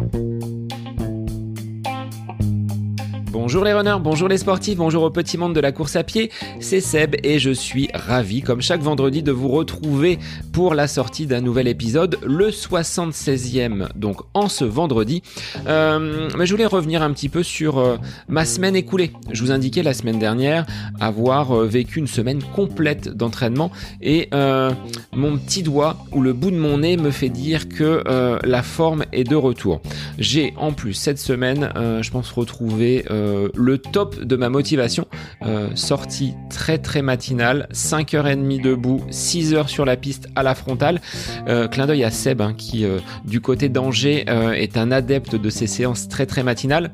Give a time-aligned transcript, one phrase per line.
[0.00, 0.39] Bye.
[3.32, 6.32] Bonjour les runners, bonjour les sportifs, bonjour au petit monde de la course à pied,
[6.58, 10.18] c'est Seb et je suis ravi comme chaque vendredi de vous retrouver
[10.52, 15.22] pour la sortie d'un nouvel épisode, le 76e donc en ce vendredi.
[15.68, 19.12] Euh, mais je voulais revenir un petit peu sur euh, ma semaine écoulée.
[19.30, 20.66] Je vous indiquais la semaine dernière
[20.98, 23.70] avoir euh, vécu une semaine complète d'entraînement
[24.02, 24.28] et
[25.12, 28.02] mon petit doigt ou le bout de mon nez me fait dire que
[28.42, 29.80] la forme est de retour.
[30.18, 35.06] J'ai en plus cette semaine, je pense retrouver euh, le top de ma motivation.
[35.46, 41.00] Euh, sortie très très matinale, 5h30 debout, 6h sur la piste à la frontale.
[41.48, 42.86] Euh, clin d'œil à Seb hein, qui
[43.24, 46.92] du côté d'Angers est un adepte de ces séances très très matinales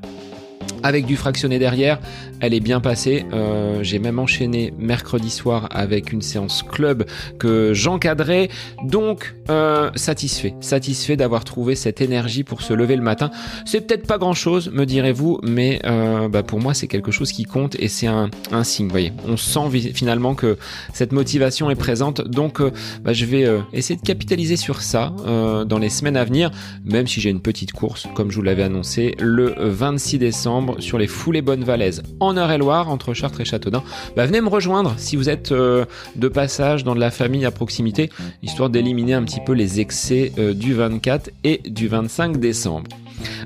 [0.87, 1.99] avec du fractionné derrière.
[2.41, 3.27] Elle est bien passée.
[3.33, 7.05] Euh, j'ai même enchaîné mercredi soir avec une séance club
[7.39, 8.49] que j'encadrais.
[8.85, 13.31] Donc euh, satisfait, satisfait d'avoir trouvé cette énergie pour se lever le matin.
[13.65, 17.45] C'est peut-être pas grand-chose, me direz-vous, mais euh, bah, pour moi c'est quelque chose qui
[17.45, 18.89] compte et c'est un, un signe.
[18.89, 20.57] Voyez, on sent finalement que
[20.93, 22.21] cette motivation est présente.
[22.21, 22.63] Donc
[23.03, 26.51] bah, je vais essayer de capitaliser sur ça dans les semaines à venir,
[26.85, 30.99] même si j'ai une petite course, comme je vous l'avais annoncé, le 26 décembre sur
[30.99, 33.83] les foulées bonnes valaises en Eure-et-Loire entre Chartres et Châteaudun,
[34.17, 35.85] bah, venez me rejoindre si vous êtes euh,
[36.17, 38.11] de passage dans de la famille à proximité,
[38.43, 42.89] histoire d'éliminer un petit peu les excès euh, du 24 et du 25 décembre.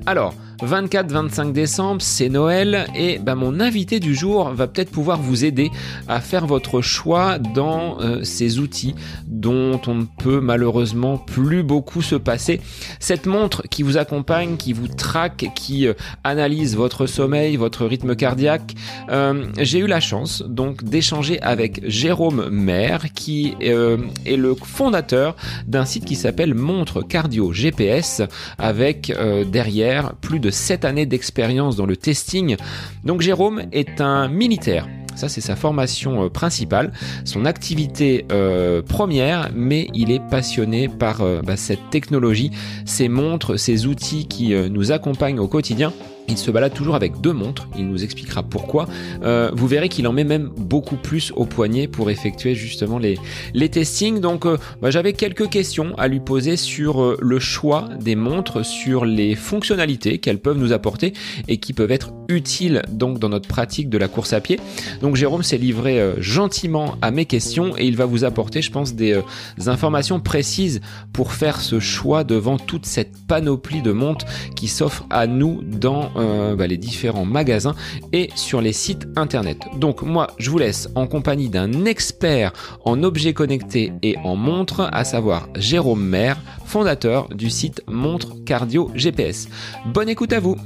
[0.06, 0.34] Alors,
[0.66, 5.70] 24-25 décembre, c'est Noël et bah, mon invité du jour va peut-être pouvoir vous aider
[6.06, 8.94] à faire votre choix dans euh, ces outils
[9.26, 12.60] dont on ne peut malheureusement plus beaucoup se passer.
[12.98, 15.94] Cette montre qui vous accompagne, qui vous traque, qui euh,
[16.24, 18.74] analyse votre sommeil, votre rythme cardiaque.
[19.10, 25.36] Euh, j'ai eu la chance donc d'échanger avec Jérôme Maire qui est le fondateur
[25.66, 28.22] d'un site qui s'appelle Montre Cardio GPS
[28.58, 29.12] avec
[29.50, 32.56] derrière plus de 7 années d'expérience dans le testing.
[33.04, 34.86] Donc Jérôme est un militaire.
[35.20, 36.92] Ça, c'est sa formation euh, principale,
[37.24, 42.50] son activité euh, première, mais il est passionné par euh, bah, cette technologie,
[42.86, 45.92] ces montres, ces outils qui nous accompagnent au quotidien.
[46.28, 48.86] Il se balade toujours avec deux montres, il nous expliquera pourquoi.
[49.24, 53.18] Euh, vous verrez qu'il en met même beaucoup plus au poignet pour effectuer justement les,
[53.52, 54.20] les testings.
[54.20, 58.64] Donc euh, bah, j'avais quelques questions à lui poser sur euh, le choix des montres,
[58.64, 61.14] sur les fonctionnalités qu'elles peuvent nous apporter
[61.48, 64.60] et qui peuvent être utiles donc dans notre pratique de la course à pied.
[65.02, 68.94] Donc Jérôme s'est livré gentiment à mes questions et il va vous apporter je pense
[68.94, 69.20] des,
[69.58, 70.80] des informations précises
[71.12, 76.10] pour faire ce choix devant toute cette panoplie de montres qui s'offre à nous dans
[76.20, 77.74] euh, bah, les différents magasins
[78.12, 79.58] et sur les sites internet.
[79.76, 82.52] Donc moi, je vous laisse en compagnie d'un expert
[82.84, 88.90] en objets connectés et en montres, à savoir Jérôme Maire, fondateur du site Montre Cardio
[88.94, 89.48] GPS.
[89.86, 90.56] Bonne écoute à vous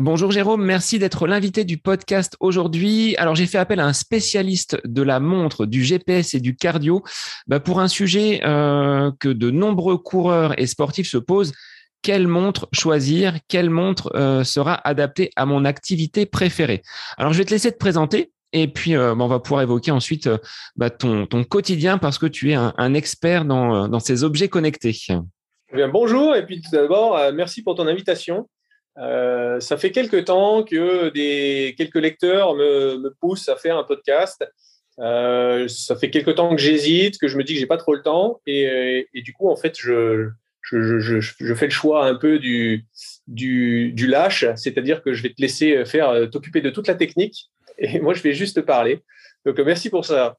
[0.00, 3.16] Bonjour Jérôme, merci d'être l'invité du podcast aujourd'hui.
[3.16, 7.02] Alors j'ai fait appel à un spécialiste de la montre, du GPS et du cardio
[7.48, 11.52] bah, pour un sujet euh, que de nombreux coureurs et sportifs se posent.
[12.00, 16.82] Quelle montre choisir Quelle montre euh, sera adaptée à mon activité préférée?
[17.16, 19.90] Alors je vais te laisser te présenter et puis euh, bah, on va pouvoir évoquer
[19.90, 20.30] ensuite
[20.76, 24.96] bah, ton, quotidien parce que tu es un, expert dans, ces objets connectés.
[25.76, 28.46] Eh bonjour et puis tout d'abord merci pour ton invitation.
[28.98, 34.44] Euh, ça fait quelques temps que des, quelques lecteurs me, poussent à faire un podcast.
[34.98, 37.94] Euh, ça fait quelques temps que j'hésite, que je me dis que j'ai pas trop
[37.94, 40.30] le temps, et, du coup, en fait, je,
[40.62, 42.84] je, fais le choix un peu du,
[43.28, 47.48] du, lâche, c'est-à-dire que je vais te laisser faire t'occuper de toute la technique,
[47.78, 49.00] et moi, je vais juste te parler.
[49.46, 50.36] Donc, merci pour ça.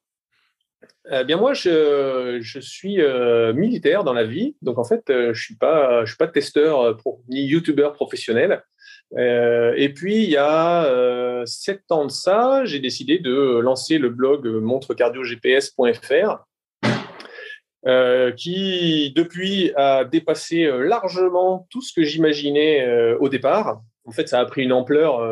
[1.11, 5.41] Eh bien moi, je, suis euh, militaire dans la vie, donc en fait, euh, je
[5.41, 6.93] suis suis pas testeur euh,
[7.29, 8.63] ni youtubeur professionnel.
[9.17, 14.47] et puis il y a sept ans de ça, j'ai décidé de lancer le blog
[14.47, 16.45] montrecardiogps.fr,
[18.35, 23.81] qui depuis a dépassé largement tout ce que j'imaginais au départ.
[24.05, 25.27] En fait, ça a pris une ampleur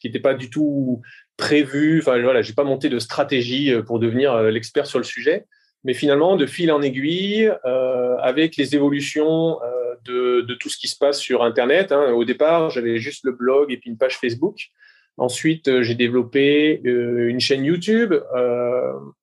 [0.00, 1.02] qui n'était pas du tout
[1.42, 1.98] prévu.
[2.00, 5.44] Enfin, voilà, j'ai pas monté de stratégie euh, pour devenir euh, l'expert sur le sujet.
[5.84, 9.58] Mais finalement, de fil en aiguille, euh, avec les évolutions
[10.04, 11.90] de, tout ce qui se passe sur Internet.
[11.90, 14.68] Hein, au départ, j'avais juste le blog et puis une page Facebook.
[15.16, 18.14] Ensuite, j'ai développé une chaîne YouTube.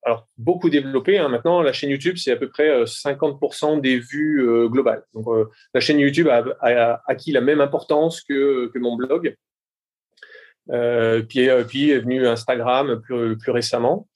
[0.02, 1.18] alors, beaucoup développé.
[1.18, 1.28] Hein.
[1.28, 5.04] Maintenant, la chaîne YouTube, c'est à peu près 50% des vues globales.
[5.14, 5.26] Donc,
[5.72, 9.34] la chaîne YouTube a, acquis la même importance que, que mon blog.
[10.70, 14.06] Euh, puis, euh, puis est venu Instagram plus, récemment.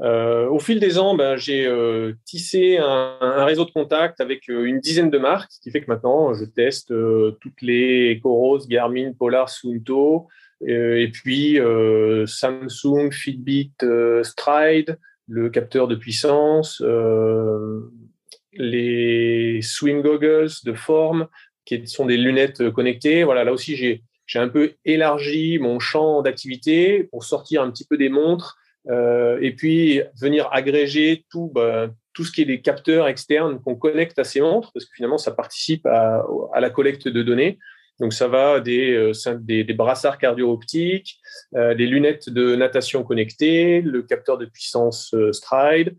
[0.00, 1.68] au fil des ans, ben, j'ai
[2.24, 6.34] tissé un, réseau de contacts avec une dizaine de marques, ce qui fait que maintenant,
[6.34, 6.88] je teste
[7.40, 10.28] toutes les Coros, Garmin, Polar, Suunto,
[10.66, 11.58] et puis
[12.26, 13.72] Samsung, Fitbit,
[14.22, 14.98] Stride,
[15.28, 16.82] le capteur de puissance,
[18.52, 21.26] les swim goggles de forme,
[21.64, 23.24] qui sont des lunettes connectées.
[23.24, 27.86] Voilà, là aussi, j'ai j'ai un peu élargi mon champ d'activité pour sortir un petit
[27.86, 28.58] peu des montres
[28.88, 33.74] euh, et puis venir agréger tout, bah, tout ce qui est des capteurs externes qu'on
[33.74, 36.24] connecte à ces montres, parce que finalement, ça participe à,
[36.58, 37.58] la collecte de données.
[37.98, 41.18] Donc, ça va des, euh, des, brassards cardio-optiques,
[41.54, 45.96] euh, des lunettes de natation connectées, le capteur de puissance Stride,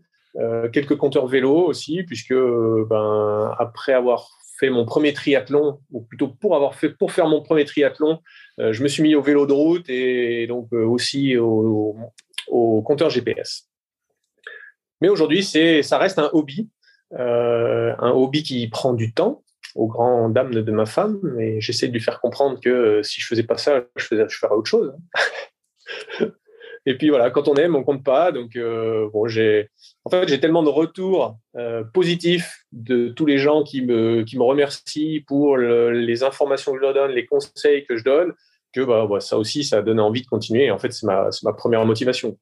[0.72, 6.56] quelques compteurs vélo aussi, puisque ben, après avoir fait mon premier triathlon, ou plutôt pour
[6.56, 8.20] avoir fait pour faire mon premier triathlon,
[8.60, 11.96] euh, je me suis mis au vélo de route et donc euh, aussi au,
[12.84, 13.68] compteur GPS.
[15.00, 16.68] Mais aujourd'hui, c'est ça reste un hobby,
[17.14, 19.44] euh, un hobby qui prend du temps,
[19.74, 23.26] aux grandes dames de ma femme, mais j'essaie de lui faire comprendre que si je
[23.26, 24.94] faisais pas ça, je, ferais autre chose.
[26.88, 28.32] Et puis voilà, quand on aime, on compte pas.
[28.32, 29.68] Donc euh, bon, j'ai
[30.06, 34.38] en fait j'ai tellement de retours euh, positifs de tous les gens qui me qui
[34.38, 38.32] me remercient pour les informations que je leur donne, les conseils que je donne,
[38.72, 40.70] que bah, bah, ça aussi ça donne envie de continuer.
[40.70, 42.38] en fait, c'est ma ma première motivation.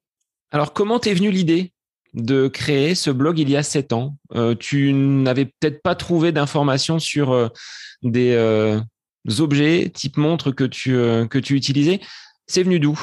[0.52, 1.72] Alors comment t'es venue l'idée
[2.14, 4.16] de créer ce blog il y a sept ans?
[4.36, 7.50] Euh, Tu n'avais peut-être pas trouvé d'informations sur
[8.04, 8.80] des
[9.40, 10.92] objets type montre que tu
[11.28, 11.98] que tu utilisais.
[12.46, 12.96] C'est venu d'où?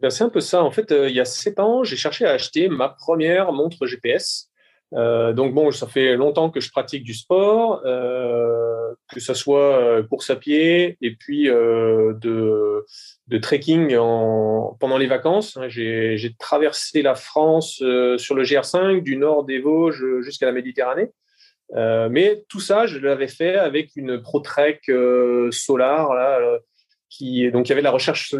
[0.00, 0.62] Ben, c'est un peu ça.
[0.62, 3.86] En fait, euh, il y a sept ans, j'ai cherché à acheter ma première montre
[3.86, 4.50] GPS.
[4.94, 10.02] Euh, donc bon, ça fait longtemps que je pratique du sport, euh, que ce soit
[10.08, 12.84] course à pied et puis de,
[13.40, 15.58] trekking en, pendant les vacances.
[15.68, 17.76] J'ai traversé la France
[18.18, 21.10] sur le GR5 du nord des Vosges jusqu'à la Méditerranée.
[21.74, 24.90] mais tout ça, je l'avais fait avec une ProTrek
[25.50, 26.12] Solar,
[27.52, 28.30] donc il y avait la recherche,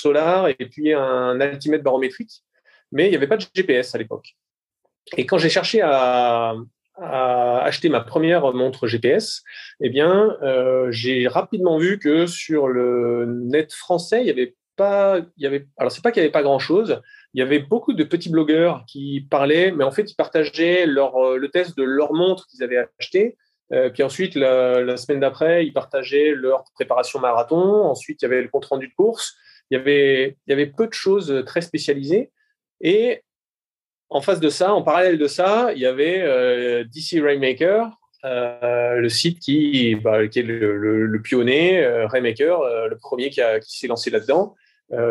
[0.00, 2.42] solaire et puis un altimètre barométrique,
[2.92, 4.36] mais il n'y avait pas de GPS à l'époque.
[5.16, 6.54] Et quand j'ai cherché à,
[7.00, 9.44] acheter ma première montre GPS,
[9.80, 15.20] eh bien, euh, j'ai rapidement vu que sur le net français, il y avait pas,
[15.36, 17.00] il y avait, alors c'est pas qu'il y avait pas grand chose,
[17.34, 21.36] il y avait beaucoup de petits blogueurs qui parlaient, mais en fait, ils partageaient leur,
[21.36, 23.36] le test de leur montre qu'ils avaient acheté
[23.72, 27.84] euh, puis ensuite, la, semaine d'après, ils partageaient leur préparation marathon.
[27.84, 29.36] Ensuite, il y avait le compte-rendu de course.
[29.70, 32.30] Il y, avait, il y avait peu de choses très spécialisées.
[32.80, 33.22] Et
[34.08, 37.90] en face de ça, en parallèle de ça, il y avait euh, DC Rainmaker,
[38.24, 43.78] euh, le site qui, bah, qui est le, le, pionnier, Rainmaker, le premier qui, qui
[43.78, 44.54] s'est lancé là-dedans.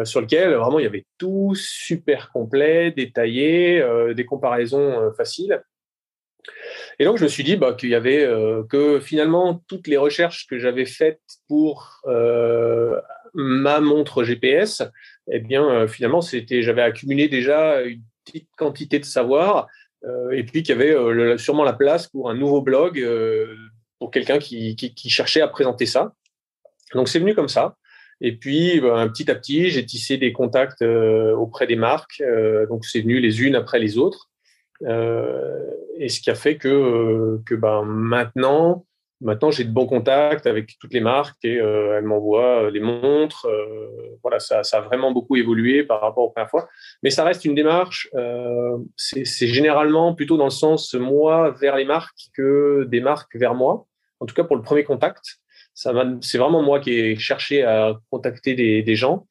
[0.05, 5.61] sur lequel vraiment il y avait tout super complet, détaillé, des comparaisons faciles.
[6.99, 9.97] Et donc, je me suis dit bah, qu'il y avait euh, que finalement toutes les
[9.97, 12.99] recherches que j'avais faites pour euh,
[13.33, 14.83] ma montre GPS,
[15.31, 19.67] eh bien, euh, finalement, c'était, j'avais accumulé déjà une petite quantité de savoir,
[20.31, 23.03] et puis qu'il y avait sûrement la place pour un nouveau blog
[23.99, 24.75] pour quelqu'un qui,
[25.09, 26.13] cherchait à présenter ça.
[26.93, 27.75] Donc, c'est venu comme ça.
[28.21, 32.21] Et puis, ben, petit à petit, j'ai tissé des contacts auprès des marques.
[32.69, 34.29] donc, c'est venu les unes après les autres.
[34.83, 38.85] Euh, et ce qui a fait que, euh, que ben, maintenant,
[39.21, 43.47] maintenant j'ai de bons contacts avec toutes les marques et euh, elles m'envoient les montres.
[44.21, 46.67] voilà, ça, ça, a vraiment beaucoup évolué par rapport aux premières fois.
[47.03, 48.09] Mais ça reste une démarche.
[48.95, 53.87] c'est généralement plutôt dans le sens moi vers les marques que des marques vers moi.
[54.19, 55.39] En tout cas pour le premier contact,
[55.73, 59.25] c'est vraiment moi qui ai cherché à contacter des, des gens.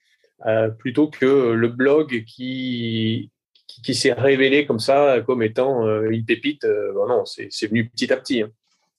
[0.79, 3.31] plutôt que le blog qui
[3.83, 6.65] qui, s'est révélé comme ça, comme étant euh, une pépite.
[6.65, 8.43] Euh, non, c'est venu petit à petit.
[8.43, 8.51] Hein.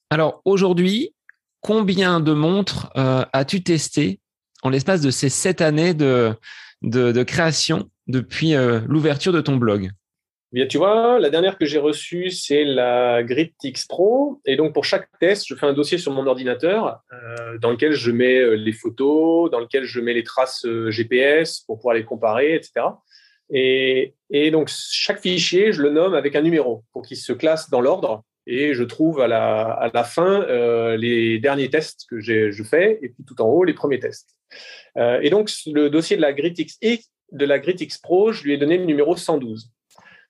[0.10, 1.14] Alors aujourd'hui,
[1.62, 4.20] combien de montres euh, as-tu testé
[4.64, 6.34] en l'espace de ces sept années de,
[6.82, 8.54] de, création depuis
[8.88, 9.92] l'ouverture de ton blog?
[10.52, 14.42] Bien, tu vois, la dernière que j'ai reçue, c'est la GridTix Pro.
[14.46, 17.02] Et donc, pour chaque test, je fais un dossier sur mon ordinateur
[17.62, 21.96] dans lequel je mets les photos, dans lequel je mets les traces GPS pour pouvoir
[21.96, 22.88] les comparer, etc.
[23.52, 27.70] Et, et, donc, chaque fichier, je le nomme avec un numéro pour qu'il se classe
[27.70, 28.24] dans l'ordre.
[28.46, 32.98] Et je trouve à la, à la fin euh, les derniers tests que je fais
[33.02, 34.30] et puis tout en haut les premiers tests.
[34.98, 36.78] Euh, et donc, le dossier de la GridX
[37.32, 39.70] de la GridX Pro, je lui ai donné le numéro 112.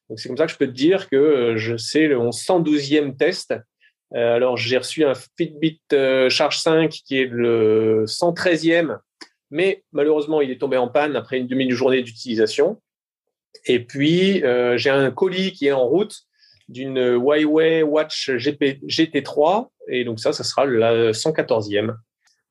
[0.10, 3.16] Donc, c'est comme ça que je peux te dire que euh, je sais le 112e
[3.18, 3.54] test.
[4.16, 8.98] Euh, alors, j'ai reçu un Fitbit euh, Charge 5 qui est le 113e,
[9.52, 12.82] mais malheureusement, il est tombé en panne après une demi-journée d'utilisation.
[13.66, 14.44] Et puis,
[14.76, 16.16] j'ai un colis qui est en route
[16.70, 19.68] d'une Huawei Watch GP, GT3.
[19.90, 21.96] Et donc ça, ça sera la 114e.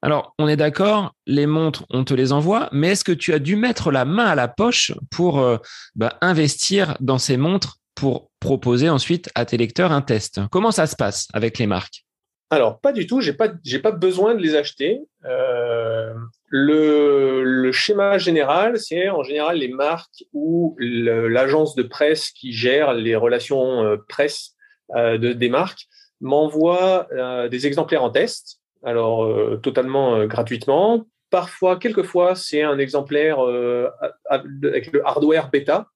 [0.03, 3.39] Alors, on est d'accord, les montres, on te les envoie, mais est-ce que tu as
[3.39, 5.57] dû mettre la main à la poche pour euh,
[5.95, 10.41] bah, investir dans ces montres pour proposer ensuite à tes lecteurs un test?
[10.51, 12.05] Comment ça se passe avec les marques?
[12.51, 13.49] Alors, pas du tout, j'ai pas,
[13.83, 15.01] pas besoin de les acheter.
[15.25, 16.15] Euh,
[16.49, 23.17] le, schéma général, c'est en général les marques ou l'agence de presse qui gère les
[23.17, 24.55] relations euh, presse
[24.95, 25.87] des marques
[26.21, 27.09] m'envoie
[27.51, 31.07] des exemplaires en test alors euh, totalement euh, gratuitement.
[31.31, 33.91] Parfois, quelquefois, c'est un exemplaire euh,
[34.31, 35.89] avec le hardware bêta.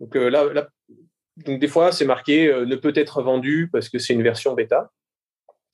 [0.00, 0.68] Donc là,
[1.44, 4.90] donc des fois, c'est marqué ne peut être vendu parce que c'est une version bêta.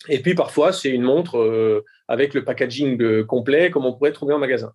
[0.09, 4.39] Et puis parfois, c'est une montre avec le packaging complet, comme on pourrait trouver en
[4.39, 4.73] magasin.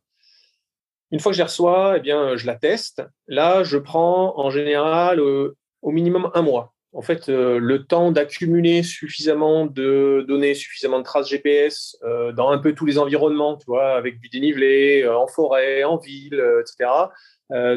[1.11, 3.03] Une fois que je les reçois, eh bien, je la teste.
[3.27, 8.81] Là, je prends en général au minimum un mois en fait, euh, le temps d'accumuler
[8.81, 13.65] suffisamment de données, suffisamment de traces GPS euh, dans un peu tous les environnements, tu
[13.67, 16.89] vois, avec du dénivelé, euh, en forêt, en ville, etc.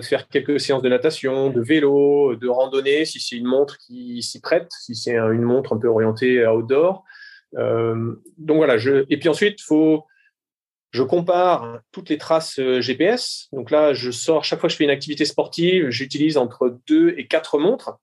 [0.03, 4.41] faire quelques séances de natation, de vélo, de randonnée, si c'est une montre qui s'y
[4.41, 7.05] prête, si c'est une montre un peu orientée outdoor.
[7.55, 8.79] Donc voilà.
[8.79, 9.05] Je...
[9.11, 10.05] Et puis ensuite, faut
[10.91, 13.49] je compare toutes les traces GPS.
[13.53, 17.15] Donc là, je sors chaque fois que je fais une activité sportive, j'utilise entre deux
[17.17, 17.99] et quatre montres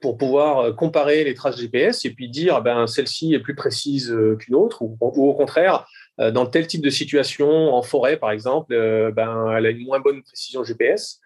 [0.00, 4.10] pour pouvoir euh, comparer les traces GPS et puis dire ben celle-ci est plus précise
[4.10, 5.86] euh, qu'une autre ou, au contraire
[6.20, 8.74] euh, dans tel type de situation en forêt par exemple
[9.14, 11.20] ben elle a une moins bonne précision GPS.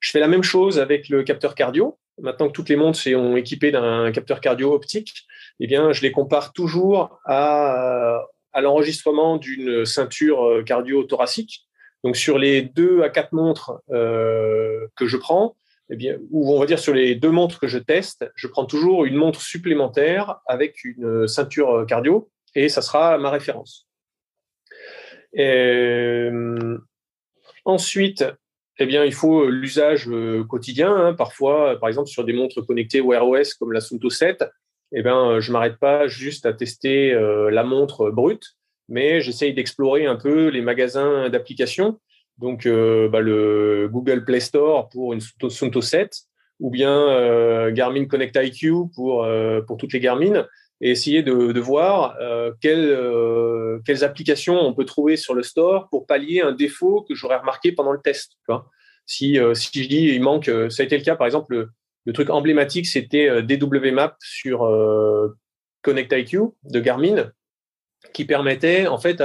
[0.00, 1.98] Je fais la même chose avec le capteur cardio.
[2.20, 5.12] Maintenant que toutes les montres sont équipées d'un capteur cardio optique,
[5.60, 8.24] eh bien je les compare toujours à,
[8.56, 11.66] l'enregistrement d'une ceinture cardio thoracique.
[12.04, 15.56] Donc sur les deux à quatre montres que je prends,
[15.90, 18.64] eh bien, ou on va dire sur les deux montres que je teste, je prends
[18.64, 23.88] toujours une montre supplémentaire avec une ceinture cardio et ça sera ma référence.
[25.38, 26.78] Euh,
[27.64, 28.24] ensuite,
[28.78, 30.94] eh bien, il faut l'usage euh, quotidien.
[30.94, 31.14] Hein.
[31.14, 34.44] Parfois, par exemple, sur des montres connectées Wear OS comme la Sunto 7,
[34.94, 38.56] eh bien, je m'arrête pas juste à tester euh, la montre brute,
[38.88, 41.98] mais j'essaye d'explorer un peu les magasins d'applications
[42.38, 46.12] donc euh, bah, le Google Play Store pour une Sunto 7
[46.60, 50.46] ou bien euh, Garmin Connect IQ pour, euh, pour toutes les Garmin
[50.80, 52.18] et essayer de, voir
[52.60, 52.98] quelles,
[53.86, 57.72] quelles applications on peut trouver sur le store pour pallier un défaut que j'aurais remarqué
[57.72, 58.32] pendant le test.
[59.06, 61.68] si, si je dis il manque, ça a été le cas par exemple,
[62.04, 64.68] le, truc emblématique c'était DW Map sur
[65.82, 67.30] Connect IQ de Garmin
[68.12, 69.22] qui permettait en fait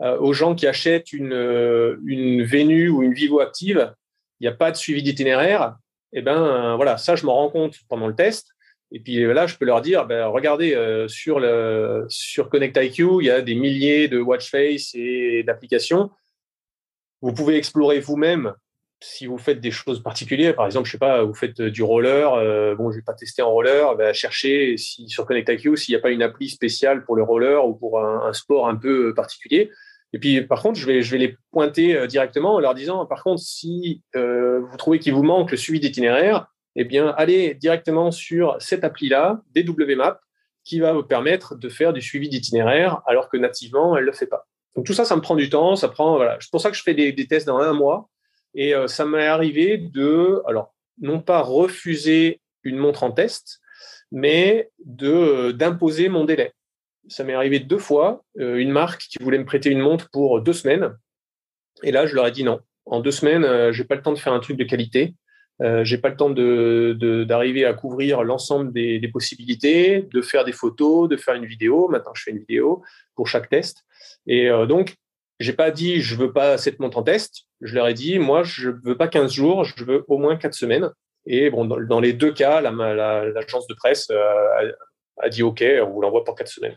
[0.00, 3.92] euh, aux gens qui achètent une, euh, une Venu ou une Vivo active,
[4.38, 5.76] il n'y a pas de suivi d'itinéraire.
[6.12, 8.48] Et eh ben voilà, ça je m'en rends compte pendant le test.
[8.92, 13.18] Et puis là, je peux leur dire, ben, regardez, euh, sur, le, sur Connect IQ,
[13.20, 16.10] il y a des milliers de watch face et d'applications.
[17.20, 18.54] Vous pouvez explorer vous-même
[19.00, 20.56] si vous faites des choses particulières.
[20.56, 22.76] Par exemple, je sais pas, vous faites du roller.
[22.76, 23.96] bon, je vais pas tester en roller.
[23.96, 27.22] Ben, chercher si, sur Connect IQ s'il n'y a pas une appli spéciale pour le
[27.22, 29.70] roller ou pour un sport un peu particulier.
[30.12, 33.42] Et puis, par contre, je vais, les pointer euh, directement en leur disant, par contre,
[33.42, 38.56] si euh, vous trouvez qu'il vous manque le suivi d'itinéraire, eh bien, allez directement sur
[38.60, 40.20] cette appli-là, DW Map,
[40.64, 44.12] qui va vous permettre de faire du suivi d'itinéraire, alors que nativement, elle ne le
[44.12, 44.46] fait pas.
[44.76, 45.76] Donc, tout ça, ça me prend du temps.
[45.76, 46.20] Ça prend.
[46.40, 48.08] C'est pour ça que je fais des, tests dans un mois.
[48.58, 53.60] Et euh, ça m'est arrivé de, alors, non pas refuser une montre en test,
[54.10, 56.52] mais de d'imposer mon délai
[57.08, 60.40] ça m'est arrivé deux fois, euh, une marque qui voulait me prêter une montre pour
[60.40, 60.96] deux semaines.
[61.82, 62.60] Et là, je leur ai dit non.
[62.86, 65.14] En deux semaines, euh, j'ai pas le temps de faire un truc de qualité.
[65.60, 70.52] Euh, j'ai pas le temps de, d'arriver à couvrir l'ensemble des, possibilités, de faire des
[70.52, 71.88] photos, de faire une vidéo.
[71.88, 72.82] Maintenant, je fais une vidéo
[73.16, 73.84] pour chaque test.
[74.26, 74.94] Et donc,
[75.40, 77.44] j'ai pas dit je veux pas cette montre en test.
[77.60, 80.54] Je leur ai dit moi, je veux pas 15 jours, je veux au moins quatre
[80.54, 80.90] semaines.
[81.26, 84.62] Et bon, dans, les deux cas, l'agence de presse a,
[85.20, 86.76] a dit OK, on vous l'envoie pour quatre semaines.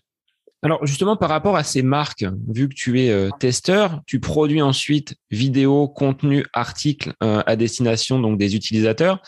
[0.63, 4.61] Alors justement, par rapport à ces marques, vu que tu es euh, testeur, tu produis
[4.61, 9.21] ensuite vidéos, contenu, articles euh, à destination donc des utilisateurs.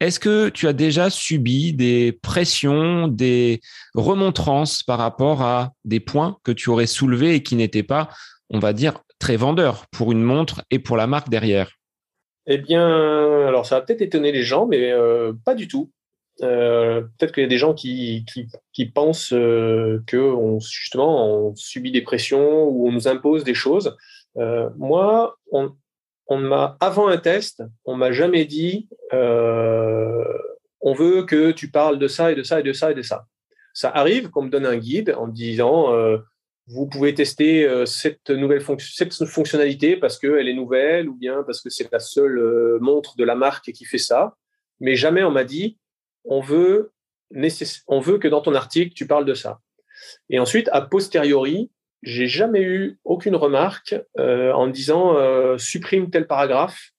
[0.00, 3.60] Est-ce que tu as déjà subi des pressions, des
[3.94, 8.08] remontrances par rapport à des points que tu aurais soulevés et qui n'étaient pas,
[8.50, 11.72] on va dire, très vendeurs pour une montre et pour la marque derrière
[12.46, 15.90] Eh bien, alors ça va peut-être étonner les gens, mais euh, pas du tout.
[16.42, 18.26] Euh, peut-être qu'il y a des gens qui,
[18.72, 23.96] qui, pensent euh, que justement on subit des pressions ou on nous impose des choses.
[24.76, 25.72] Moi, on,
[26.26, 28.88] on m'a avant un test, on m'a jamais dit
[30.86, 33.02] on veut que tu parles de ça et de ça et de ça et de
[33.02, 33.26] ça.
[33.72, 35.94] Ça arrive qu'on me donne un guide en me disant
[36.66, 41.60] vous pouvez tester euh, cette nouvelle cette fonctionnalité parce qu'elle est nouvelle ou bien parce
[41.60, 44.34] que c'est la seule montre de la marque qui fait ça.
[44.80, 45.78] Mais jamais on m'a dit
[46.24, 46.92] on veut
[47.86, 49.60] on veut que dans ton article tu parles de ça.
[50.30, 51.70] Et ensuite, a posteriori,
[52.02, 56.90] j'ai jamais eu aucune remarque euh, en disant euh, supprime tel paragraphe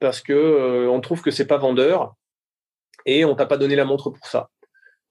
[0.00, 2.14] parce que euh, on trouve que c'est pas vendeur
[3.06, 4.50] et on t'a pas donné la montre pour ça.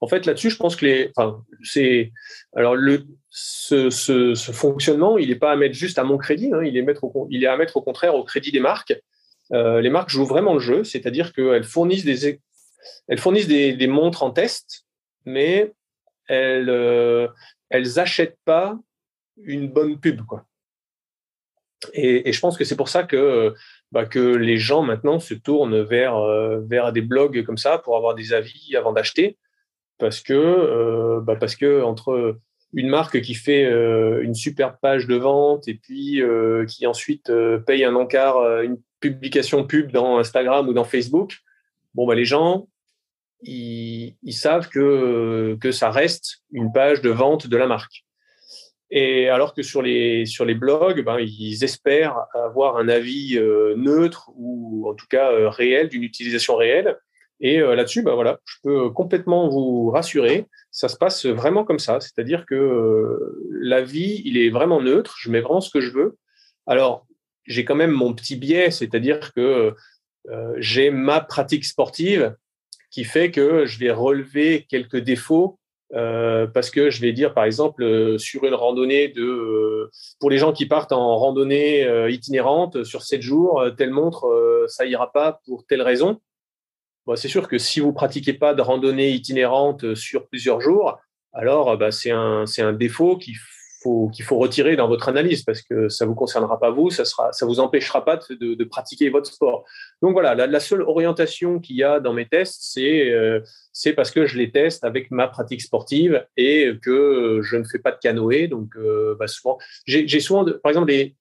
[0.04, 1.10] En fait, là-dessus, je pense que
[1.64, 2.12] c'est
[2.54, 2.76] alors
[3.30, 7.56] ce, fonctionnement, il n'est pas à mettre juste à mon crédit, hein, il est à
[7.56, 8.94] mettre au contraire au crédit des marques.
[9.52, 12.40] les marques jouent vraiment le jeu, c'est-à-dire qu'elles fournissent des
[13.08, 14.86] elles fournissent des, montres en test,
[15.26, 15.72] mais
[16.28, 16.70] elles
[17.70, 18.78] elles achètent pas
[19.38, 20.46] une bonne pub, quoi.
[21.94, 23.54] Et, je pense que c'est pour ça que,
[23.94, 27.96] bah, que les gens maintenant se tournent vers, euh, vers des blogs comme ça pour
[27.96, 29.38] avoir des avis avant d'acheter,
[30.04, 32.38] parce que, euh, bah, parce que entre
[32.74, 36.22] une marque qui fait euh, une superbe page de vente et puis
[36.68, 37.32] qui ensuite
[37.66, 41.38] paye un encart, une publication pub dans Instagram ou dans Facebook,
[41.94, 42.68] bon bah les gens
[43.44, 48.04] ils, savent que ça reste une page de vente de la marque.
[48.96, 54.88] Et alors que sur les, blogs, ben, ils espèrent avoir un avis euh, neutre ou
[54.88, 56.96] en tout cas euh, réel, d'une utilisation réelle.
[57.44, 61.78] Et euh, là-dessus, ben, voilà, je peux complètement vous rassurer, ça se passe vraiment comme
[61.78, 62.00] ça.
[62.00, 63.20] C'est-à-dire que
[63.52, 66.18] l'avis, il est vraiment neutre, je mets vraiment ce que je veux.
[66.66, 67.06] Alors,
[67.46, 69.76] j'ai quand même mon petit biais, c'est-à-dire que
[70.58, 72.36] j'ai ma pratique sportive
[72.90, 75.60] qui fait que je vais relever quelques défauts
[75.94, 80.30] euh, parce que je vais dire, par exemple, euh, sur une randonnée de, euh, pour
[80.30, 85.40] les gens qui partent en randonnée itinérante sur sept jours, telle montre, ça ira pas
[85.46, 86.20] pour telle raison.
[87.16, 91.00] C'est sûr que si vous pratiquez pas de randonnée itinérante sur plusieurs jours,
[91.34, 93.36] alors bah, c'est un, un défaut qu'il
[94.14, 97.32] qu'il faut retirer dans votre analyse parce que ça vous concernera pas vous, ça sera,
[97.34, 99.66] ça vous empêchera pas de, de pratiquer votre sport.
[100.02, 103.94] Donc voilà, la, la seule orientation qu'il y a dans mes tests, c'est euh, c'est
[103.94, 107.92] parce que je les teste avec ma pratique sportive et que je ne fais pas
[107.92, 108.48] de canoë.
[108.48, 111.16] Donc euh, bah souvent, j'ai souvent, par exemple, des,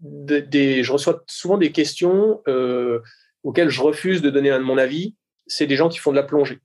[0.00, 3.00] des, je reçois souvent des questions euh,
[3.44, 5.14] auxquelles je refuse de donner un, mon avis.
[5.48, 6.60] C'est des gens qui font de la plongée.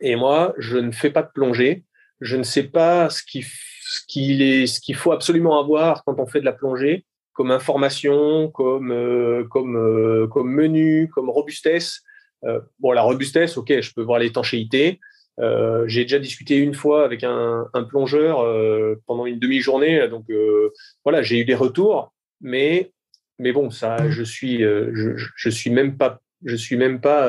[0.00, 1.84] Et moi, je ne fais pas de plongée.
[2.20, 6.26] Je ne sais pas ce qui ce qu'il ce qu'il faut absolument avoir quand on
[6.26, 12.02] fait de la plongée, comme information, comme euh, comme euh, comme menu, comme robustesse.
[12.44, 15.00] Euh, bon, la robustesse, ok, je peux voir l'étanchéité.
[15.86, 18.36] j'ai déjà discuté une fois avec un, plongeur
[19.06, 20.26] pendant une demi-journée, donc
[21.04, 22.92] voilà, j'ai eu des retours, mais
[23.38, 27.24] mais bon, ça, je suis je suis même pas je suis même pas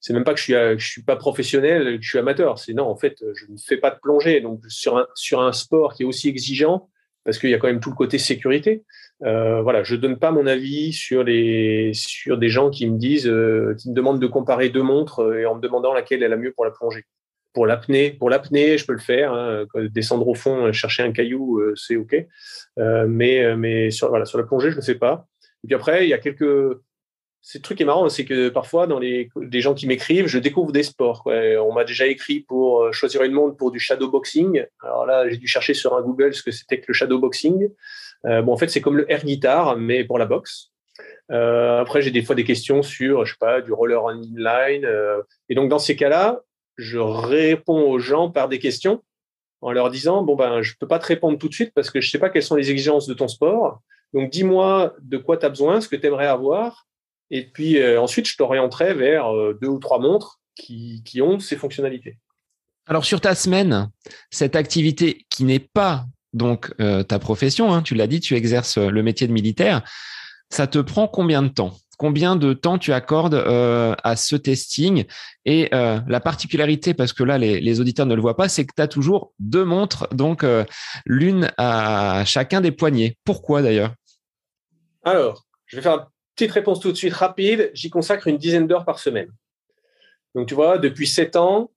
[0.00, 2.58] c'est même pas que je suis, je suis pas professionnel, que je suis amateur.
[2.58, 4.40] C'est non, en fait, je ne fais pas de plongée.
[4.40, 6.88] Donc sur un sur un sport qui est aussi exigeant,
[7.24, 8.84] parce qu'il y a quand même tout le côté sécurité.
[9.24, 13.26] Euh, voilà, je donne pas mon avis sur les sur des gens qui me disent,
[13.26, 16.28] euh, qui me demandent de comparer deux montres euh, et en me demandant laquelle est
[16.28, 17.04] la mieux pour la plongée.
[17.52, 19.34] Pour l'apnée, pour l'apnée, je peux le faire.
[19.34, 22.14] Hein, descendre au fond, chercher un caillou, euh, c'est ok.
[22.76, 25.26] mais mais sur voilà, sur la plongée, je ne sais pas.
[25.64, 26.78] Et puis après, il y a quelques
[27.50, 30.82] ce truc est marrant, c'est que parfois, dans les gens qui m'écrivent, je découvre des
[30.82, 31.22] sports.
[31.24, 34.66] On m'a déjà écrit pour euh, choisir une montre pour du shadowboxing.
[34.82, 37.70] Alors là, j'ai dû chercher sur un Google ce que c'était que le shadowboxing.
[38.26, 40.72] Euh, bon, en fait, c'est comme le air guitar, mais pour la boxe.
[41.32, 44.86] Euh, après, j'ai des fois des questions sur, je sais pas, du roller en inline.
[45.48, 46.42] Et donc, dans ces cas-là,
[46.76, 49.02] je réponds aux gens par des questions
[49.62, 52.02] en leur disant, bon, ben, je peux pas te répondre tout de suite parce que
[52.02, 53.80] je sais pas quelles sont les exigences de ton sport.
[54.12, 56.84] Donc, dis-moi de quoi tu as besoin, ce que tu aimerais avoir
[57.30, 61.38] et puis euh, ensuite, je t'orienterai vers euh, deux ou trois montres qui, qui ont
[61.38, 62.18] ces fonctionnalités.
[62.86, 63.90] Alors sur ta semaine,
[64.30, 68.78] cette activité qui n'est pas donc euh, ta profession, hein, tu l'as dit, tu exerces
[68.78, 69.82] le métier de militaire,
[70.48, 71.76] ça te prend combien de temps?
[71.98, 75.04] Combien de temps tu accordes à ce testing?
[75.44, 78.72] Et la particularité, parce que là les, les, auditeurs ne le voient pas, c'est que
[78.74, 80.46] tu as toujours deux montres, donc
[81.06, 83.16] l'une à chacun des poignets.
[83.24, 83.94] Pourquoi d'ailleurs?
[85.02, 86.06] Alors, je vais faire
[86.38, 89.28] Petite réponse tout de suite rapide, j'y consacre une dizaine d'heures par semaine.
[90.36, 91.72] Donc tu vois, depuis 7 ans,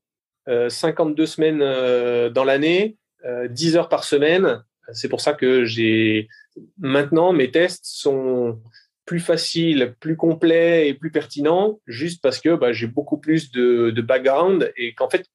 [0.46, 2.96] 52 euh, semaines euh, dans l'année,
[3.26, 4.64] 10 euh, heures par semaine.
[4.94, 6.28] C'est pour ça que j'ai
[6.78, 8.62] maintenant mes tests sont
[9.06, 13.90] plus faciles, plus complets et plus pertinents, juste parce que bah, j'ai beaucoup plus de,
[13.90, 15.26] de background et qu'en fait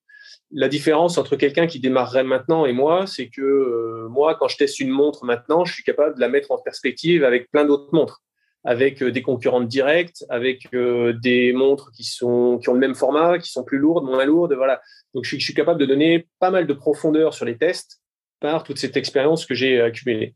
[0.52, 4.78] la différence entre quelqu'un qui démarrerait maintenant et moi, c'est que moi, quand je teste
[4.78, 8.22] une montre maintenant, je suis capable de la mettre en perspective avec plein d'autres montres.
[8.66, 13.50] Avec des concurrentes directes, avec des montres qui, sont, qui ont le même format, qui
[13.50, 14.52] sont plus lourdes, moins lourdes.
[14.54, 14.82] Voilà.
[15.14, 18.02] Donc, je suis, capable de donner pas mal de profondeur sur les tests
[18.40, 20.34] par toute cette expérience que j'ai accumulée.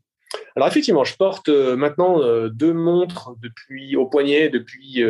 [0.55, 5.03] Alors effectivement, je porte maintenant deux montres depuis au poignet depuis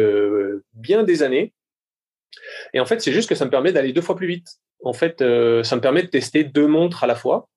[0.74, 1.54] bien des années.
[2.74, 4.48] Et en fait, c'est juste que ça me permet d'aller deux fois plus vite.
[4.84, 7.48] En fait, ça me permet de tester deux montres à la fois.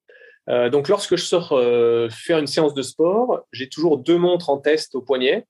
[0.48, 4.50] Euh, donc, lorsque je sors euh, faire une séance de sport, j'ai toujours deux montres
[4.50, 5.46] en test au poignet,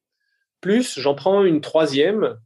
[0.65, 2.39] plus j'en prends une troisième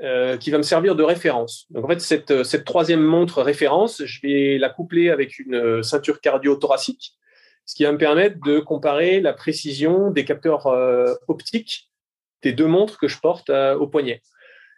[0.00, 1.66] euh, qui va me servir de référence.
[1.70, 6.20] Donc, en fait, cette, cette, troisième montre référence, je vais la coupler avec une ceinture
[6.20, 7.14] cardio-thoracique,
[7.66, 10.68] ce qui va me permettre de comparer la précision des capteurs
[11.26, 11.90] optiques
[12.42, 14.22] des deux montres que je porte au poignet.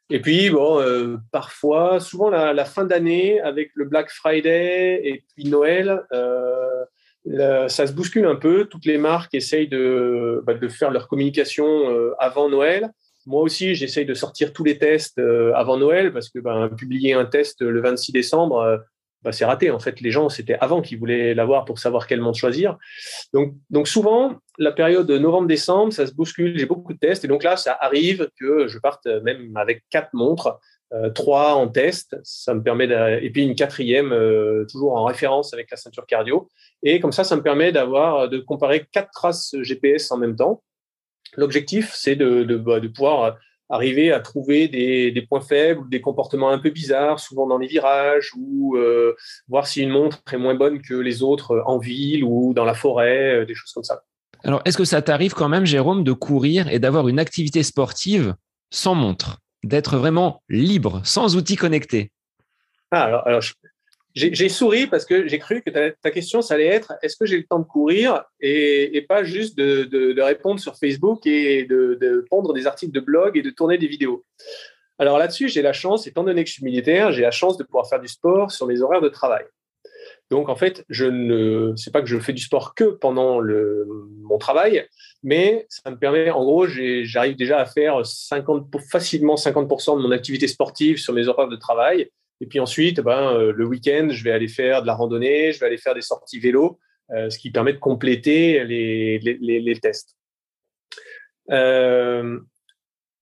[0.08, 5.44] Et puis, bon, euh, parfois, souvent la, fin d'année, avec le Black Friday et puis
[5.44, 6.02] Noël,
[7.28, 8.66] euh, ça se bouscule un peu.
[8.66, 12.90] Toutes les marques essayent de, bah, faire leur communication euh, avant Noël.
[13.26, 15.20] Moi aussi, j'essaye de sortir tous les tests
[15.54, 18.82] avant Noël parce que ben, publier un test le 26 décembre,
[19.22, 19.70] bah, c'est raté.
[19.70, 22.78] En fait, les gens, c'était avant qu'ils voulaient l'avoir pour savoir quel montre choisir.
[23.34, 26.58] Donc, donc souvent, la période novembre-décembre, ça se bouscule.
[26.58, 27.24] J'ai beaucoup de tests.
[27.26, 30.54] Et donc là, ça arrive que je parte même avec quatre montres, euh,
[31.14, 32.16] trois en test.
[32.24, 32.88] Ça me permet
[33.22, 36.48] et puis une quatrième, euh, toujours en référence avec la ceinture cardio.
[36.82, 40.62] Et comme ça, ça me permet d'avoir, de comparer quatre traces GPS en même temps.
[41.36, 43.36] L'objectif, c'est de, bah, pouvoir
[43.68, 48.32] arriver à trouver des, points faibles, des comportements un peu bizarres, souvent dans les virages,
[48.36, 49.14] ou euh,
[49.48, 52.74] voir si une montre est moins bonne que les autres en ville ou dans la
[52.74, 54.02] forêt, euh, des choses comme ça.
[54.42, 58.34] Alors, est-ce que ça t'arrive quand même, Jérôme, de courir et d'avoir une activité sportive
[58.70, 62.12] sans montre, d'être vraiment libre, sans outils connectés
[62.92, 63.42] ah, alors,
[64.14, 67.36] j'ai souri parce que j'ai cru que ta, question, ça allait être est-ce que j'ai
[67.36, 72.52] le temps de courir et, pas juste de, répondre sur Facebook et de, de, pondre
[72.52, 74.24] des articles de blog et de tourner des vidéos?
[74.98, 77.64] Alors là-dessus, j'ai la chance, étant donné que je suis militaire, j'ai la chance de
[77.64, 79.44] pouvoir faire du sport sur mes horaires de travail.
[80.30, 83.40] Donc en fait, je ne sais pas que je fais du sport que pendant
[84.22, 84.86] mon travail,
[85.22, 90.10] mais ça me permet, en gros, j'arrive déjà à faire 50, facilement 50% de mon
[90.10, 94.24] activité sportive sur mes horaires de travail et puis ensuite, ben, euh, le week-end, je
[94.24, 96.78] vais aller faire de la randonnée, je vais aller faire des sorties vélo,
[97.10, 100.16] euh, ce qui permet de compléter les, tests.
[101.50, 102.40] Euh,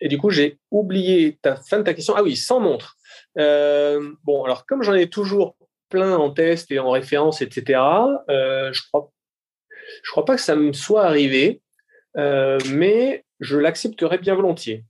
[0.01, 2.15] et du coup, j'ai oublié ta fin de ta question.
[2.17, 2.97] Ah oui, sans montre.
[3.37, 5.57] bon, alors comme j'en ai toujours
[5.89, 7.81] plein en test et en référence, etc.,
[8.29, 9.11] je crois,
[10.05, 11.61] je crois pas que ça me soit arrivé,
[12.19, 14.85] mais je l'accepterais bien volontiers.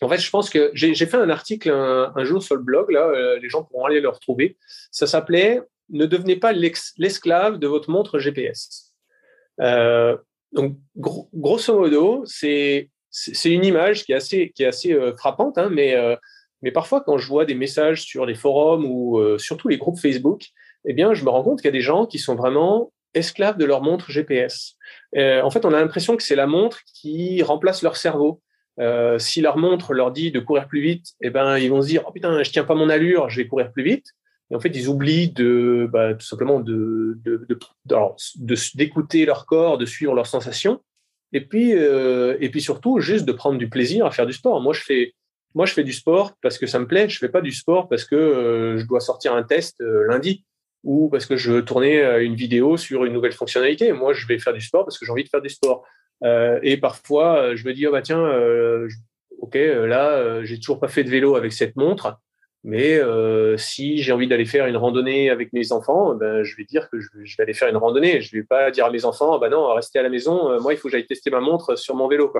[0.00, 3.06] En fait, je pense que j'ai fait un article un, jour sur le blog, là,
[3.06, 4.56] euh, les gens pourront aller le retrouver.
[4.92, 8.92] Ça s'appelait Ne devenez pas l'esclave de votre montre GPS.
[9.60, 10.16] Euh,
[10.52, 12.90] donc, grosso modo, c'est
[13.44, 15.96] une image qui est assez, euh, frappante, hein, mais,
[16.62, 20.44] mais parfois, quand je vois des messages sur les forums ou surtout les groupes Facebook,
[20.84, 23.58] eh bien, je me rends compte qu'il y a des gens qui sont vraiment esclaves
[23.58, 24.76] de leur montre GPS.
[25.16, 28.42] en fait, on a l'impression que c'est la montre qui remplace leur cerveau.
[28.80, 31.88] Euh, si leur montre leur dit de courir plus vite, eh ben, ils vont se
[31.88, 34.06] dire Oh putain, je tiens pas mon allure, je vais courir plus vite.
[34.50, 35.34] Et en fait, ils oublient
[35.90, 36.64] bah, tout simplement
[38.74, 40.80] d'écouter leur corps, de suivre leurs sensations.
[41.32, 44.62] Et puis, euh, et puis surtout, juste de prendre du plaisir à faire du sport.
[44.62, 45.12] Moi, je fais,
[45.54, 47.10] moi, je fais du sport parce que ça me plaît.
[47.10, 50.44] Je fais pas du sport parce que euh, je dois sortir un test lundi
[50.84, 53.92] ou parce que je veux tourner une vidéo sur une nouvelle fonctionnalité.
[53.92, 55.84] Moi, je vais faire du sport parce que j'ai envie de faire du sport.
[56.24, 58.88] Euh, et parfois, euh, je me dis, oh bah tiens, euh,
[59.40, 62.18] ok, là, j'ai toujours pas fait de vélo avec cette montre.
[62.64, 63.00] Mais
[63.56, 67.00] si j'ai envie d'aller faire une randonnée avec mes enfants, ben, je vais dire que
[67.00, 68.20] je, vais aller faire une randonnée.
[68.20, 70.60] Je vais pas dire à mes enfants, oh bah non, restez à la maison.
[70.60, 72.32] moi, il faut que j'aille tester ma montre sur mon vélo.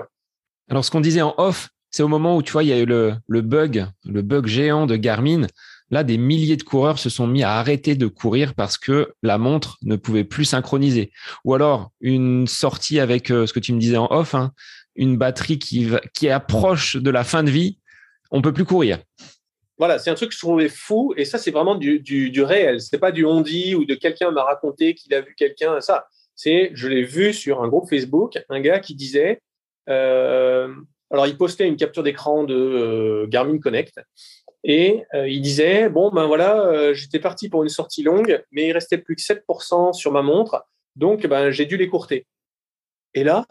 [0.69, 2.79] Alors, ce qu'on disait en off, c'est au moment où tu vois, il y a
[2.79, 5.47] eu le bug, le bug géant de Garmin.
[5.91, 9.37] Là, des milliers de coureurs se sont mis à arrêter de courir parce que la
[9.37, 11.11] montre ne pouvait plus synchroniser.
[11.45, 14.51] Ou alors, une sortie avec euh, ce que tu me disais en off, hein,
[14.95, 17.79] une batterie qui, qui approche de la fin de vie,
[18.31, 18.99] on peut plus courir.
[19.77, 22.43] Voilà, c'est un truc que je trouvais fou, et ça, c'est vraiment du, du, du
[22.43, 22.79] réel.
[22.99, 25.79] Pas du on dit ou de quelqu'un m'a raconté qu'il a vu quelqu'un.
[25.79, 29.39] Ça, c'est, je l'ai vu sur un groupe Facebook, un gars qui disait,
[29.89, 30.73] euh,
[31.11, 33.99] alors il postait une capture d'écran de euh, Garmin Connect,
[34.63, 38.67] et euh, il disait bon ben voilà, euh, j'étais parti pour une sortie longue, mais
[38.67, 42.27] il restait plus que 7% sur ma montre, donc ben j'ai dû l'écourter.
[43.13, 43.45] Et là,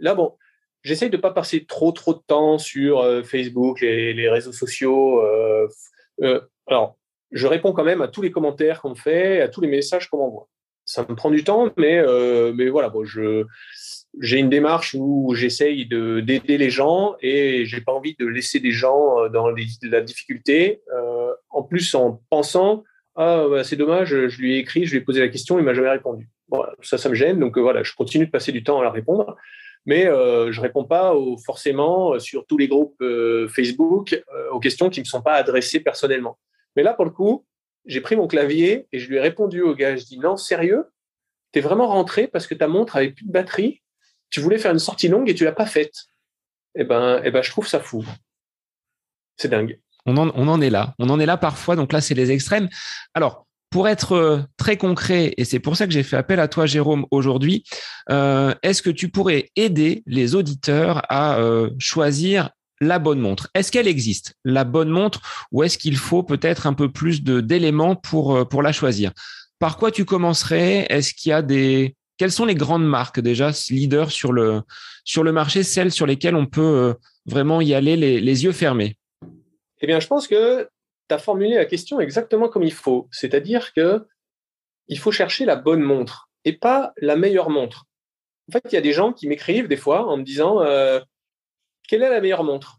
[0.00, 0.36] là bon,
[0.82, 5.22] j'essaye de pas passer trop trop de temps sur euh, Facebook, les, réseaux sociaux.
[6.66, 6.96] alors,
[7.32, 10.18] je réponds quand même à tous les commentaires qu'on fait, à tous les messages qu'on
[10.18, 10.48] m'envoie.
[10.84, 12.02] Ça me prend du temps, mais
[12.52, 13.44] mais voilà, bon, je
[14.20, 18.72] j'ai une démarche où j'essaye d'aider les gens et j'ai pas envie de laisser des
[18.72, 20.80] gens dans la difficulté.
[21.50, 22.84] en plus, en pensant
[23.18, 25.64] ah bah, c'est dommage, je lui ai écrit, je lui ai posé la question, il
[25.64, 26.28] m'a jamais répondu.
[26.82, 29.36] ça, ça me gêne, donc voilà, je continue de passer du temps à la répondre
[29.86, 34.60] mais euh, je réponds pas forcément euh, sur tous les groupes euh, Facebook euh, aux
[34.60, 36.38] questions qui me sont pas adressées personnellement.
[36.74, 37.46] Mais là, pour le coup,
[37.86, 39.96] j'ai pris mon clavier et je lui ai répondu au gars.
[39.96, 40.86] Je dis non, sérieux,
[41.52, 43.80] tu es vraiment rentré parce que ta montre avait plus de batterie.
[44.30, 45.94] Tu voulais faire une sortie longue et tu l'as pas faite.
[46.74, 48.04] Eh ben, eh ben, je trouve ça fou.
[49.36, 49.80] C'est dingue.
[50.06, 50.94] On en, est là.
[51.00, 51.74] On en est là parfois.
[51.74, 52.68] Donc là, c'est les extrêmes.
[53.14, 56.46] Alors, pour être euh, très concret, et c'est pour ça que j'ai fait appel à
[56.46, 57.64] toi, Jérôme, aujourd'hui,
[58.10, 63.48] euh, est-ce que tu pourrais aider les auditeurs à euh, choisir la bonne montre?
[63.54, 67.96] Est-ce qu'elle existe, la bonne montre, ou est-ce qu'il faut peut-être un peu plus d'éléments
[67.96, 69.12] pour la choisir?
[69.58, 70.86] Par quoi tu commencerais?
[70.88, 71.95] Est-ce qu'il y a des...
[72.18, 74.62] Quelles sont les grandes marques déjà, leaders sur le,
[75.04, 76.94] sur le marché, celles sur lesquelles on peut
[77.26, 78.96] vraiment y aller les, yeux fermés?
[79.80, 80.68] Eh bien, je pense que
[81.08, 83.08] tu as formulé la question exactement comme il faut.
[83.10, 84.06] C'est-à-dire que
[84.88, 87.84] il faut chercher la bonne montre et pas la meilleure montre.
[88.48, 91.00] En fait, il y a des gens qui m'écrivent des fois en me disant euh,
[91.88, 92.78] quelle est la meilleure montre?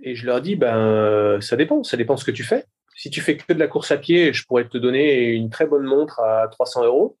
[0.00, 2.64] Et je leur dis ben ça dépend, ça dépend de ce que tu fais.
[2.94, 5.66] Si tu fais que de la course à pied, je pourrais te donner une très
[5.66, 7.18] bonne montre à 300 euros.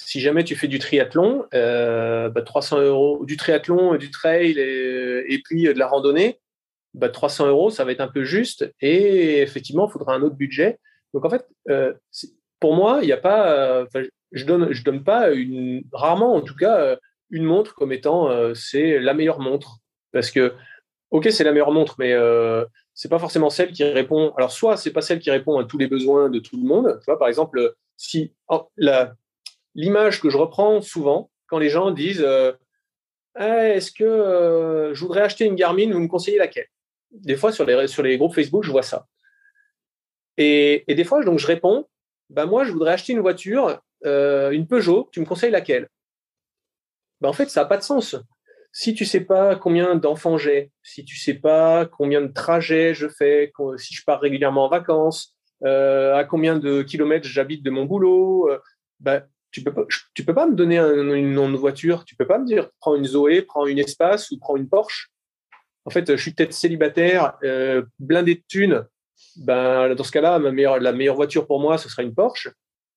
[0.00, 5.34] Si jamais tu fais du triathlon, euh, 300 bah, euros, du triathlon, du trail et,
[5.34, 6.40] et puis de la randonnée,
[7.12, 8.72] 300 bah, euros, ça va être un peu juste.
[8.80, 10.78] Et effectivement, il faudra un autre budget.
[11.14, 11.92] Donc, en fait, euh,
[12.60, 13.52] pour moi, il n'y a pas.
[13.52, 13.86] Euh,
[14.32, 16.96] je donne, je donne pas une, rarement, en tout cas, euh,
[17.30, 19.78] une montre comme étant c'est la meilleure montre.
[20.12, 20.54] Parce que,
[21.10, 22.14] ok, c'est la meilleure montre, mais
[22.94, 24.32] c'est pas forcément celle qui répond.
[24.36, 26.98] Alors, soit c'est pas celle qui répond à tous les besoins de tout le monde.
[27.00, 28.70] Tu vois, par exemple, si oh,
[29.78, 32.26] l'image que je reprends souvent quand les gens disent
[33.34, 36.68] ah, Est-ce que je voudrais acheter une Garmin, vous me conseillez laquelle?
[37.10, 39.06] Des fois, sur les, sur les groupes Facebook, je vois ça.
[40.38, 41.86] Et, des fois, donc, je réponds,
[42.30, 45.88] bah, moi, je voudrais acheter une voiture, euh, une Peugeot, tu me conseilles laquelle?
[47.20, 48.16] Bah, En fait, ça n'a pas de sens.
[48.70, 53.08] Si tu sais pas combien d'enfants j'ai, si tu sais pas combien de trajets je
[53.08, 57.86] fais, si je pars régulièrement en vacances, euh, à combien de kilomètres j'habite de mon
[57.86, 58.60] boulot, euh,
[59.00, 59.84] bah, tu peux pas,
[60.14, 62.04] tu peux pas me donner un, une nom de voiture.
[62.04, 65.10] Tu peux pas me dire prends une Zoé, prends une Espace ou prends une Porsche
[65.88, 68.84] en fait, je suis peut-être célibataire, euh, blindé de thunes.
[69.36, 72.50] Ben, dans ce cas-là, la meilleure voiture pour moi, ce sera une Porsche.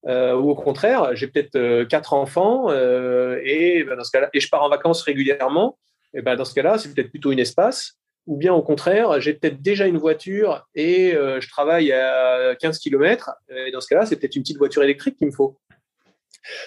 [0.07, 4.41] Euh, ou au contraire, j'ai peut-être euh, quatre enfants et ben, dans ce cas-là, et
[4.41, 5.79] je pars en vacances régulièrement.
[6.13, 7.93] Et ben, dans ce cas-là, c'est peut-être plutôt une espace.
[8.27, 13.31] Ou bien au contraire, j'ai peut-être déjà une voiture et je travaille à 15 km.
[13.49, 15.57] Et dans ce cas-là, c'est peut-être une petite voiture électrique qu'il me faut.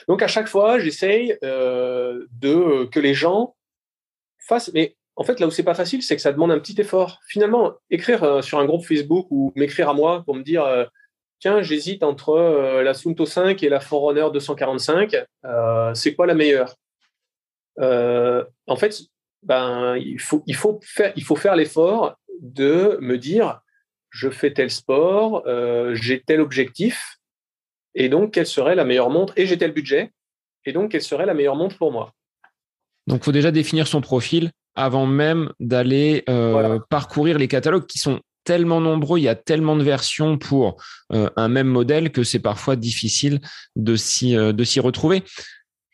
[0.08, 3.54] Donc à chaque fois, j'essaye de que les gens
[4.38, 4.70] fassent.
[4.74, 7.20] Mais en fait, là où c'est pas facile, c'est que ça demande un petit effort.
[7.26, 10.84] Finalement, écrire euh, sur un groupe Facebook ou m'écrire à moi pour me dire euh,
[11.38, 15.16] tiens, j'hésite entre euh, la Sunto 5 et la Forerunner 245,
[15.94, 16.74] c'est quoi la meilleure?
[17.78, 19.02] En fait,
[19.42, 20.80] ben, il faut
[21.36, 23.60] faire l'effort de me dire
[24.10, 25.44] je fais tel sport,
[25.92, 27.18] j'ai tel objectif,
[27.94, 30.12] et donc quelle serait la meilleure montre, et j'ai tel budget,
[30.64, 32.12] et donc quelle serait la meilleure montre pour moi?
[33.06, 37.98] Donc, il faut déjà définir son profil avant même d'aller euh, parcourir les catalogues qui
[37.98, 42.24] sont tellement nombreux, il y a tellement de versions pour euh, un même modèle que
[42.24, 43.40] c'est parfois difficile
[43.76, 45.22] de s'y euh, de s'y retrouver.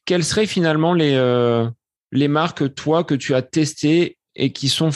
[0.05, 1.15] Quelles seraient finalement les
[2.13, 4.91] les marques toi que tu as testées et qui sont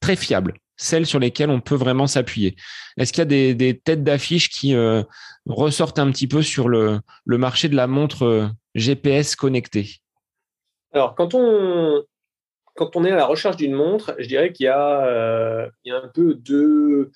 [0.00, 2.56] très fiables, celles sur lesquelles on peut vraiment s'appuyer
[2.96, 4.74] Est-ce qu'il y a des, têtes d'affiche qui
[5.46, 10.00] ressortent un petit peu sur le marché de la montre GPS connectée?
[10.92, 15.94] Alors, quand on, est à la recherche d'une montre, je dirais qu'il y, euh, a
[15.94, 17.10] un peu deux,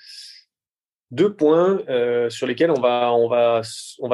[1.36, 3.62] points euh, sur lesquels on va,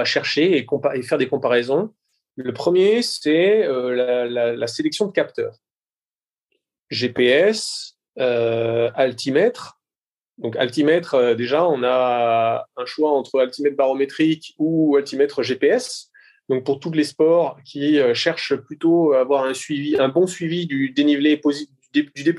[0.04, 1.92] chercher et, faire des comparaisons.
[2.36, 4.24] Le premier, c'est euh,
[4.56, 5.56] la, sélection de capteurs.
[6.90, 9.80] GPS, altimètre.
[10.38, 16.10] Donc altimètre, déjà, on a un choix entre altimètre barométrique ou altimètre GPS.
[16.48, 20.26] Donc pour tous les sports qui euh, cherchent plutôt à avoir un suivi, un bon
[20.26, 21.40] suivi du dénivelé
[21.92, 22.34] du D+,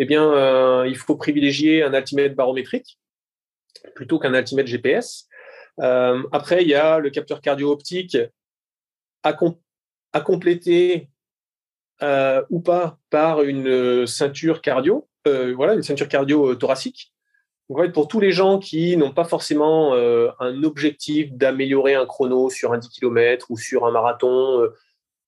[0.00, 2.98] eh bien, euh, il faut privilégier un altimètre barométrique
[3.94, 5.28] plutôt qu'un altimètre GPS.
[5.80, 8.16] Euh, après, il y a le capteur cardio-optique
[9.22, 9.32] à,
[10.20, 11.10] compléter
[12.02, 17.12] ou pas par une ceinture cardio, voilà, une ceinture cardio thoracique.
[17.68, 21.94] Donc, en fait, pour tous les gens qui n'ont pas forcément euh, un objectif d'améliorer
[21.94, 24.74] un chrono sur un 10 km ou sur un marathon, euh,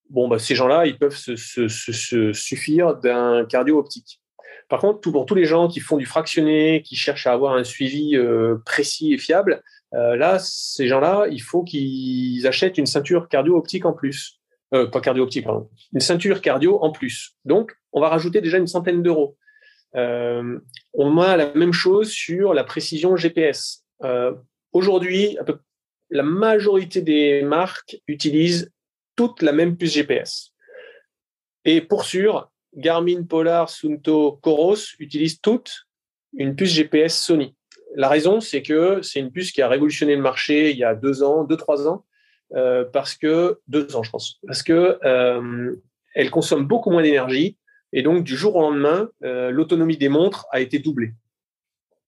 [0.09, 4.21] bon, bah, ces gens-là, ils peuvent se, suffire d'un cardio optique.
[4.69, 7.65] Par contre, pour tous les gens qui font du fractionné, qui cherchent à avoir un
[7.65, 13.29] suivi euh, précis et fiable, euh, là, ces gens-là, il faut qu'ils achètent une ceinture
[13.29, 14.40] cardio-optique en plus.
[14.73, 15.69] Euh, pas cardio-optique, pardon.
[15.93, 17.37] Une ceinture cardio en plus.
[17.45, 19.37] Donc, on va rajouter déjà une centaine d'euros.
[19.95, 23.85] on a la même chose sur la précision GPS.
[24.73, 25.37] Aujourd'hui,
[26.11, 28.73] la majorité des marques utilisent
[29.17, 30.53] toutes la même puce GPS.
[31.65, 35.89] Et pour sûr, Garmin, Polar, Sunto, Coros utilisent toutes
[36.37, 37.55] une puce GPS Sony.
[37.97, 40.95] La raison, c'est que c'est une puce qui a révolutionné le marché il y a
[40.95, 42.05] deux ans, deux, trois ans,
[42.55, 45.77] euh, parce que, deux ans, je pense, parce que euh,
[46.15, 47.57] elle consomme beaucoup moins d'énergie
[47.93, 51.13] et donc du jour au lendemain, euh, l'autonomie des montres a été doublée.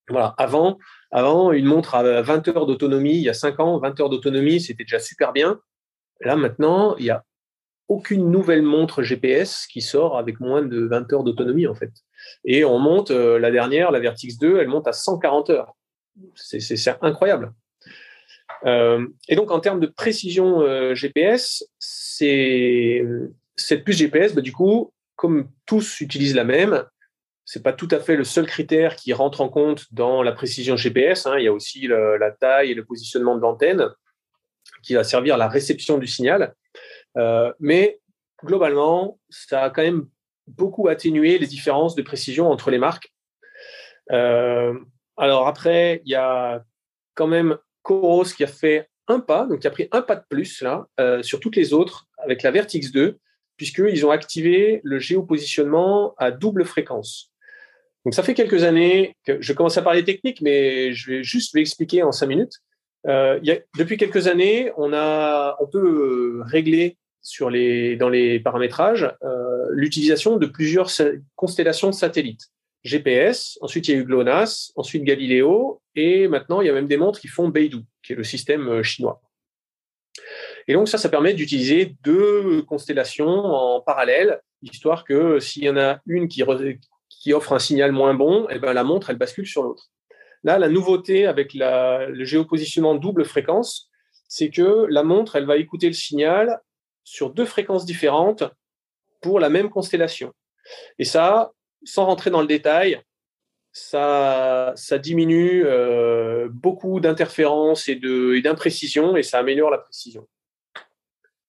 [0.08, 0.34] Voilà.
[0.38, 0.78] Avant,
[1.12, 4.60] avant, une montre à 20 heures d'autonomie, il y a 5 ans, 20 heures d'autonomie,
[4.60, 5.60] c'était déjà super bien.
[6.20, 7.24] Là, maintenant, il n'y a
[7.88, 11.92] aucune nouvelle montre GPS qui sort avec moins de 20 heures d'autonomie, en fait.
[12.44, 15.76] Et on monte, la dernière, la Vertix 2, elle monte à 140 heures.
[16.34, 17.52] C'est incroyable.
[18.64, 23.04] Euh, et donc, en termes de précision euh, GPS, cette
[23.84, 26.84] puce GPS, bah, du coup, comme tous utilisent la même,
[27.44, 30.76] c'est pas tout à fait le seul critère qui rentre en compte dans la précision
[30.76, 31.26] GPS.
[31.26, 31.38] Hein.
[31.38, 33.88] Il y a aussi la taille et le positionnement de l'antenne
[34.82, 36.54] qui va servir à la réception du signal.
[37.16, 38.00] Euh, mais
[38.44, 40.06] globalement, ça a quand même
[40.46, 43.12] beaucoup atténué les différences de précision entre les marques.
[44.08, 46.64] Alors après, il y a
[47.14, 50.24] quand même Coros qui a fait un pas, donc qui a pris un pas de
[50.28, 53.18] plus là euh, sur toutes les autres avec la Vertix 2,
[53.56, 57.32] puisqu'ils ont activé le géopositionnement à double fréquence.
[58.04, 61.54] Donc ça fait quelques années que je commence à parler technique, mais je vais juste
[61.54, 62.54] l'expliquer en cinq minutes.
[63.06, 63.40] Euh,
[63.78, 70.36] depuis quelques années, on, a, on peut régler sur les, dans les paramétrages euh, l'utilisation
[70.36, 70.90] de plusieurs
[71.36, 72.48] constellations de satellites.
[72.84, 76.88] GPS, ensuite il y a eu GLONASS, ensuite Galileo, et maintenant il y a même
[76.88, 79.20] des montres qui font Beidou, qui est le système euh, chinois.
[80.66, 85.76] Et donc ça, ça permet d'utiliser deux constellations en parallèle, histoire que s'il y en
[85.76, 86.42] a une qui,
[87.32, 89.90] offre un signal moins bon, eh ben la montre elle bascule sur l'autre.
[90.44, 93.90] Là, la nouveauté avec le géopositionnement double fréquence,
[94.28, 96.60] c'est que la montre, elle va écouter le signal
[97.04, 98.44] sur deux fréquences différentes
[99.20, 100.32] pour la même constellation.
[100.98, 101.52] Et ça,
[101.84, 103.00] sans rentrer dans le détail,
[103.72, 107.96] ça, diminue euh, beaucoup d'interférences et
[108.42, 110.28] d'imprécisions et, ça améliore la précision.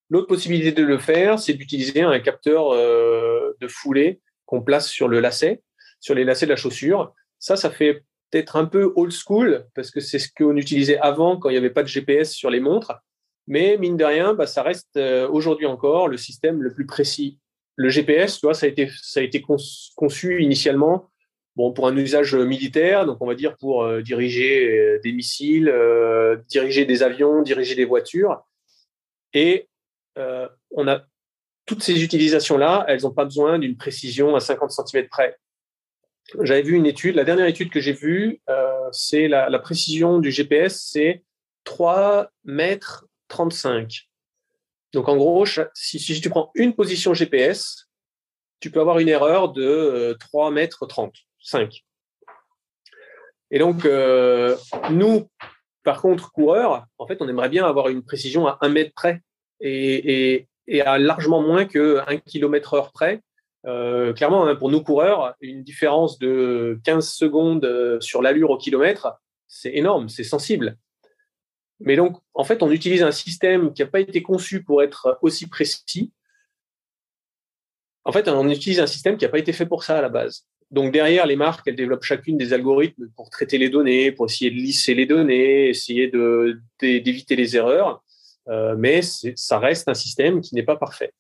[0.10, 5.08] L'autre possibilité de le faire, c'est d'utiliser un capteur euh, de foulée qu'on place sur
[5.08, 5.64] le lacet,
[6.00, 7.14] sur les lacets de la chaussure.
[7.40, 11.38] Ça, ça fait être un peu old school, parce que c'est ce qu'on utilisait avant
[11.38, 12.94] quand il n'y avait pas de GPS sur les montres.
[13.48, 17.40] Mais mine de rien, bah, ça reste euh, aujourd'hui encore le système le plus précis.
[17.76, 19.44] Le GPS, tu vois, ça a été,
[19.96, 21.10] conçu initialement
[21.56, 25.72] pour un usage militaire, donc on va dire pour euh, diriger euh, des missiles,
[26.50, 28.44] diriger des avions, diriger des voitures.
[29.34, 29.68] Et
[30.16, 31.02] on a
[31.66, 35.38] toutes ces utilisations-là, elles n'ont pas besoin d'une précision à 50 cm près
[36.42, 40.32] j'avais vu une étude, la dernière étude que j'ai vue, euh, c'est la, précision du
[40.32, 41.24] GPS, c'est
[41.64, 44.10] 3 mètres 35.
[44.94, 47.90] Donc en gros, si, tu prends une position GPS,
[48.60, 51.84] tu peux avoir une erreur de 3 euh, mètres 35.
[53.52, 54.56] Et donc, euh,
[54.92, 55.30] nous,
[55.84, 59.22] par contre, coureurs, en fait, on aimerait bien avoir une précision à 1 mètre près
[59.60, 60.48] et,
[60.86, 63.22] à largement moins que 1 km heure près
[63.66, 69.20] euh, clairement, hein, pour nous coureurs, une différence de 15 secondes sur l'allure au kilomètre,
[69.48, 70.78] c'est énorme, c'est sensible.
[71.80, 75.18] Mais donc, en fait, on utilise un système qui n'a pas été conçu pour être
[75.22, 76.12] aussi précis.
[78.06, 80.10] En fait, on utilise un système qui n'a pas été fait pour ça à la
[80.10, 80.46] base.
[80.72, 84.50] Donc derrière, les marques, elles développent chacune des algorithmes pour traiter les données, pour essayer
[84.50, 86.12] de lisser les données, essayer
[86.82, 88.04] d'éviter les erreurs.
[88.50, 91.14] Euh, mais ça reste un système qui n'est pas parfait.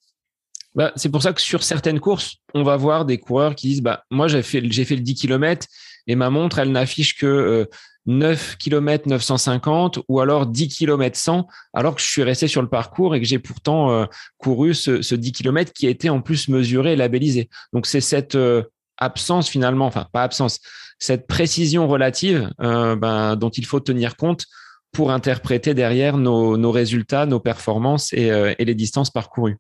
[0.76, 3.84] Bah, c'est pour ça que sur certaines courses, on va voir des coureurs qui disent
[3.84, 5.68] bah, Moi, j'ai fait, j'ai fait le 10 km
[6.08, 7.70] et ma montre, elle n'affiche que
[8.06, 12.68] 9 km 950 ou alors 10 km 100, alors que je suis resté sur le
[12.68, 14.06] parcours et que j'ai pourtant euh,
[14.38, 17.50] couru ce, 10 km qui a été en plus mesuré et labellisé.
[17.72, 18.64] Donc, c'est cette euh,
[18.98, 20.60] absence finalement, enfin, pas absence,
[21.00, 24.46] cette précision relative euh, ben, dont il faut tenir compte
[24.92, 29.58] pour interpréter derrière nos, résultats, nos performances et les distances parcourues.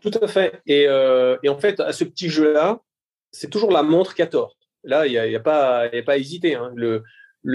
[0.00, 0.62] Tout à fait.
[0.64, 2.78] Et, en fait, à ce petit jeu-là,
[3.32, 4.56] c'est toujours la montre qui a tort.
[4.84, 6.54] Là, il n'y a, pas, a pas à hésiter.
[6.54, 6.70] Hein.
[6.76, 7.02] Le,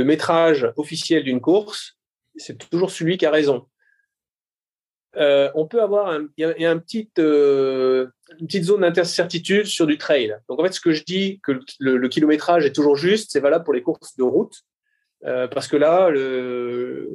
[0.01, 1.97] métrage officiel d'une course,
[2.35, 3.67] c'est toujours celui qui a raison.
[5.15, 10.35] on peut avoir il y a, un petit, une petite zone d'incertitude sur du trail.
[10.49, 13.65] Donc en fait, ce que je dis que le kilométrage est toujours juste, c'est valable
[13.65, 14.63] pour les courses de route.
[15.25, 17.09] Euh, parce que là, le,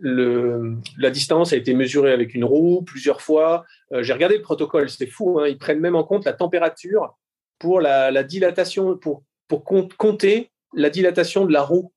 [0.00, 3.64] le, la distance a été mesurée avec une roue plusieurs fois.
[3.92, 5.38] Euh, j'ai regardé le protocole, c'est fou.
[5.38, 7.16] Hein, ils prennent même en compte la température
[7.58, 11.92] pour la dilatation, pour, pour, compter la dilatation de la roue.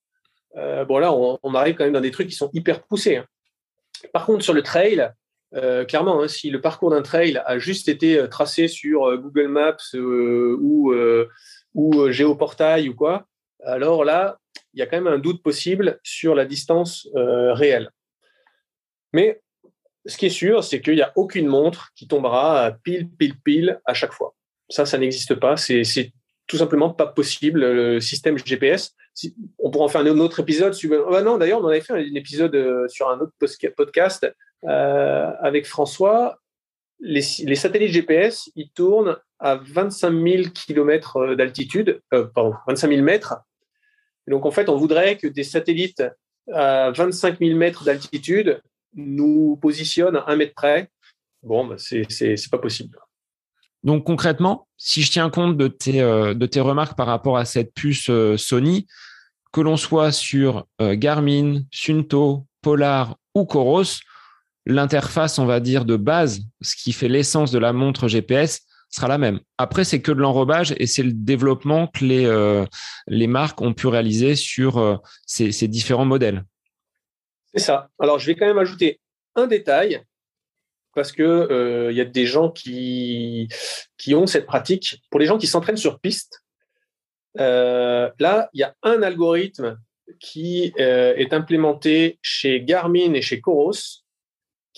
[0.58, 3.18] Euh, bon, là, on, arrive quand même dans des trucs qui sont hyper poussés.
[3.18, 3.26] Hein.
[4.14, 5.12] Par contre, sur le trail,
[5.56, 9.94] euh, clairement, hein, si le parcours d'un trail a juste été tracé sur Google Maps
[9.94, 10.94] ou,
[11.74, 13.28] ou Géoportail ou quoi,
[13.64, 14.40] alors là,
[14.74, 17.90] il y a quand même un doute possible sur la distance euh, réelle.
[19.14, 19.42] Mais
[20.06, 23.82] ce qui est sûr, c'est qu'il n'y a aucune montre qui tombera pile, pile, pile
[23.86, 24.36] à chaque fois.
[24.70, 25.58] Ça, ça n'existe pas.
[25.58, 26.14] C'est
[26.48, 27.60] tout simplement pas possible.
[27.60, 28.96] Le système GPS,
[29.60, 30.76] on pourra en faire un autre épisode.
[30.92, 33.34] Oh, non, d'ailleurs, on en avait fait un épisode euh, sur un autre
[33.76, 34.28] podcast
[34.66, 36.40] euh, avec François.
[37.00, 43.36] Les, satellites GPS, ils tournent à 25 000 km d'altitude, pardon, 25 000 mètres
[44.28, 46.04] donc, en fait, on voudrait que des satellites
[46.52, 48.62] à 25 000 mètres d'altitude
[48.94, 50.90] nous positionnent à un mètre près.
[51.44, 52.98] Bon, bah, c'est pas possible.
[53.84, 58.10] Donc, concrètement, si je tiens compte de tes, euh, remarques par rapport à cette puce
[58.10, 58.88] euh, Sony,
[59.52, 64.02] que l'on soit sur euh, Garmin, Sunto, Polar ou Coros,
[64.66, 69.08] l'interface, on va dire, de base, ce qui fait l'essence de la montre GPS, sera
[69.08, 69.40] la même.
[69.58, 74.36] Après, c'est que de l'enrobage et c'est le développement que les, marques ont pu réaliser
[74.36, 76.46] sur ces, différents modèles.
[77.54, 77.90] C'est ça.
[78.00, 79.02] Alors, je vais quand même ajouter
[79.36, 80.02] un détail
[80.98, 83.48] parce que euh, il y a des gens qui,
[83.98, 85.02] qui ont cette pratique.
[85.10, 86.44] Pour les gens qui s'entraînent sur piste,
[87.36, 89.78] là, il y a un algorithme
[90.20, 94.04] qui est implémenté chez Garmin et chez Coros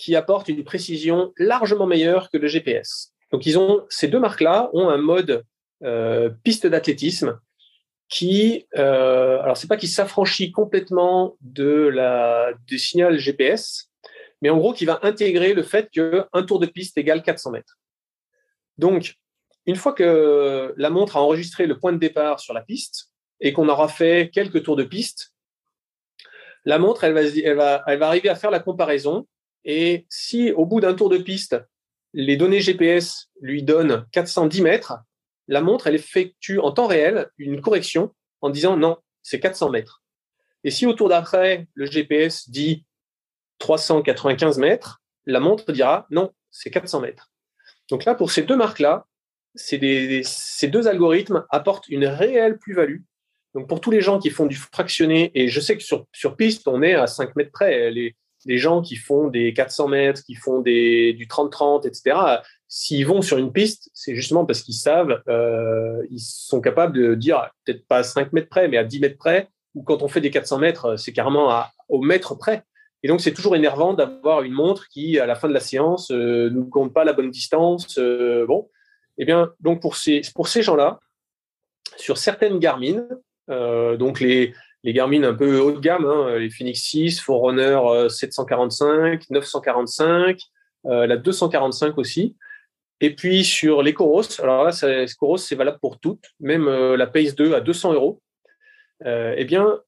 [0.00, 3.12] qui apporte une précision largement meilleure que le GPS.
[3.32, 5.44] Donc, ils ont, ces deux marques-là ont un mode
[5.84, 7.38] euh, piste d'athlétisme
[8.08, 13.89] qui, euh, alors c'est pas qui s'affranchit complètement de la, du signal GPS,
[14.40, 17.78] mais en gros qui va intégrer le fait qu'un tour de piste égale 400 mètres.
[18.78, 19.16] Donc,
[19.66, 23.10] une fois que la montre a enregistré le point de départ sur la piste
[23.40, 25.34] et qu'on aura fait quelques tours de piste,
[26.64, 29.26] la montre, elle va, elle va, elle va arriver à faire la comparaison.
[29.64, 31.56] Et si au bout d'un tour de piste,
[32.12, 34.94] les données GPS lui donnent 410 mètres,
[35.48, 40.02] la montre, elle effectue en temps réel une correction en disant non, c'est 400 mètres.
[40.64, 42.84] Et si au tour d'après, le GPS dit
[43.60, 47.30] 395 mètres, la montre dira non, c'est 400 mètres.
[47.88, 49.06] Donc là, pour ces deux marques-là,
[49.54, 53.02] ces deux algorithmes apportent une réelle plus-value.
[53.54, 56.68] Donc pour tous les gens qui font du fractionné, et je sais que sur, piste,
[56.68, 57.90] on est à 5 mètres près.
[57.90, 62.16] Les, les gens qui font des 400 mètres, qui font des, du 30-30, etc.,
[62.68, 67.14] s'ils vont sur une piste, c'est justement parce qu'ils savent, euh, ils sont capables de
[67.16, 70.08] dire, peut-être pas à 5 mètres près, mais à 10 mètres près, ou quand on
[70.08, 72.62] fait des 400 mètres, c'est carrément au mètre près.
[73.02, 76.10] Et donc, c'est toujours énervant d'avoir une montre qui, à la fin de la séance,
[76.10, 77.98] euh, ne compte pas la bonne distance.
[77.98, 78.68] Euh, bon,
[79.18, 81.00] eh bien, donc pour ces, pour ces gens-là,
[81.96, 83.06] sur certaines Garmin,
[83.50, 88.08] euh, donc les, les Garmin un peu haut de gamme, hein, les Phoenix 6, Forerunner
[88.08, 90.38] 745, 945,
[90.86, 92.36] euh, la 245 aussi.
[93.00, 97.34] Et puis sur les Coros, alors là, Coros, c'est valable pour toutes, même la Pace
[97.34, 98.20] 2 à 200 euros.
[99.06, 99.80] Eh bien,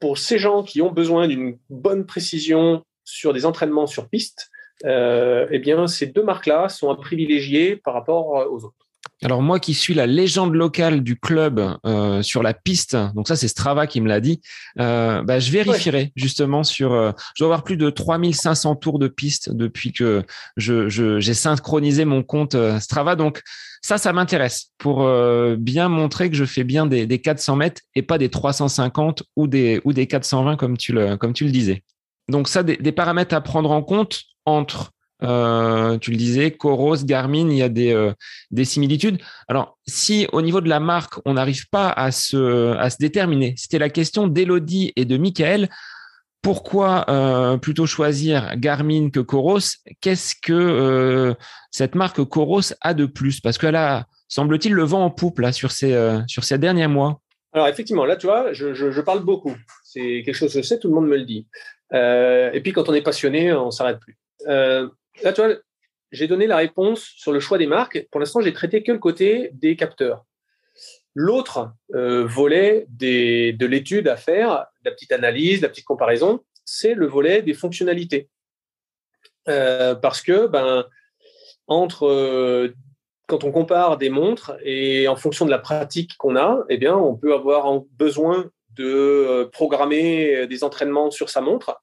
[0.00, 4.50] pour ces gens qui ont besoin d'une bonne précision sur des entraînements sur piste,
[4.84, 8.79] eh bien, ces deux marques-là sont à privilégier par rapport aux autres.
[9.22, 13.36] Alors moi qui suis la légende locale du club euh, sur la piste, donc ça
[13.36, 14.40] c'est Strava qui me l'a dit,
[14.78, 19.08] euh, bah, je vérifierai justement sur, euh, je dois avoir plus de 3500 tours de
[19.08, 20.24] piste depuis que
[20.56, 23.42] je, j'ai synchronisé mon compte Strava, donc
[23.82, 25.06] ça ça m'intéresse pour
[25.58, 29.46] bien montrer que je fais bien des, des 400 mètres et pas des 350 ou
[29.46, 31.82] des, ou des 420 comme tu le, comme tu le disais.
[32.28, 34.92] Donc ça des, des paramètres à prendre en compte entre
[35.22, 38.12] euh, tu le disais, Coros, Garmin, il y a des, euh,
[38.50, 39.20] des similitudes.
[39.48, 43.90] Alors, si au niveau de la marque, on n'arrive pas à se, déterminer, c'était la
[43.90, 45.68] question d'Elodie et de Michael.
[46.42, 49.58] Pourquoi euh, plutôt choisir Garmin que Coros
[50.00, 51.36] Qu'est-ce que
[51.70, 53.40] cette marque Coros a de plus?
[53.40, 55.92] Parce qu'elle a, semble-t-il, le vent en poupe là, sur, ces,
[56.58, 57.20] derniers mois.
[57.52, 59.54] Alors, effectivement, là, tu vois, je, parle beaucoup.
[59.84, 61.46] C'est quelque chose que je sais, tout le monde me le dit.
[61.92, 64.16] et puis, quand on est passionné, on s'arrête plus.
[65.22, 65.54] Là, tu vois,
[66.12, 68.06] j'ai donné la réponse sur le choix des marques.
[68.10, 70.24] Pour l'instant, j'ai traité que le côté des capteurs.
[71.14, 77.06] L'autre euh, volet de l'étude à faire, la petite analyse, la petite comparaison, c'est le
[77.06, 78.28] volet des fonctionnalités.
[79.44, 80.84] parce que ben,
[81.66, 82.72] entre
[83.26, 86.96] quand on compare des montres et en fonction de la pratique qu'on a, eh bien,
[86.96, 91.80] on peut avoir besoin de programmer des entraînements sur sa montre.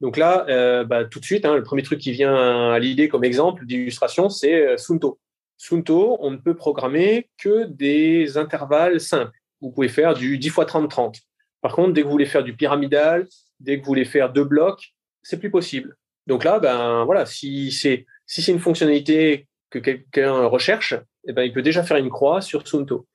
[0.00, 3.24] Donc là, bah, tout de suite, hein, le premier truc qui vient à l'idée comme
[3.24, 5.18] exemple d'illustration, c'est Sunto.
[5.56, 9.32] Sunto, on ne peut programmer que des intervalles simples.
[9.60, 11.18] Vous pouvez faire du 10 x 30 30.
[11.62, 13.26] Par contre, dès que vous voulez faire du pyramidal,
[13.58, 15.96] dès que vous voulez faire deux blocs, c'est plus possible.
[16.26, 20.94] Donc là, ben voilà, si c'est si c'est une fonctionnalité que quelqu'un recherche,
[21.26, 23.06] eh ben, il peut déjà faire une croix sur Sunto.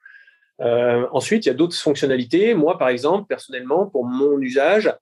[0.61, 2.53] Euh, ensuite, il y a d'autres fonctionnalités.
[2.53, 4.93] Moi, par exemple, personnellement, pour mon usage,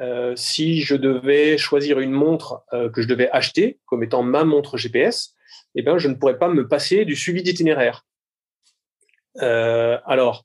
[0.00, 4.44] euh, si je devais choisir une montre euh, que je devais acheter comme étant ma
[4.44, 5.34] montre GPS,
[5.74, 8.04] eh ben, je ne pourrais pas me passer du suivi d'itinéraire.
[9.36, 10.44] alors,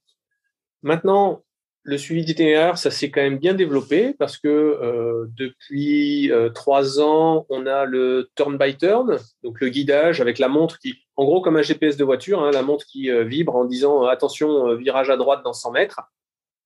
[0.82, 1.44] maintenant,
[1.88, 7.00] le suivi d'itinéraire, ça s'est quand même bien développé parce que euh, depuis euh, trois
[7.00, 11.24] ans, on a le turn by turn, donc le guidage avec la montre qui, en
[11.24, 14.76] gros, comme un GPS de voiture, hein, la montre qui euh, vibre en disant attention,
[14.76, 16.02] virage à droite dans 100 mètres.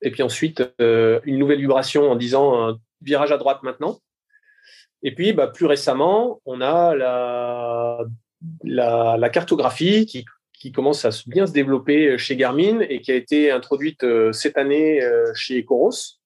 [0.02, 4.00] Et puis ensuite, une nouvelle vibration en disant virage à droite maintenant.
[5.04, 6.96] Et puis, bah, plus récemment, on a
[8.64, 13.50] la, cartographie qui commence à bien se développer euh, chez Garmin et qui a été
[13.50, 16.20] introduite euh, cette année euh, chez Coros.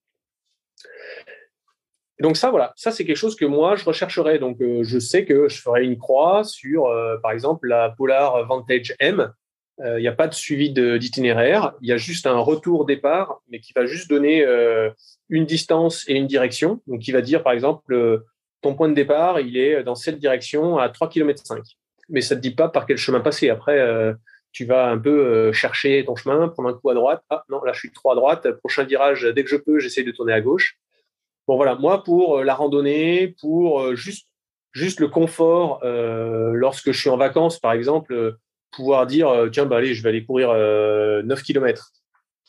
[2.20, 4.40] Donc ça, voilà, ça c'est quelque chose que moi je rechercherais.
[4.40, 6.90] Donc je sais que je ferai une croix sur,
[7.22, 9.34] par exemple, la Polar Vantage M.
[9.80, 13.60] Il n'y a pas de suivi d'itinéraire, il y a juste un retour départ, mais
[13.60, 14.46] qui va juste donner
[15.28, 16.82] une distance et une direction.
[16.88, 18.24] Donc qui va dire, par exemple,
[18.62, 21.62] ton point de départ, il est dans cette direction à 3 km 5
[22.10, 23.50] mais ça ne te dit pas par quel chemin passer.
[23.50, 24.14] Après, euh,
[24.52, 27.24] tu vas un peu euh, chercher ton chemin, prendre un coup à droite.
[27.30, 28.52] Ah non, là je suis trop à droite.
[28.60, 30.78] Prochain virage, dès que je peux, j'essaie de tourner à gauche.
[31.48, 34.28] Bon voilà, moi pour euh, la randonnée, pour juste
[34.72, 38.36] juste le confort lorsque je suis en vacances, par exemple,
[38.76, 41.92] pouvoir dire tiens bah allez, je vais aller courir 9 km.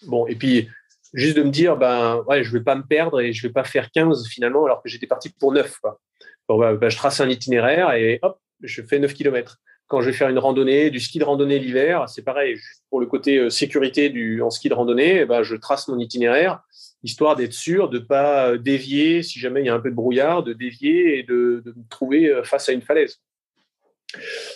[0.07, 0.69] Bon et puis
[1.15, 3.65] juste de me dire ben ouais, je vais pas me perdre et je vais pas
[3.65, 6.01] faire 15 finalement alors que j'étais parti pour 9 quoi.
[6.49, 9.59] Bon, bah, je trace un itinéraire et hop, je fais 9 km.
[9.89, 12.59] Quand je vais faire une randonnée, du ski de randonnée l'hiver, c'est pareil.
[12.91, 15.99] Pour le côté euh, sécurité du, en ski de randonnée, eh ben, je trace mon
[15.99, 16.61] itinéraire,
[17.05, 19.91] histoire d'être sûr de ne pas euh, dévier, si jamais il y a un peu
[19.91, 23.21] de brouillard, de dévier et de, me trouver euh, face à une falaise.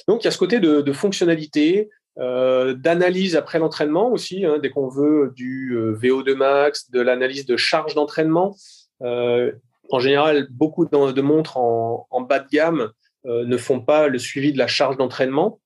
[0.08, 4.88] Donc il y a ce côté de, fonctionnalité, d'analyse après l'entraînement aussi, hein, dès qu'on
[4.88, 8.56] veut du VO2 max, de l'analyse de charge d'entraînement.
[9.00, 12.92] en général, beaucoup de, montres en, bas de gamme
[13.26, 15.61] euh, ne font pas le suivi de la charge d'entraînement.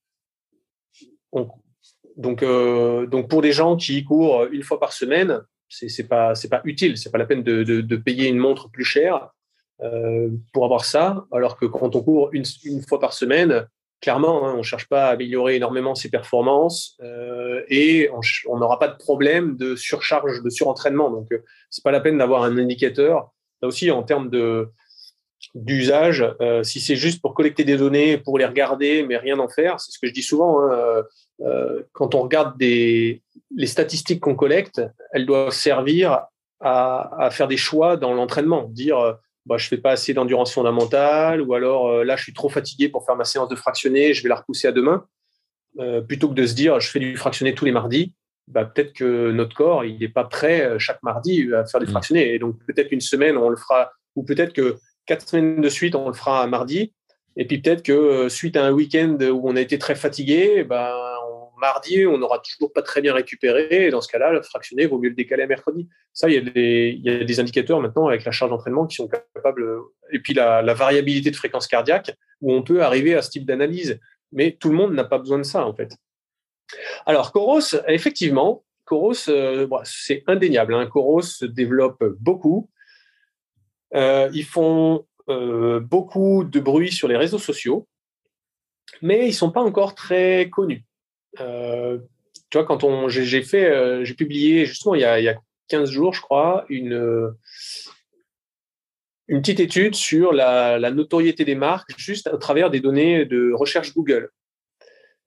[2.16, 6.60] Donc, euh, pour des gens qui courent une fois par semaine, c'est n'est pas, pas
[6.64, 9.30] utile, c'est pas la peine de, payer une montre plus chère
[9.82, 12.44] euh, pour avoir ça, alors que quand on court une,
[12.86, 13.66] fois par semaine,
[14.04, 16.98] clairement, hein, on ne cherche pas à améliorer énormément ses performances
[17.68, 18.10] et
[18.46, 21.10] on n'aura pas de problème de surcharge, de surentraînement.
[21.10, 21.28] Donc,
[21.70, 23.32] c'est pas la peine d'avoir un indicateur.
[23.62, 24.68] Là aussi, en termes de,
[25.54, 26.24] d'usage.
[26.40, 29.80] Euh, si c'est juste pour collecter des données, pour les regarder, mais rien en faire,
[29.80, 30.60] c'est ce que je dis souvent.
[30.60, 31.02] Hein, euh,
[31.40, 33.22] euh, quand on regarde des,
[33.54, 34.82] les statistiques qu'on collecte,
[35.12, 36.26] elles doivent servir
[36.60, 38.68] à, faire des choix dans l'entraînement.
[38.70, 42.88] Dire, bah, je fais pas assez d'endurance fondamentale, ou alors là, je suis trop fatigué
[42.88, 45.04] pour faire ma séance de fractionné, je vais la repousser à demain.
[46.08, 48.14] plutôt que de se dire, je fais du fractionné tous les mardis,
[48.48, 51.90] bah, peut-être que notre corps, il n'est pas prêt chaque mardi à faire du mmh.
[51.90, 52.34] fractionné.
[52.34, 54.76] Et donc, peut-être une semaine, on le fera, ou peut-être que
[55.06, 56.92] quatre semaines de suite, on le fera mardi.
[57.36, 60.64] Et puis peut-être que euh, suite à un week-end où on a été très fatigué,
[60.64, 60.92] ben,
[61.64, 63.86] mardi, on n'aura toujours pas très bien récupéré.
[63.86, 65.88] Et dans ce cas-là, le fractionné, vaut mieux le décaler à mercredi.
[66.12, 69.66] Ça, il y, a des, indicateurs maintenant avec la charge d'entraînement qui sont capables.
[70.12, 73.98] Et puis la, variabilité de fréquence cardiaque, où on peut arriver à ce type d'analyse.
[74.32, 75.96] Mais tout le monde n'a pas besoin de ça, en fait.
[77.06, 80.74] Alors, Coros, effectivement, Coros, euh, c'est indéniable.
[80.74, 80.86] Hein.
[80.86, 82.68] Coros se développe beaucoup.
[83.94, 87.86] Euh, ils font euh, beaucoup de bruit sur les réseaux sociaux,
[89.02, 90.84] mais ils sont pas encore très connus.
[91.40, 91.98] Euh,
[92.50, 95.36] tu vois, quand on, j'ai fait, j'ai publié justement il y, a, il y, a,
[95.68, 97.34] 15 jours, je crois, une,
[99.28, 103.94] une petite étude sur la, notoriété des marques juste à travers des données de recherche
[103.94, 104.30] Google.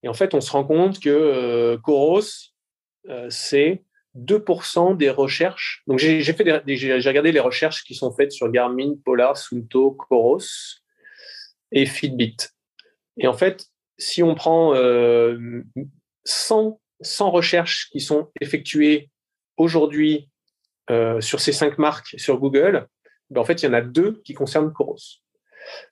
[0.03, 2.21] Et en fait, on se rend compte que Coros,
[3.29, 3.83] c'est
[4.17, 5.83] 2% des recherches.
[5.87, 10.39] Donc, j'ai fait j'ai regardé les recherches qui sont faites sur Garmin, Polar, Sunto, Coros
[11.71, 12.37] et Fitbit.
[13.17, 13.65] Et en fait,
[13.97, 14.73] si on prend
[16.27, 19.09] 100, euh, recherches qui sont effectuées
[19.57, 20.29] aujourd'hui
[20.89, 22.87] euh, sur ces cinq marques sur Google,
[23.29, 25.21] ben en fait, il y en a deux qui concernent Coros.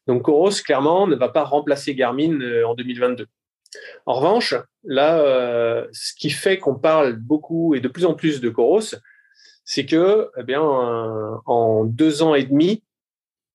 [0.07, 3.27] Donc Coros, clairement, ne va pas remplacer Garmin en 2022.
[4.05, 4.55] En revanche,
[4.85, 8.95] là, ce qui fait qu'on parle beaucoup et de plus en plus de Coros,
[9.65, 12.85] c'est que, eh bien, en deux ans et demi,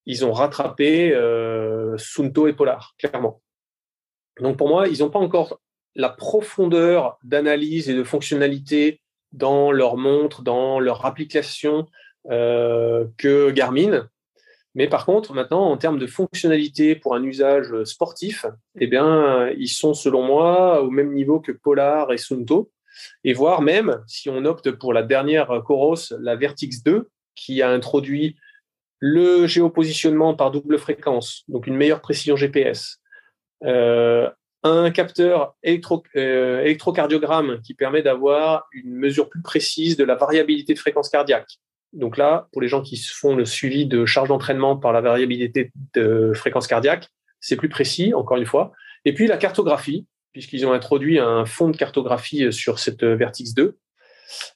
[0.05, 1.15] ils ont rattrapé
[1.97, 3.41] Sunto et Polar, clairement.
[4.41, 5.59] Donc pour moi, ils n'ont pas encore
[5.95, 9.01] la profondeur d'analyse et de fonctionnalité
[9.33, 11.87] dans leur montre, dans leur application
[12.31, 14.09] euh, que Garmin.
[14.75, 18.47] Mais par contre, maintenant, en termes de fonctionnalité pour un usage sportif,
[18.79, 22.71] eh bien, ils sont, selon moi, au même niveau que Polar et Sunto.
[23.25, 27.71] Et voire même, si on opte pour la dernière Coros, la Vertix 2, qui a
[27.71, 28.37] introduit
[29.01, 33.01] le géopositionnement par double fréquence, donc une meilleure précision GPS,
[33.65, 34.31] euh,
[34.63, 40.75] un capteur électro, euh, électrocardiogramme qui permet d'avoir une mesure plus précise de la variabilité
[40.75, 41.59] de fréquence cardiaque.
[41.93, 45.73] Donc là, pour les gens qui font le suivi de charge d'entraînement par la variabilité
[45.95, 47.09] de fréquence cardiaque,
[47.41, 48.73] c'est plus précis, encore une fois.
[49.05, 53.77] Et puis la cartographie, puisqu'ils ont introduit un fond de cartographie sur cette Vertix 2.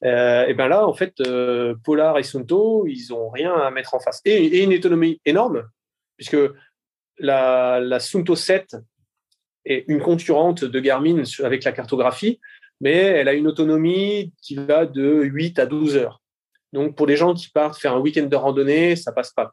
[0.04, 3.94] Euh, et bien là, en fait, euh, Polar et Sunto, ils ont rien à mettre
[3.94, 4.20] en face.
[4.24, 5.68] Et, une autonomie énorme,
[6.16, 6.36] puisque
[7.18, 8.76] la, la Sunto 7
[9.64, 12.40] est une concurrente de Garmin avec la cartographie,
[12.80, 16.20] mais elle a une autonomie qui va de 8 à 12 heures.
[16.72, 19.52] Donc, pour les gens qui partent faire un week-end de randonnée, ça passe pas.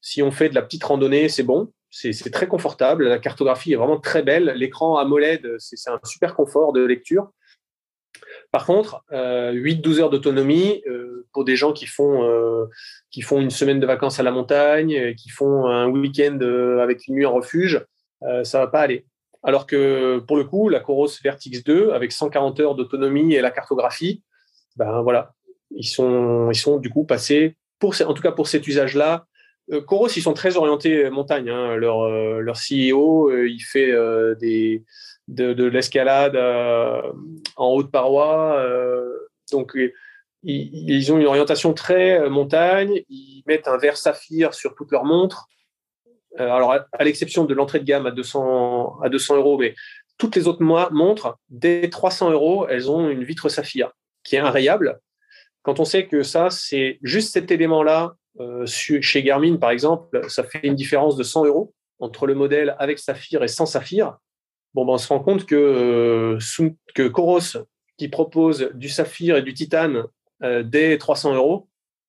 [0.00, 1.72] Si on fait de la petite randonnée, c'est bon.
[1.90, 3.08] C'est très confortable.
[3.08, 4.52] La cartographie est vraiment très belle.
[4.56, 7.30] L'écran AMOLED, c'est un super confort de lecture.
[8.50, 12.66] Par contre, 8-12 euh, heures d'autonomie euh, pour des gens qui font, euh,
[13.10, 16.38] qui font une semaine de vacances à la montagne, qui font un week-end
[16.80, 17.84] avec une nuit en refuge,
[18.42, 19.06] ça va pas aller.
[19.42, 23.50] Alors que pour le coup, la Coros Vertix 2, avec 140 heures d'autonomie et la
[23.50, 24.22] cartographie,
[24.76, 25.34] ben voilà,
[25.70, 29.26] ils sont, ils sont du coup passés, pour, en tout cas pour cet usage-là.
[29.70, 31.50] Euh, Coros, ils sont très orientés montagne.
[31.50, 31.76] Hein.
[31.76, 33.92] Leur, euh, leur CEO, euh, il fait
[34.40, 34.84] des,
[35.28, 36.36] de, de l'escalade
[37.56, 38.62] en haute paroi.
[39.52, 39.76] donc,
[40.44, 43.02] ils, ils, ont une orientation très montagne.
[43.08, 45.48] Ils mettent un verre saphir sur toutes leurs montres.
[46.38, 49.74] Euh, alors, à, l'exception de l'entrée de gamme à 200, à 200 euros, mais
[50.18, 53.92] toutes les autres montres, dès 300 euros, elles ont une vitre saphir
[54.24, 55.00] qui est inrayable.
[55.62, 60.44] Quand on sait que ça, c'est juste cet élément-là, euh, chez Garmin, par exemple, ça
[60.44, 64.16] fait une différence de 100 euros entre le modèle avec saphir et sans saphir.
[64.74, 66.38] Bon, ben, on se rend compte que, euh,
[66.94, 67.64] que Coros,
[67.96, 70.04] qui propose du saphir et du titane
[70.62, 71.67] dès 300 euros,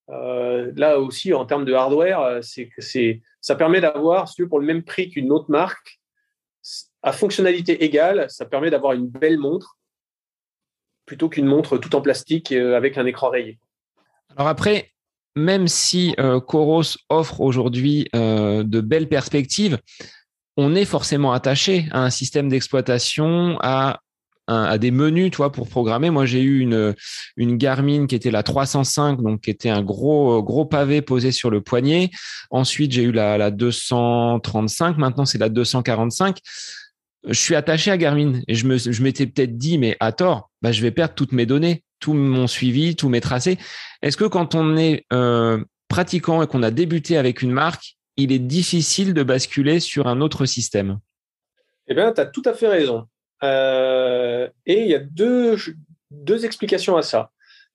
[0.09, 5.09] là aussi, en termes de hardware, c'est c'est ça permet d'avoir, pour le même prix
[5.09, 5.99] qu'une autre marque,
[7.01, 9.77] à fonctionnalité égale, ça permet d'avoir une belle montre
[11.05, 13.57] plutôt qu'une montre tout en plastique euh, avec un écran rayé.
[14.35, 14.91] Alors après,
[15.35, 19.79] même si euh, Coros offre aujourd'hui euh, de belles perspectives,
[20.55, 24.01] on est forcément attaché à un système d'exploitation, à
[24.49, 26.09] à des menus, toi, pour programmer.
[26.09, 26.95] Moi, j'ai eu une,
[27.57, 32.09] Garmin qui était la 305, donc qui était un gros, pavé posé sur le poignet.
[32.49, 34.97] Ensuite, j'ai eu la, la 235.
[34.97, 36.39] Maintenant, c'est la 245
[37.27, 40.81] je suis attaché à Garmin et je m'étais peut-être dit, mais à tort, bah, je
[40.81, 43.57] vais perdre toutes mes données, tout mon suivi, tous mes tracés.
[44.01, 48.31] Est-ce que quand on est euh, pratiquant et qu'on a débuté avec une marque, il
[48.31, 50.99] est difficile de basculer sur un autre système?
[51.87, 53.05] Eh bien, tu as tout à fait raison.
[53.43, 55.57] Euh, et il y a deux,
[56.11, 57.31] deux explications à ça.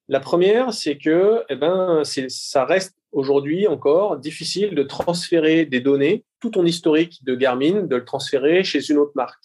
[0.09, 6.25] La première, c'est que eh ben, ça reste aujourd'hui encore difficile de transférer des données,
[6.41, 9.45] tout ton historique de Garmin, de le transférer chez une autre marque.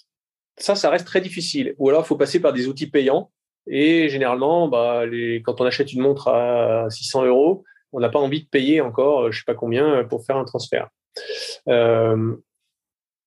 [0.57, 1.76] Ça, ça reste très difficile.
[1.78, 3.32] Ou alors, il faut passer par des outils payants.
[3.67, 5.03] Et généralement, bah,
[5.43, 7.63] quand on achète une montre à 600 euros,
[7.93, 10.45] on n'a pas envie de payer encore, je ne sais pas combien, pour faire un
[10.45, 10.89] transfert.
[11.67, 12.36] Euh,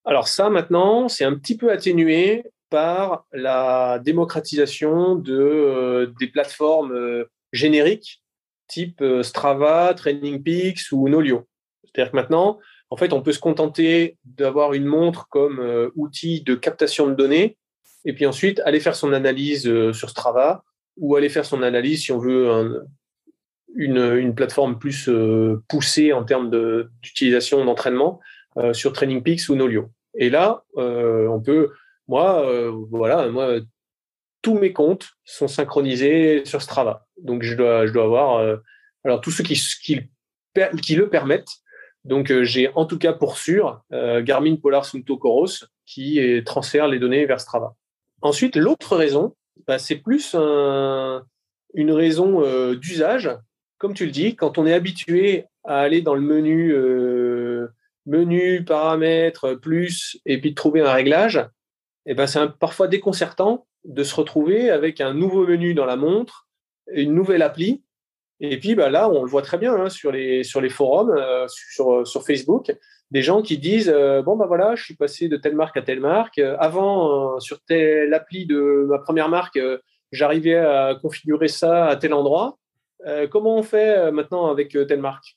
[0.05, 6.93] alors ça, maintenant, c'est un petit peu atténué par la démocratisation de, euh, des plateformes
[6.93, 8.23] euh, génériques
[8.66, 11.47] type euh, Strava, Training Peaks ou Nolio.
[11.85, 12.59] C'est-à-dire que maintenant,
[12.89, 17.59] en fait, on peut se contenter d'avoir une montre comme outil de captation de données
[18.07, 20.64] et puis ensuite aller faire son analyse sur Strava
[20.97, 22.85] ou aller faire son analyse si on veut
[23.75, 25.11] une, une, plateforme plus
[25.68, 26.51] poussée en termes
[27.03, 28.20] d'utilisation d'entraînement
[28.73, 29.91] sur Training Peaks ou Nolio.
[30.14, 31.73] Et là, on peut
[32.09, 33.61] moi, euh, voilà, moi,
[34.42, 37.07] tous mes comptes sont synchronisés sur Strava.
[37.20, 38.57] Donc, je dois, avoir, euh,
[39.05, 39.55] alors, tous ceux qui,
[40.55, 41.53] le permettent.
[42.05, 46.98] Donc, euh, j'ai en tout cas pour sûr Garmin Polar Sunto Coros qui transfère les
[46.98, 47.74] données vers Strava.
[48.22, 49.36] Ensuite, l'autre raison,
[49.66, 53.30] bah, c'est plus une raison d'usage.
[53.78, 56.74] Comme tu le dis, quand on est habitué à aller dans le menu
[58.07, 61.44] menu, paramètres, plus, et puis de trouver un réglage,
[62.07, 66.48] eh ben, c'est parfois déconcertant de se retrouver avec un nouveau menu dans la montre,
[66.90, 67.82] une nouvelle appli.
[68.40, 72.24] Et puis bah, là, on le voit très bien hein, sur, les, forums, euh, sur,
[72.24, 72.72] Facebook,
[73.11, 75.82] des gens qui disent euh, Bon, ben voilà, je suis passé de telle marque à
[75.82, 76.38] telle marque.
[76.38, 79.61] avant, sur telle appli de ma première marque,
[80.11, 82.59] j'arrivais à configurer ça à tel endroit.
[83.30, 85.36] comment on fait maintenant avec telle marque?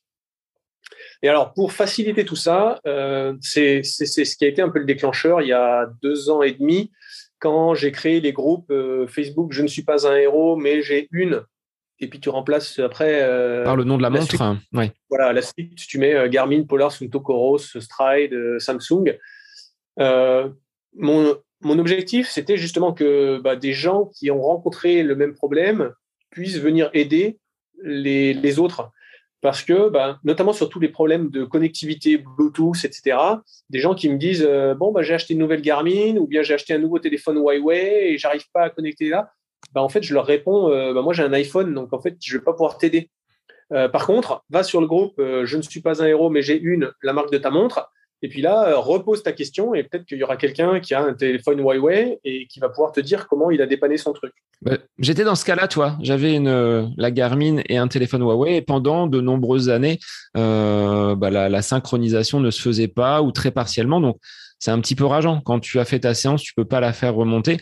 [1.22, 4.86] Et alors, pour faciliter tout ça, euh, c'est ce qui a été un peu le
[4.86, 6.92] déclencheur il y a deux ans et demi,
[7.40, 11.08] quand j'ai créé les groupes euh, Facebook Je ne suis pas un héros, mais j'ai
[11.12, 11.44] une.
[12.00, 13.22] Et puis tu remplaces après.
[13.22, 14.42] Euh, Par le nom de la, montre.
[14.42, 14.60] Hein,
[15.10, 19.18] voilà, la suite, tu mets Garmin, Polar, Sunto, Coros, Stride, Samsung.
[19.98, 25.92] mon, mon objectif, c'était justement que bah, des gens qui ont rencontré le même problème
[26.30, 27.40] puissent venir aider
[27.82, 28.92] les, les autres
[29.46, 33.16] parce que, bah, notamment sur tous les problèmes de connectivité, Bluetooth, etc.,
[33.70, 36.42] des gens qui me disent euh, Bon, bah, j'ai acheté une nouvelle Garmin ou bien
[36.42, 39.30] j'ai acheté un nouveau téléphone Huawei et j'arrive pas à connecter là.
[39.72, 42.40] Bah, en fait, je leur réponds euh, Moi, j'ai un iPhone, donc en fait, je
[42.40, 43.12] vais pas pouvoir t'aider.
[43.72, 46.60] Euh, par contre, va sur le groupe Je ne suis pas un héros, mais j'ai
[46.60, 47.92] une, la marque de ta montre.
[48.26, 51.04] Et puis là, euh, repose ta question et peut-être qu'il y aura quelqu'un qui a
[51.04, 54.34] un téléphone Huawei et qui va pouvoir te dire comment il a dépanné son truc.
[54.64, 55.96] Bah, j'étais dans ce cas-là, toi.
[56.02, 60.00] J'avais euh, la Garmin et un téléphone Huawei et pendant de nombreuses années,
[60.38, 64.02] euh, bah, la, synchronisation ne se faisait pas ou très partiellement.
[64.02, 64.18] Donc,
[64.58, 65.40] c'est un petit peu rageant.
[65.42, 67.58] Quand tu as fait ta séance, tu peux pas la faire remonter.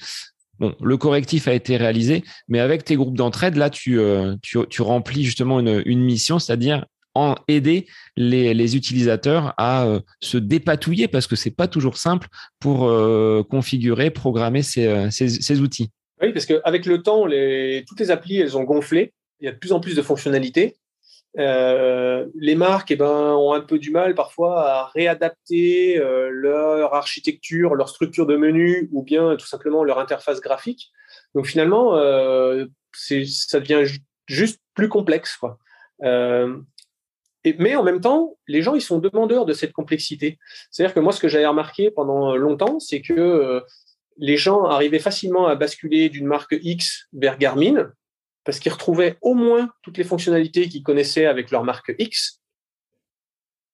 [0.59, 3.99] Bon, le correctif a été réalisé, mais avec tes groupes d'entraide, là, tu,
[4.79, 6.85] remplis justement une mission, c'est-à-dire
[7.15, 12.27] en aider les, utilisateurs à euh, se dépatouiller parce que c'est pas toujours simple
[12.59, 15.91] pour euh, configurer, programmer euh, ces, outils.
[16.21, 19.13] Oui, parce qu'avec le temps, toutes les applis, elles ont gonflé.
[19.39, 20.75] Il y a de plus en plus de fonctionnalités.
[21.35, 27.89] les marques eh ben, ont un peu du mal parfois à réadapter leur architecture, leur
[27.89, 30.91] structure de menu ou bien tout simplement leur interface graphique.
[31.35, 31.91] Donc finalement,
[32.93, 33.83] ça devient
[34.27, 35.37] juste plus complexe.
[37.59, 40.39] Mais en même temps, les gens, ils sont demandeurs de cette complexité.
[40.71, 43.59] C'est-à-dire que moi, ce que j'avais remarqué pendant longtemps, c'est que euh,
[44.17, 47.91] les gens arrivaient facilement à basculer d'une marque X vers Garmin
[48.45, 52.41] parce qu'ils retrouvaient au moins toutes les fonctionnalités qu'ils connaissaient avec leur marque X.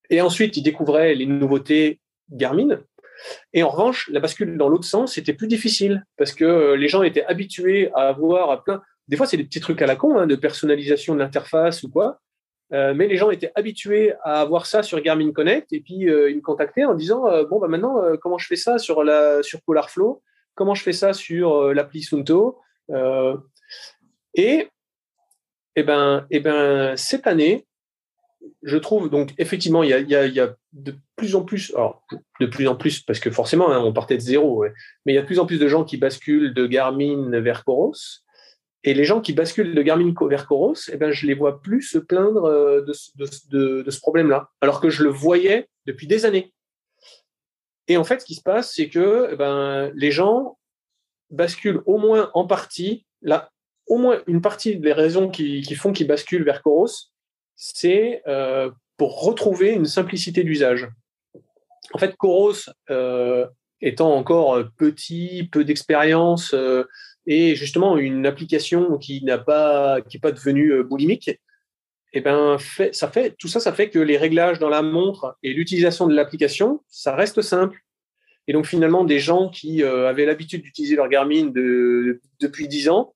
[0.10, 2.00] Et ensuite, ils découvraient les nouveautés
[2.32, 2.82] Garmin.
[3.54, 6.88] Et en revanche, la bascule dans l'autre sens, c'était plus difficile parce que euh, les
[6.88, 8.82] gens étaient habitués à avoir plein.
[9.08, 11.90] Des fois, c'est des petits trucs à la con, hein, de personnalisation de l'interface ou
[11.90, 12.20] quoi.
[12.72, 16.30] Euh, mais les gens étaient habitués à avoir ça sur Garmin Connect et puis euh,
[16.30, 19.42] ils me contactaient en disant euh, bon bah maintenant comment je fais ça sur la
[19.42, 20.22] sur Polarflow?
[20.54, 22.60] Comment je fais ça sur l'appli Sunto?
[24.36, 24.70] Et
[25.76, 27.66] et ben et ben cette année
[28.62, 32.04] je trouve donc effectivement il y a, y a, de plus en plus alors
[32.40, 34.66] de plus en plus parce que forcément hein, on partait de zéro
[35.06, 37.64] mais il y a de plus en plus de gens qui basculent de Garmin vers
[37.64, 37.94] Coros
[38.84, 41.82] et les gens qui basculent de Garmin vers Coros, eh ben, je les vois plus
[41.82, 46.54] se plaindre euh, de, ce problème-là, alors que je le voyais depuis des années.
[47.88, 50.58] Et en fait, ce qui se passe, c'est que eh ben, les gens
[51.30, 53.52] basculent au moins en partie, là,
[53.88, 57.12] au moins une partie des raisons qui, font qu'ils basculent vers Coros,
[57.56, 60.88] c'est euh, pour retrouver une simplicité d'usage.
[61.94, 63.48] En fait, Coros, euh,
[63.82, 66.54] étant encore petit, peu d'expérience,
[67.30, 71.30] et justement une application qui n'a pas devenue euh, boulimique,
[72.12, 72.58] eh ben
[72.92, 76.16] ça fait tout ça, ça fait que les réglages dans la montre et l'utilisation de
[76.16, 77.80] l'application, ça reste simple.
[78.48, 82.90] Et donc finalement, des gens qui euh, avaient l'habitude d'utiliser leur Garmin de, depuis 10
[82.90, 83.14] ans,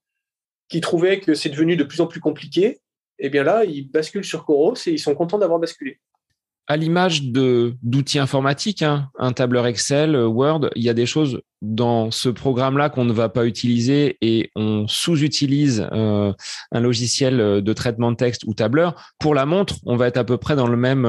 [0.69, 2.81] qui trouvaient que c'est devenu de plus en plus compliqué,
[3.17, 5.99] eh bien là, ils basculent sur Coros et ils sont contents d'avoir basculé
[6.67, 11.41] à l'image d'outils informatiques, hein, un tableur Excel, euh, Word, il y a des choses
[11.61, 16.33] dans ce programme-là qu'on ne va pas utiliser et on sous-utilise euh,
[16.71, 19.13] un logiciel euh, de traitement de texte ou tableur.
[19.19, 21.03] Pour la montre, on va être à peu près dans le même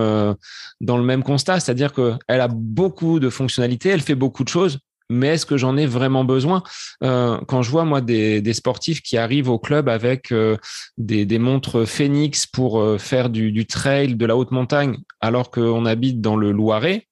[0.80, 4.78] dans le même constat, c'est-à-dire qu'elle a beaucoup de fonctionnalités, elle fait beaucoup de choses,
[5.11, 6.62] mais est-ce que j'en ai vraiment besoin?
[7.02, 10.57] Euh, Quand je vois moi des, sportifs qui arrivent au club avec euh,
[10.96, 16.20] des, montres Phoenix pour euh, faire du, trail, de la haute montagne, alors qu'on habite
[16.20, 17.07] dans le Loiret,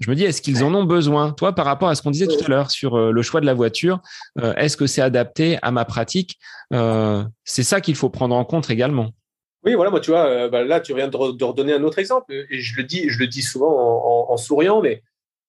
[0.00, 1.32] je me dis est-ce qu'ils en ont besoin?
[1.32, 3.54] Toi, par rapport à ce qu'on disait tout à l'heure sur le choix de la
[3.54, 4.00] voiture,
[4.56, 6.40] est-ce que c'est adapté à ma pratique?
[6.72, 9.10] C'est ça qu'il faut prendre en compte également.
[9.64, 12.58] Oui, voilà, moi, tu vois, bah, là, tu viens de, redonner un autre exemple, et
[12.58, 15.04] je le dis, je le dis souvent en, en, en souriant, mais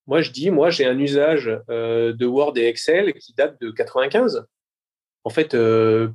[0.07, 3.71] moi, je dis, moi, j'ai un usage euh, de Word et Excel qui date de
[3.71, 4.45] 95.
[5.23, 6.09] En fait, euh,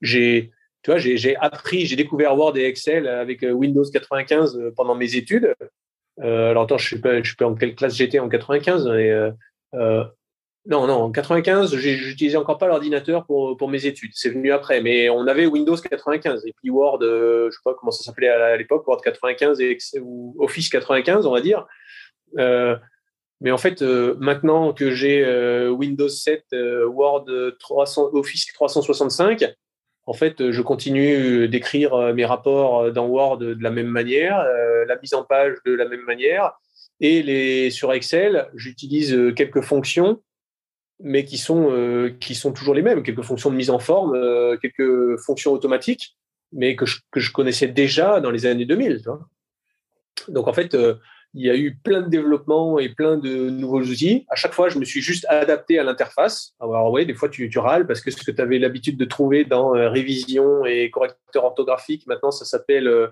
[0.00, 0.52] j'ai,
[1.40, 5.54] appris, j'ai découvert Word et Excel avec euh, Windows 95 pendant mes études.
[6.20, 9.12] alors attends, je sais pas, sais pas en quelle classe j'étais en 95, mais
[10.66, 14.10] non, non, en 95, j'utilisais encore pas l'ordinateur pour, pour mes études.
[14.14, 17.74] C'est venu après, mais on avait Windows 95 et puis Word, je je sais pas
[17.74, 21.66] comment ça s'appelait à l'époque, Word 95 et, ou Office 95, on va dire.
[23.40, 25.24] Mais en fait, maintenant que j'ai
[25.68, 26.44] Windows 7,
[26.86, 27.26] Word
[27.58, 29.54] 300, Office 365,
[30.08, 34.40] en fait, je continue d'écrire euh, mes rapports euh, dans Word de la même manière,
[34.40, 36.52] euh, la mise en page de la même manière,
[36.98, 40.22] et les, sur Excel, j'utilise quelques fonctions,
[40.98, 44.18] mais qui sont, qui sont toujours les mêmes, quelques fonctions de mise en forme,
[44.60, 46.16] quelques fonctions automatiques,
[46.50, 49.02] mais que je, que je, connaissais déjà dans les années 2000.
[50.26, 50.76] Donc en fait,
[51.34, 54.24] il y a eu plein de développements et plein de nouveaux outils.
[54.28, 56.54] À chaque fois, je me suis juste adapté à l'interface.
[56.60, 59.44] Alors oui, des fois, tu, râles parce que ce que tu avais l'habitude de trouver
[59.44, 63.08] dans euh, révision et correcteur orthographique, maintenant, ça s'appelle, euh,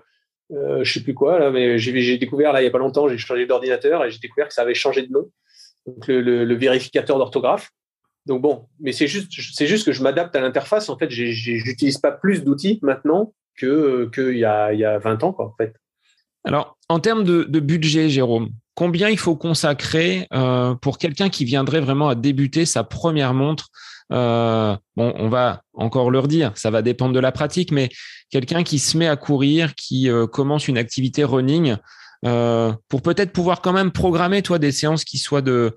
[0.51, 3.07] euh, je sais plus quoi, là, mais j'ai découvert, là, il y a pas longtemps,
[3.07, 5.29] j'ai changé d'ordinateur et j'ai découvert que ça avait changé de nom.
[5.85, 7.71] Donc, le, vérificateur d'orthographe.
[8.25, 10.89] Donc bon, mais c'est juste, que je m'adapte à l'interface.
[10.89, 15.35] En fait, j'utilise pas plus d'outils maintenant que qu'il y a, y a 20 ans,
[15.39, 15.73] en fait.
[16.47, 21.81] Alors, en termes de, budget, Jérôme, combien il faut consacrer euh, pour quelqu'un qui viendrait
[21.81, 23.67] vraiment à débuter sa première montre
[24.13, 27.89] euh, Bon, on va encore leur dire, ça va dépendre de la pratique, mais
[28.29, 31.75] quelqu'un qui se met à courir, qui euh, commence une activité running,
[32.23, 35.75] pour peut-être pouvoir quand même programmer, toi, des séances qui soient de,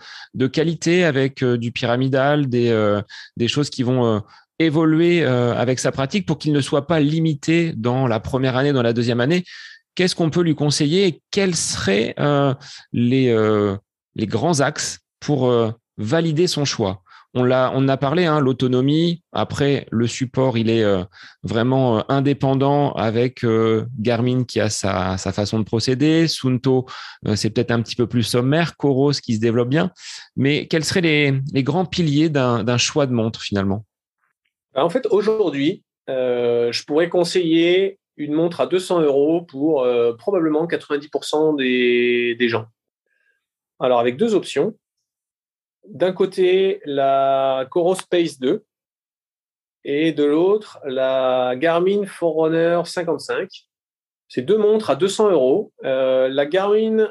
[0.53, 3.01] qualité avec du pyramidal, des,
[3.37, 4.23] des choses qui vont
[4.59, 8.83] évoluer avec sa pratique pour qu'il ne soit pas limité dans la première année, dans
[8.83, 9.45] la deuxième année
[10.01, 12.55] qu'est-ce qu'on peut lui conseiller et quels seraient euh,
[12.91, 13.77] les, euh,
[14.15, 17.03] les grands axes pour euh, valider son choix?
[17.35, 19.23] On l'a, on a parlé, hein, l'autonomie.
[19.31, 20.85] Après, le support, il est
[21.45, 23.47] vraiment indépendant avec
[24.01, 26.27] Garmin qui a sa, sa, façon de procéder.
[26.27, 26.87] Sunto,
[27.37, 28.77] c'est peut-être un petit peu plus sommaire.
[28.77, 29.93] Coros qui se développe bien.
[30.35, 33.85] Mais quels seraient les, les grands piliers d'un, choix de montre finalement?
[34.75, 40.67] Bah, En fait, aujourd'hui, je pourrais conseiller une montre à 200 euros pour euh, probablement
[40.67, 42.67] 90% des, gens.
[43.79, 44.77] Alors, avec deux options.
[45.89, 48.63] D'un côté, la Coro Space 2
[49.85, 53.49] et de l'autre, la Garmin Forerunner 55.
[54.29, 55.73] C'est deux montres à 200 euros.
[55.85, 57.09] Euh, la Garmin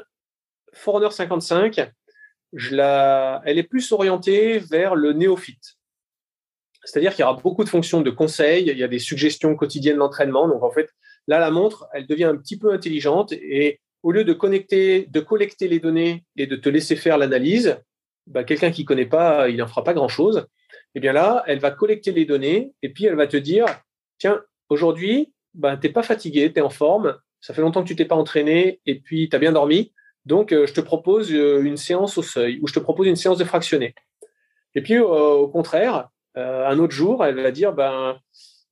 [0.72, 1.90] Forerunner 55,
[2.52, 5.79] je la, elle est plus orientée vers le néophyte.
[6.84, 9.98] C'est-à-dire qu'il y aura beaucoup de fonctions de conseil, il y a des suggestions quotidiennes
[9.98, 10.48] d'entraînement.
[10.48, 10.90] Donc, en fait,
[11.26, 15.20] là, la montre, elle devient un petit peu intelligente et au lieu de connecter, de
[15.20, 17.78] collecter les données et de te laisser faire l'analyse,
[18.26, 20.46] bah, quelqu'un qui ne connaît pas, il n'en fera pas grand-chose.
[20.94, 23.66] Eh bien là, elle va collecter les données et puis elle va te dire,
[24.18, 27.88] tiens, aujourd'hui, bah, tu n'es pas fatigué, tu es en forme, ça fait longtemps que
[27.88, 29.92] tu t'es pas entraîné et puis tu as bien dormi.
[30.26, 33.16] Donc, euh, je te propose euh, une séance au seuil ou je te propose une
[33.16, 33.94] séance de fractionné.
[34.74, 38.18] Et puis, euh, au contraire, euh, un autre jour, elle va dire ben,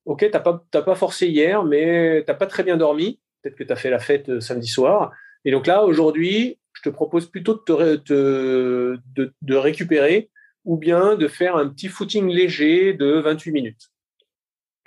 [0.05, 3.21] Ok, tu n'as pas, pas forcé hier, mais tu n'as pas très bien dormi.
[3.43, 5.13] Peut-être que tu as fait la fête euh, samedi soir.
[5.45, 10.31] Et donc là, aujourd'hui, je te propose plutôt de, te, de, de, récupérer
[10.65, 13.89] ou bien de faire un petit footing léger de 28 minutes.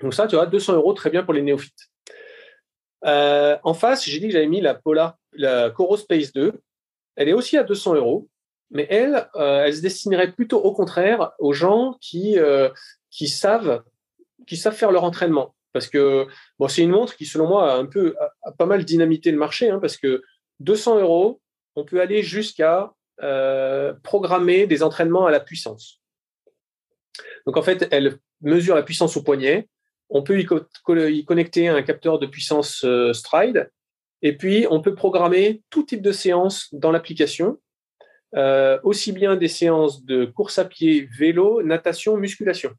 [0.01, 1.89] Donc ça, tu vois, 200 euros, très bien pour les néophytes.
[3.05, 6.53] Euh, en face, j'ai dit que j'avais mis la Polar, la Coro Space 2.
[7.15, 8.27] Elle est aussi à 200 euros
[8.71, 12.69] mais elle, euh, elle se destinerait plutôt au contraire aux gens qui, euh,
[13.09, 13.83] qui savent
[14.47, 15.53] faire leur entraînement.
[15.73, 18.83] Parce que bon, c'est une montre qui, selon moi, a, un peu, a, pas mal
[18.83, 20.21] dynamité le marché, hein, parce que
[20.61, 21.41] 200 euros,
[21.75, 26.01] on peut aller jusqu'à euh, programmer des entraînements à la puissance.
[27.45, 29.67] Donc en fait, elle mesure la puissance au poignet.
[30.09, 30.47] On peut y,
[31.13, 33.69] y connecter un capteur de puissance Stride.
[34.21, 37.57] Et puis, on peut programmer tout type de séance dans l'application
[38.35, 42.71] euh, aussi bien des séances de course à pied, vélo, natation, musculation.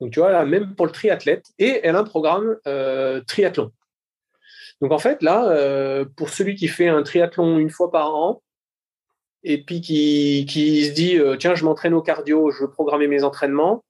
[0.00, 3.72] Donc tu vois, là, même pour le triathlète, et elle a un programme euh, triathlon.
[4.80, 8.42] Donc en fait, là, euh, pour celui qui fait un triathlon une fois par an,
[9.42, 13.24] et puis qui, qui se dit, tiens, je m'entraîne au cardio, je veux programmer mes
[13.24, 13.84] entraînements,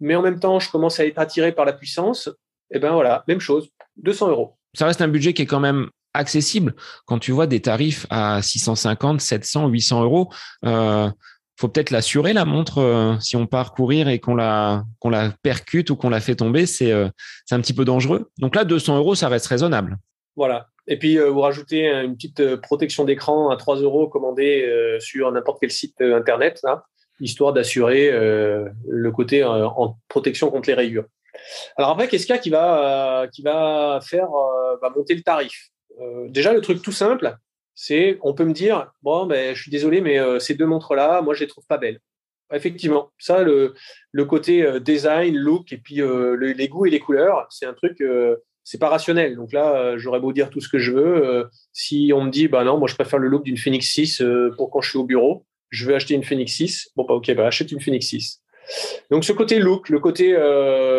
[0.00, 2.28] mais en même temps, je commence à être attiré par la puissance,
[2.70, 4.56] et eh ben voilà, même chose, 200 euros.
[4.74, 6.74] Ça reste un budget qui est quand même accessible.
[7.06, 10.30] Quand tu vois des tarifs à 650, 700, 800 euros,
[10.64, 11.10] euh,
[11.56, 14.84] faut peut-être l'assurer la montre euh, si on part courir et qu'on la
[15.42, 17.08] percute ou qu'on la fait tomber, c'est euh,
[17.50, 18.30] un petit peu dangereux.
[18.38, 19.98] Donc là, 200 euros, ça reste raisonnable.
[20.36, 20.68] Voilà.
[20.86, 24.68] Et puis vous rajoutez une petite protection d'écran à 3 euros commandée
[25.00, 26.60] sur n'importe quel site internet,
[27.20, 31.06] histoire d'assurer le côté en protection contre les rayures.
[31.78, 34.28] Alors après, qu'est-ce qu'il y a qui va qui va faire
[34.82, 35.70] va monter le tarif?
[36.00, 37.36] Euh, déjà, le truc tout simple,
[37.74, 41.34] C'est, on peut me dire, bon, ben, je suis désolé, mais ces deux montres-là, moi,
[41.34, 42.00] je les trouve pas belles.
[42.52, 43.74] Effectivement, ça, le,
[44.12, 48.00] le côté design, look, et puis les goûts et les couleurs, c'est un truc
[48.64, 49.36] c'est pas rationnel.
[49.36, 51.24] Donc là, euh, j'aurais beau dire tout ce que je veux.
[51.24, 54.22] Euh, si on me dit, bah non, moi je préfère le look d'une Phoenix 6
[54.22, 56.90] euh, pour quand je suis au bureau, je veux acheter une Phoenix 6.
[56.96, 58.42] Bon, bah ok, bah achète une Phoenix 6.
[59.10, 60.32] Donc ce côté look, le côté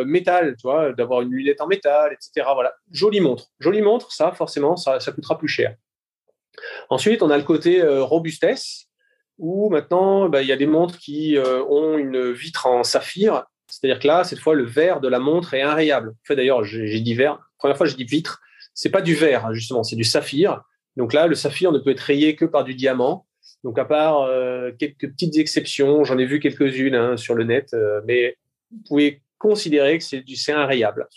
[0.06, 2.48] métal, tu d'avoir une lunette en métal, etc.
[2.54, 3.48] Voilà, jolie montre.
[3.60, 5.76] Jolie montre, ça, forcément, ça, coûtera plus cher.
[6.90, 8.88] Ensuite, on a le côté robustesse,
[9.38, 13.46] où maintenant, bah, il y a des montres qui ont une vitre en saphir.
[13.68, 16.10] C'est-à-dire que là, cette fois, le verre de la montre est inrayable.
[16.10, 18.40] En fait, d'ailleurs, j'ai dit verre, première fois, je dis vitre.
[18.74, 20.62] C'est pas du verre, hein, justement, c'est du saphir.
[20.98, 23.26] Donc là, le saphir ne peut être rayé que par du diamant.
[23.66, 27.74] Donc, à part euh, quelques petites exceptions, j'en ai vu quelques-unes hein, sur le net,
[27.74, 28.38] euh, mais
[28.70, 31.08] vous pouvez considérer que c'est du c'est rayable.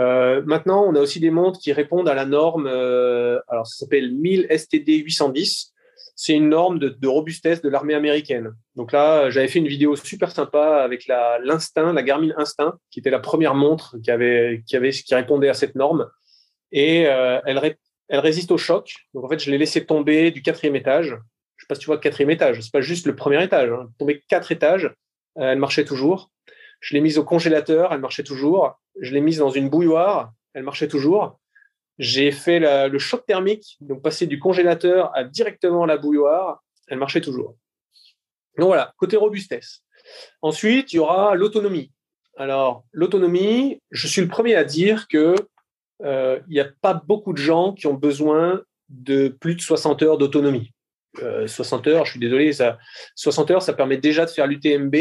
[0.00, 2.66] Euh, maintenant, on a aussi des montres qui répondent à la norme.
[2.66, 5.74] alors, ça s'appelle 1000 STD 810.
[6.16, 8.54] C'est une norme de, robustesse de l'armée américaine.
[8.74, 13.00] Donc là, j'avais fait une vidéo super sympa avec la l'Instinct, la Garmin Instinct, qui
[13.00, 16.08] était la première montre qui avait qui avait qui répondait à cette norme.
[16.70, 17.76] Et elle
[18.08, 18.94] elle résiste au choc.
[19.14, 21.16] Donc en fait, je l'ai laissé tomber du quatrième étage.
[21.62, 22.60] Je sais pas si tu vois quatrième étage.
[22.60, 23.70] C'est pas juste le premier étage.
[23.70, 23.88] Hein.
[23.96, 24.86] Tomber quatre étages,
[25.38, 26.32] euh, elle marchait toujours.
[26.80, 28.80] Je l'ai mise au congélateur, elle marchait toujours.
[29.00, 31.38] Je l'ai mise dans une bouilloire, elle marchait toujours.
[31.98, 37.20] J'ai fait le choc thermique, donc passer du congélateur à directement la bouilloire, elle marchait
[37.20, 37.54] toujours.
[38.58, 39.84] Donc voilà, côté robustesse.
[40.40, 41.92] Ensuite, il y aura l'autonomie.
[42.36, 45.36] Alors, l'autonomie, je suis le premier à dire que
[46.02, 50.02] euh, il n'y a pas beaucoup de gens qui ont besoin de plus de 60
[50.02, 50.72] heures d'autonomie.
[51.46, 52.78] 60 euh, heures, je suis désolé, ça,
[53.16, 54.96] 60 heures, ça permet déjà de faire l'UTMB.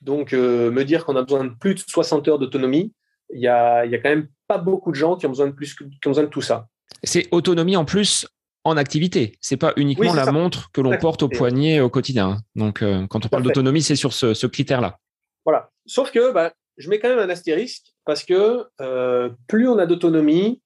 [0.00, 2.92] Donc, euh, me dire qu'on a besoin de plus de 60 heures d'autonomie,
[3.32, 5.52] il y a, y a quand même pas beaucoup de gens qui ont besoin de
[5.52, 6.68] plus, qui ont besoin de tout ça.
[7.02, 8.26] C'est autonomie en plus
[8.64, 9.36] en activité.
[9.40, 12.38] C'est pas uniquement la montre que l'on porte au poignet au quotidien.
[12.54, 14.98] Donc, euh, quand on parle d'autonomie, c'est sur ce, critère-là.
[15.44, 15.70] Voilà.
[15.86, 19.86] Sauf que bah, je mets quand même un astérisque parce que euh, plus on a
[19.86, 20.60] d'autonomie,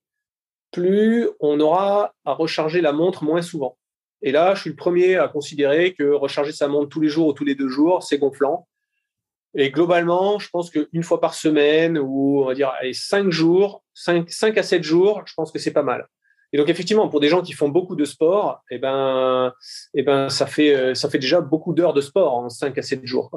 [0.72, 3.76] plus on aura à recharger la montre moins souvent.
[4.22, 7.28] Et là, je suis le premier à considérer que recharger sa montre tous les jours
[7.28, 8.68] ou tous les deux jours, c'est gonflant.
[9.54, 13.82] Et globalement, je pense qu'une fois par semaine ou on va dire allez, cinq jours,
[13.94, 16.06] 5, 5 à 7 jours, je pense que c'est pas mal.
[16.54, 19.52] Et donc effectivement, pour des gens qui font beaucoup de sport, eh ben,
[19.94, 22.82] eh ben, ça fait euh, ça fait déjà beaucoup d'heures de sport en 5 à
[22.82, 23.30] 7 jours.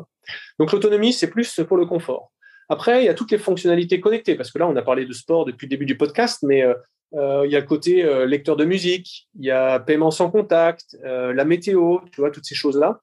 [0.60, 2.32] Donc l'autonomie, c'est plus pour le confort.
[2.70, 5.13] Après, il y a toutes les fonctionnalités connectées, parce que là, on a parlé de
[5.13, 6.74] sport depuis le début du podcast, mais euh,
[7.13, 10.32] euh il y a le côté euh, lecteur de musique, il y a paiement sans
[10.32, 13.01] contact, la météo, tu vois, toutes ces choses-là.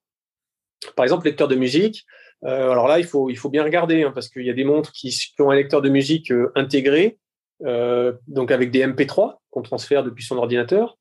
[0.97, 2.05] Par exemple, lecteur de musique.
[2.43, 5.51] alors là, il faut, bien regarder, hein, parce qu'il y a des montres qui, ont
[5.51, 7.19] un lecteur de musique intégré,
[7.61, 10.99] donc avec des MP3 qu'on transfère depuis son ordinateur.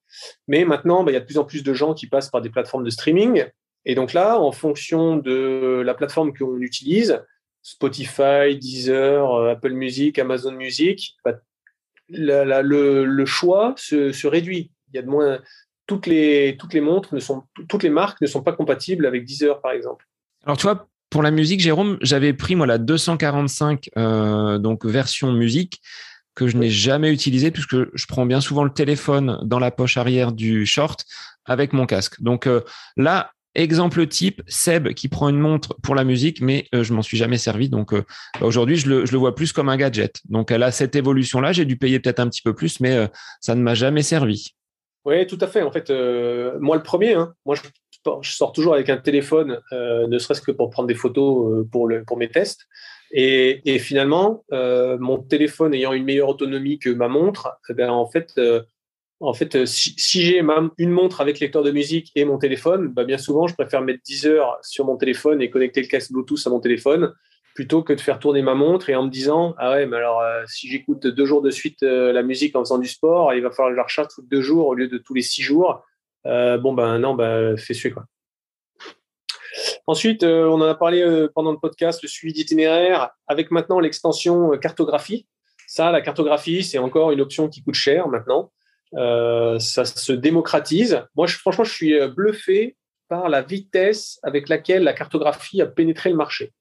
[0.47, 2.41] Mais maintenant, bah, il y a de plus en plus de gens qui passent par
[2.41, 3.45] des plateformes de streaming.
[3.85, 7.23] Et donc là, en fonction de la plateforme qu'on utilise,
[7.63, 11.33] Spotify, Deezer, euh, Apple Music, Amazon Music, bah,
[12.09, 14.71] le, choix se, réduit.
[14.91, 15.39] Il y a de moins
[15.87, 19.25] toutes les toutes les montres ne sont toutes les marques ne sont pas compatibles avec
[19.25, 20.05] Deezer par exemple.
[20.45, 25.31] Alors tu vois, pour la musique, Jérôme, j'avais pris moi la 245 euh, donc version
[25.31, 25.81] musique
[26.35, 29.97] que je n'ai jamais utilisé puisque je prends bien souvent le téléphone dans la poche
[29.97, 31.05] arrière du short
[31.45, 32.21] avec mon casque.
[32.21, 32.61] Donc euh,
[32.95, 37.01] là, exemple type, Seb qui prend une montre pour la musique, mais euh, je m'en
[37.01, 37.69] suis jamais servi.
[37.69, 38.03] Donc euh,
[38.39, 40.19] bah, aujourd'hui, je le, vois plus comme un gadget.
[40.29, 41.51] Donc elle a cette évolution-là.
[41.51, 43.07] J'ai dû payer peut-être un petit peu plus, mais
[43.39, 44.55] ça ne m'a jamais servi.
[45.05, 45.61] Oui, tout à fait.
[45.61, 45.89] En fait,
[46.59, 47.61] moi le premier, hein, moi je,
[48.31, 52.67] sors toujours avec un téléphone, ne serait-ce que pour prendre des photos pour, mes tests.
[53.13, 58.07] Et, finalement, euh, mon téléphone ayant une meilleure autonomie que ma montre, eh ben en
[58.07, 58.61] fait, euh,
[59.21, 60.41] en fait, si, si j'ai
[60.77, 64.01] une montre avec lecteur de musique et mon téléphone, bah bien souvent, je préfère mettre
[64.03, 67.13] 10 heures sur mon téléphone et connecter le casque Bluetooth à mon téléphone
[67.53, 70.21] plutôt que de faire tourner ma montre et en me disant ah ouais mais alors
[70.21, 73.43] euh, si j'écoute deux jours de suite euh, la musique en faisant du sport il
[73.43, 75.41] va falloir que je la recharge tous deux jours au lieu de tous les six
[75.41, 75.83] jours
[76.27, 78.05] euh, bon ben non ben fais suer quoi
[79.87, 83.79] Ensuite, euh, on en a parlé euh, pendant le podcast, le suivi d'itinéraire, avec maintenant
[83.79, 85.27] l'extension euh, cartographie.
[85.67, 88.51] Ça, la cartographie, c'est encore une option qui coûte cher maintenant.
[88.93, 91.03] Ça se démocratise.
[91.15, 92.75] Moi, franchement, je suis bluffé
[93.07, 96.53] par la vitesse avec laquelle la cartographie a pénétré le marché.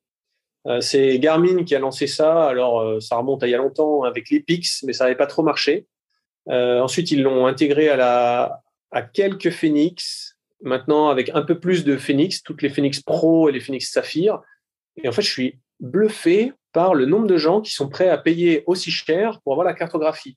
[0.81, 2.47] c'est Garmin qui a lancé ça.
[2.49, 5.27] Alors, ça remonte à il y a longtemps avec les Pix, mais ça n'avait pas
[5.27, 5.87] trop marché.
[6.47, 11.97] ensuite, ils l'ont intégré à, la, à quelques Phoenix, maintenant avec un peu plus de
[11.97, 14.41] Phoenix, toutes les Phoenix Pro et les Phoenix Saphir.
[15.03, 18.19] Et en fait, je suis bluffé par le nombre de gens qui sont prêts à
[18.19, 20.37] payer aussi cher pour avoir la cartographie.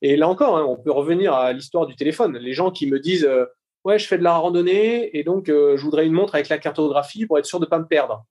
[0.00, 2.36] Et là encore, hein, on peut revenir à l'histoire du téléphone.
[2.38, 3.46] Les gens qui me disent euh,
[3.84, 7.26] ouais, je fais de la randonnée et donc je voudrais une montre avec la cartographie
[7.26, 8.24] pour être sûr de ne pas me perdre.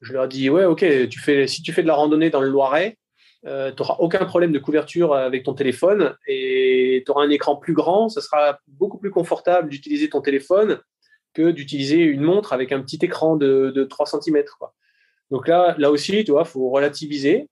[0.00, 2.48] Je leur dis, ouais, ok, tu fais, si tu fais de la randonnée dans le
[2.48, 2.98] Loiret,
[3.44, 7.74] tu n'auras aucun problème de couverture avec ton téléphone et tu auras un écran plus
[7.74, 8.08] grand.
[8.08, 10.80] Ça sera beaucoup plus confortable d'utiliser ton téléphone
[11.36, 14.42] que d'utiliser une montre avec un petit écran de, de 3 cm.
[15.30, 17.48] Donc là, là aussi, tu vois, faut relativiser.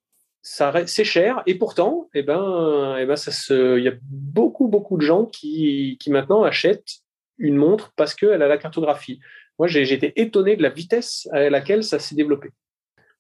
[0.47, 4.99] C'est cher et pourtant, eh ben, eh ben, ça se, il y a beaucoup, beaucoup
[4.99, 6.99] de gens qui, maintenant achètent
[7.39, 9.21] une montre parce qu'elle a la cartographie.
[9.59, 12.51] Moi, j'ai été étonné de la vitesse à laquelle ça s'est développé.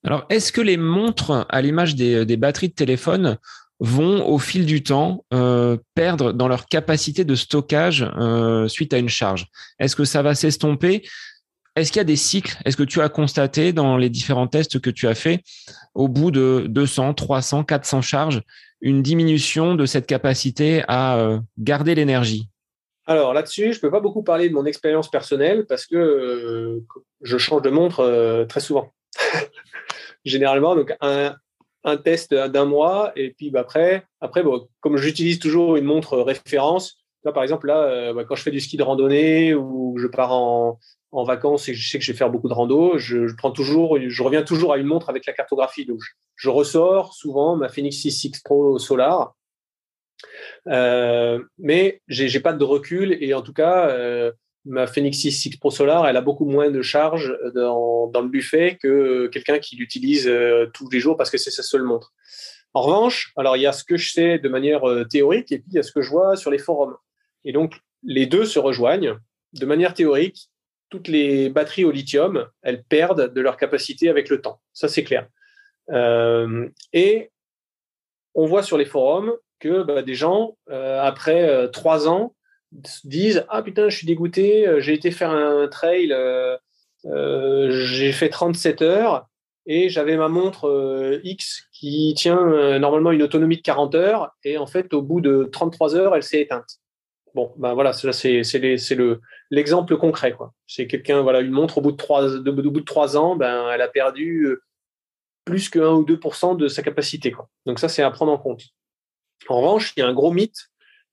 [0.04, 3.38] Alors, est-ce que les montres, à l'image des, des, batteries de téléphone,
[3.80, 8.98] vont au fil du temps euh, perdre dans leur capacité de stockage euh, suite à
[8.98, 9.46] une charge?
[9.78, 11.02] Est-ce que ça va s'estomper?
[11.76, 12.56] Est-ce qu'il y a des cycles?
[12.64, 15.42] Est-ce que tu as constaté dans les différents tests que tu as fait,
[15.94, 18.42] au bout de 200, 300, 400 charges,
[18.80, 22.48] une diminution de cette capacité à euh, garder l'énergie?
[23.06, 26.80] Alors là-dessus, je ne peux pas beaucoup parler de mon expérience personnelle parce que euh,
[27.22, 28.92] je change de montre euh, très souvent.
[30.24, 31.36] Généralement, donc un,
[32.02, 34.42] test d'un mois et puis bah, après, après
[34.80, 36.96] comme j'utilise toujours une montre référence,
[37.32, 40.78] par exemple, là, bah, quand je fais du ski de randonnée ou je pars en,
[41.12, 43.32] vacances et je sais que je vais faire beaucoup de rando, je,
[44.22, 45.88] reviens toujours à une montre avec la cartographie.
[46.36, 49.34] Je, ressors souvent ma Phoenix 6 Pro Solar,
[50.68, 54.32] euh, mais j'ai pas de recul et en tout cas, euh,
[54.64, 59.26] ma Phoenix 6 Pro Solar, elle a beaucoup moins de charge dans, le buffet que
[59.28, 62.12] quelqu'un qui l'utilise euh, tous les jours parce que c'est sa seule montre.
[62.72, 65.68] En revanche, alors il y a ce que je sais de manière théorique et puis
[65.70, 66.96] il y a ce que je vois sur les forums.
[67.44, 69.16] Et donc, les deux se rejoignent.
[69.52, 70.50] De manière théorique,
[70.90, 74.60] toutes les batteries au lithium, elles perdent de leur capacité avec le temps.
[74.72, 75.28] Ça, c'est clair.
[75.90, 77.30] Euh, et
[78.34, 82.34] on voit sur les forums que bah, des gens, euh, après euh, trois ans,
[83.04, 86.14] disent Ah putain, je suis dégoûté, j'ai été faire un trail,
[87.04, 89.26] j'ai fait 37 heures
[89.66, 94.66] et j'avais ma montre X qui tient normalement une autonomie de 40 heures et en
[94.66, 96.80] fait, au bout de 33 heures, elle s'est éteinte.
[97.34, 99.20] Bon, ben voilà, c'est le
[99.50, 100.32] l'exemple concret.
[100.32, 100.52] quoi.
[100.66, 103.68] C'est quelqu'un, voilà, une montre au bout de trois, de, bout de trois ans, ben,
[103.70, 104.62] elle a perdu euh,
[105.44, 107.32] plus que 1 ou 2% de sa capacité.
[107.32, 107.48] Quoi.
[107.66, 108.62] Donc ça, c'est à prendre en compte.
[109.48, 110.68] En revanche, il y a un gros mythe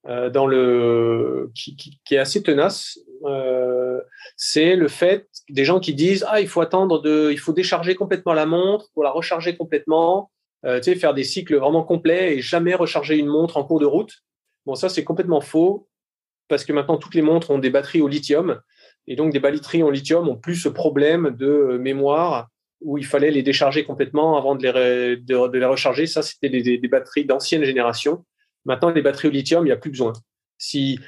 [0.06, 3.00] euh, dans le qui, est assez tenace.
[3.24, 4.00] Euh,
[4.36, 7.94] c'est le fait des gens qui disent ah il faut attendre de, il faut décharger
[7.96, 10.30] complètement la montre pour la recharger complètement.
[10.64, 13.86] tu sais, faire des cycles vraiment complets et jamais recharger une montre en cours de
[13.86, 14.22] route.
[14.66, 15.88] Bon, ça, c'est complètement faux
[16.52, 18.60] parce que maintenant toutes les montres ont des batteries au lithium.
[19.06, 22.48] Et donc des batteries au lithium ont plus ce problème de mémoire
[22.82, 26.06] où il fallait les décharger complètement avant de les, de, les recharger.
[26.06, 28.26] Ça, c'était des, batteries d'ancienne génération.
[28.66, 30.12] Maintenant, les batteries au lithium, il n'y a plus besoin.
[30.58, 30.98] Si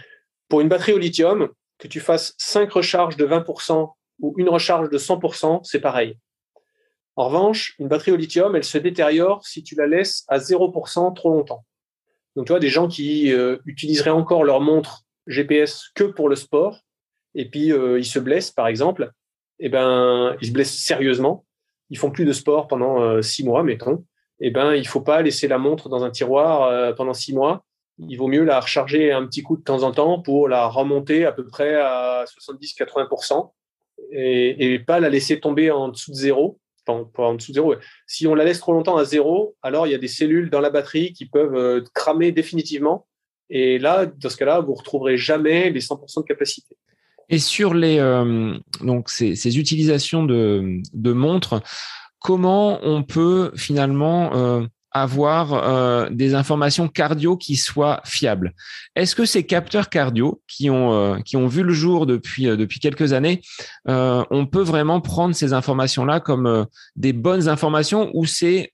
[0.49, 4.89] pour une batterie au lithium, que tu fasses 5 recharges de 20% ou une recharge
[4.89, 6.17] de 100%, c'est pareil.
[7.17, 11.15] En revanche, une batterie au lithium, elle se détériore si tu la laisses à 0%
[11.15, 11.67] trop longtemps.
[12.35, 16.37] Donc, tu vois, des gens qui euh, utiliseraient encore leur montre GPS que pour le
[16.37, 16.81] sport,
[17.35, 19.13] et puis euh, ils se blessent, par exemple,
[19.59, 21.45] et eh ben, ils se blessent sérieusement,
[21.91, 24.05] ils font plus de sport pendant euh, six mois, mettons,
[24.41, 27.33] et eh ben, il faut pas laisser la montre dans un tiroir euh, pendant six
[27.33, 27.65] mois.
[27.99, 31.25] Il vaut mieux la recharger un petit coup de temps en temps pour la remonter
[31.25, 33.53] à peu près à 70-80%
[34.11, 36.59] et, pas la laisser tomber en dessous de zéro.
[36.89, 37.75] En dessous de zéro.
[38.09, 40.61] Si on la laisse trop longtemps à zéro, alors il y a des cellules dans
[40.61, 43.07] la batterie qui peuvent cramer définitivement
[43.51, 46.77] et là, dans ce cas-là, vous retrouverez jamais les 100% de capacité.
[47.29, 51.63] Et sur les euh, donc ces, utilisations de, de, montres,
[52.19, 58.55] comment on peut finalement euh, avoir euh, des informations cardio qui soient fiables.
[58.95, 62.57] Est-ce que ces capteurs cardio qui ont euh, qui ont vu le jour depuis euh,
[62.57, 63.43] depuis quelques années,
[63.87, 68.73] on peut vraiment prendre ces informations-là comme des bonnes informations ou c'est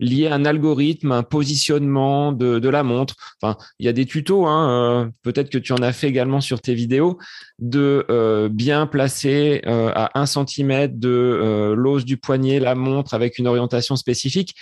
[0.00, 3.14] lié à un algorithme, un positionnement de, de la montre?
[3.40, 6.60] Enfin, il y a des tutos, hein, peut-être que tu en as fait également sur
[6.60, 7.18] tes vidéos,
[7.58, 13.96] de bien placer à un centimètre de l'os du poignet la montre avec une orientation
[13.96, 14.54] spécifique.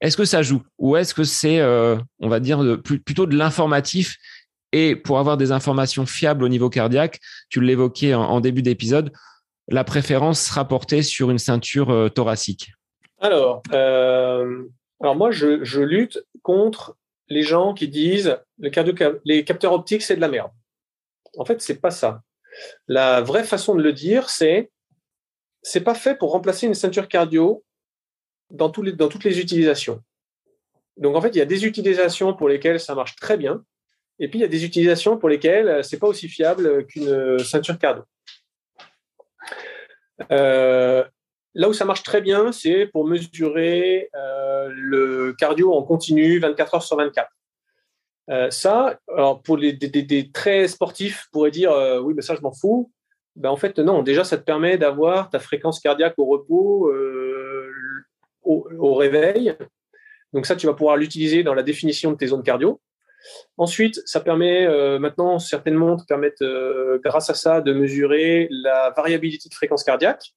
[0.00, 4.16] Est-ce que ça joue ou est-ce que c'est, euh, on va dire, plutôt de l'informatif
[4.72, 9.12] et pour avoir des informations fiables au niveau cardiaque, tu l'évoquais en, début d'épisode,
[9.68, 12.72] la préférence sera portée sur une ceinture euh, thoracique?
[13.20, 14.64] Alors, euh,
[15.00, 16.96] alors, moi, je, lutte contre
[17.28, 20.50] les gens qui disent les capteurs optiques, c'est de la merde.
[21.38, 22.22] En fait, c'est pas ça.
[22.88, 24.70] La vraie façon de le dire, c'est
[25.62, 27.64] c'est pas fait pour remplacer une ceinture cardio
[28.50, 30.02] dans, toutes les utilisations.
[30.96, 33.62] Donc en fait, il y a des utilisations pour lesquelles ça marche très bien,
[34.18, 37.38] Et puis, il y a des utilisations pour lesquelles ce n'est pas aussi fiable qu'une
[37.40, 38.04] ceinture cardio.
[40.32, 41.04] Euh,
[41.54, 46.74] là où ça marche très bien, c'est pour mesurer euh, le cardio en continu 24
[46.74, 47.28] heures sur 24.
[48.28, 52.52] Euh, ça, alors pour les, des, très sportifs, pourraient dire oui, mais ça, je m'en
[52.52, 52.90] fous.
[53.36, 54.02] Ben, en fait, non.
[54.02, 56.90] Déjà, ça te permet d'avoir ta fréquence cardiaque au repos,
[58.46, 59.54] au, réveil.
[60.32, 62.80] Donc ça, tu vas pouvoir l'utiliser dans la définition de tes zones cardio.
[63.56, 68.92] Ensuite, ça permet, euh, maintenant, certaines montres permettent, euh, grâce à ça, de mesurer la
[68.96, 70.34] variabilité de fréquence cardiaque.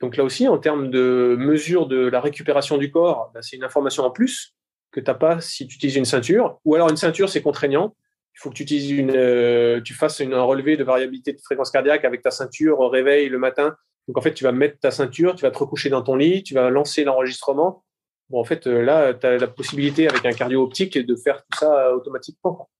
[0.00, 3.64] Donc là aussi, en termes de mesure de la récupération du corps, bah, c'est une
[3.64, 4.54] information en plus
[4.90, 6.58] que tu n'as pas si tu utilises une ceinture.
[6.64, 7.94] Ou alors une ceinture, c'est contraignant.
[8.34, 11.40] Il faut que tu, utilises une, euh, tu fasses une, un relevé de variabilité de
[11.40, 13.76] fréquence cardiaque avec ta ceinture au réveil le matin.
[14.08, 16.42] Donc en fait, tu vas mettre ta ceinture, tu vas te recoucher dans ton lit,
[16.42, 17.84] tu vas lancer l'enregistrement
[18.30, 21.44] Bon, en fait, euh, là, tu as la possibilité avec un cardio optique de faire
[21.44, 22.70] tout ça euh, automatiquement.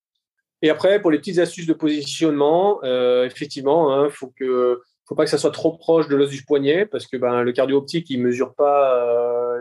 [0.63, 5.31] Et après, pour les petites astuces de positionnement, euh, effectivement, il hein, faut pas que
[5.31, 8.23] ça soit trop proche de l'os du poignet parce que ben, le cardio optique, il
[8.23, 9.59] mesure pas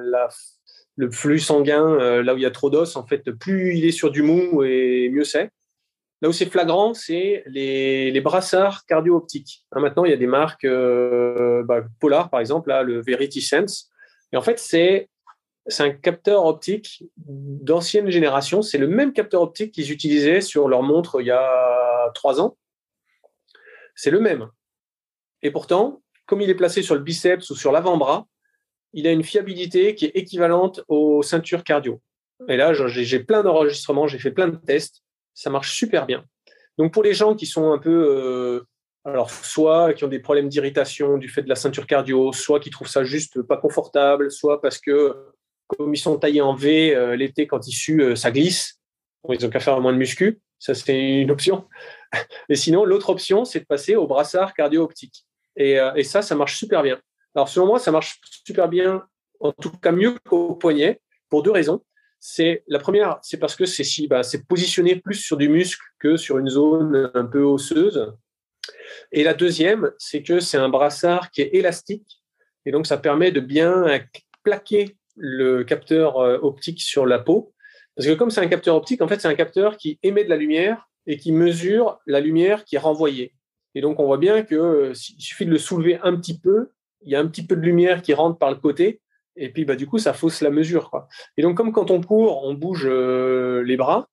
[0.96, 2.96] le flux sanguin là où il y a trop d'os.
[2.96, 5.50] En fait, plus il est sur du mou et mieux c'est.
[6.24, 9.66] Là où c'est flagrant, c'est les, brassards cardio-optiques.
[9.74, 13.92] Hein, maintenant, il y a des marques, bah, Polar par exemple, là, le Verity Sense.
[14.32, 15.10] Et en fait, c'est
[15.80, 18.62] un capteur optique d'ancienne génération.
[18.62, 22.58] C'est le même capteur optique qu'ils utilisaient sur leur montre il y a trois ans.
[23.94, 24.48] C'est le même.
[25.42, 28.28] Et pourtant, comme il est placé sur le biceps ou sur l'avant-bras,
[28.94, 32.02] il a une fiabilité qui est équivalente aux ceintures cardio.
[32.48, 35.03] Et là, j'ai plein d'enregistrements, j'ai fait plein de tests.
[35.34, 36.24] Ça marche super bien.
[36.78, 38.68] Donc, pour les gens qui sont un peu euh,
[39.06, 42.70] alors, soit qui ont des problèmes d'irritation du fait de la ceinture cardio, soit qui
[42.70, 45.16] trouvent ça juste pas confortable, soit parce que
[45.68, 48.80] comme ils sont taillés en V, euh, l'été, quand ils suent, euh, ça glisse.
[49.30, 50.40] ils n'ont qu'à faire moins de muscu.
[50.60, 51.68] Ça, c'est une option.
[52.50, 55.26] Et sinon, l'autre option, c'est de passer au brassard cardio-optique.
[55.58, 57.00] Et, et, ça, ça marche super bien.
[57.36, 59.04] Alors, selon moi, ça marche super bien,
[59.40, 61.00] en tout cas mieux qu'au poignet,
[61.30, 61.84] pour deux raisons.
[62.26, 66.16] C'est la première, c'est parce que c'est si, bah, positionné plus sur du muscle que
[66.16, 68.14] sur une zone un peu osseuse.
[69.12, 72.24] Et la deuxième, c'est que c'est un brassard qui est élastique,
[72.66, 73.84] et donc ça permet de bien
[74.42, 77.54] plaquer le capteur euh, optique sur la peau.
[77.94, 80.30] Parce que comme c'est un capteur optique, en fait, c'est un capteur qui émet de
[80.30, 83.34] la lumière et qui mesure la lumière qui est renvoyée.
[83.76, 86.70] Et donc, on voit bien qu'il euh, suffit de le soulever un petit peu,
[87.02, 89.02] il y a un petit peu de lumière qui rentre par le côté,
[89.36, 90.92] et puis bah, du coup, ça fausse la mesure.
[91.38, 94.10] Et donc, comme quand on court, on bouge euh, les bras,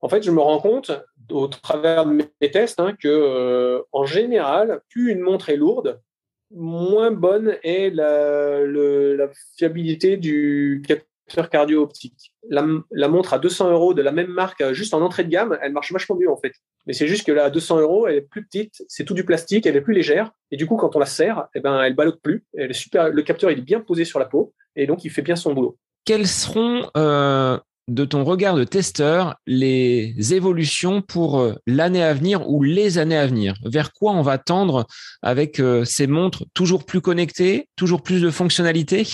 [0.00, 0.92] en fait, je me rends compte
[1.30, 6.00] au travers de mes tests hein, que, en général, plus une montre est lourde,
[6.50, 11.08] moins bonne est la, fiabilité du capteur
[11.50, 12.32] cardio-optique.
[12.50, 15.58] La, montre à 200 euros de la même marque, euh, juste en entrée de gamme,
[15.62, 16.52] elle marche vachement mieux en fait.
[16.86, 19.24] Mais c'est juste que là, à 200 euros, elle est plus petite, c'est tout du
[19.24, 20.30] plastique, elle est plus légère.
[20.50, 22.44] Et du coup, quand on la serre, eh ben, elle ballotte plus.
[22.56, 25.10] Elle est super, le capteur il est bien posé sur la peau et donc il
[25.10, 25.78] fait bien son boulot.
[26.04, 32.48] Quels seront euh, de ton regard de testeur les évolutions pour euh, l'année à venir
[32.50, 33.54] ou les années à venir?
[33.64, 34.86] Vers quoi on va tendre
[35.22, 39.04] avec ces montres toujours plus connectées, toujours plus de fonctionnalités?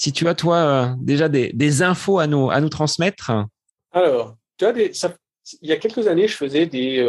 [0.00, 3.32] Si tu as, toi, euh, déjà des, infos à nous, à nous transmettre.
[3.92, 7.04] Alors, tu vois, il y a quelques années, je faisais des,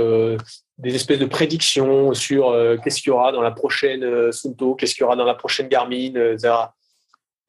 [0.77, 2.53] des espèces de prédictions sur
[2.83, 5.67] qu'est-ce qu'il y aura dans la prochaine Sunto, qu'est-ce qu'il y aura dans la prochaine
[5.67, 6.53] Garmin, etc.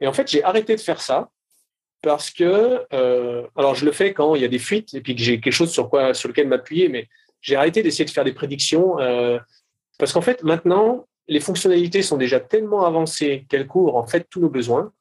[0.01, 1.31] Et en fait, j'ai arrêté de faire ça
[2.03, 5.15] parce que, euh, alors je le fais quand il y a des fuites et puis
[5.15, 7.09] que j'ai quelque chose sur, quoi, sur lequel m'appuyer, mais
[7.41, 9.39] j'ai arrêté d'essayer de faire des prédictions euh,
[9.99, 14.41] parce qu'en fait, maintenant, les fonctionnalités sont déjà tellement avancées qu'elles couvrent en fait tous
[14.41, 14.93] nos besoins.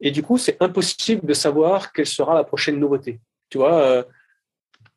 [0.00, 3.20] Et du coup, c'est impossible de savoir quelle sera la prochaine nouveauté.
[3.50, 4.02] Tu vois, euh,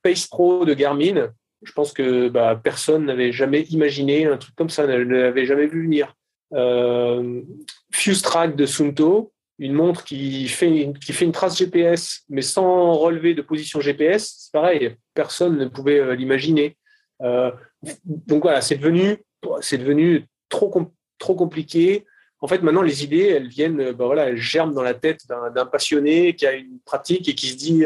[0.03, 1.31] Pace Pro de Garmin,
[1.63, 5.67] je pense que bah, personne n'avait jamais imaginé un truc comme ça, ne l'avait jamais
[5.67, 6.15] vu venir.
[6.53, 7.41] Euh,
[7.91, 12.41] Fuse Track de Sunto, une montre qui fait une, qui fait une trace GPS, mais
[12.41, 16.77] sans relever de position GPS, c'est pareil, personne ne pouvait euh, l'imaginer.
[17.21, 17.51] Euh,
[18.05, 22.05] donc voilà, c'est devenu, devenu trop, trop compliqué.
[22.41, 25.65] En fait, maintenant, les idées, elles viennent, ben voilà, elles germent dans la tête d'un
[25.65, 27.85] passionné qui a une pratique et qui se dit,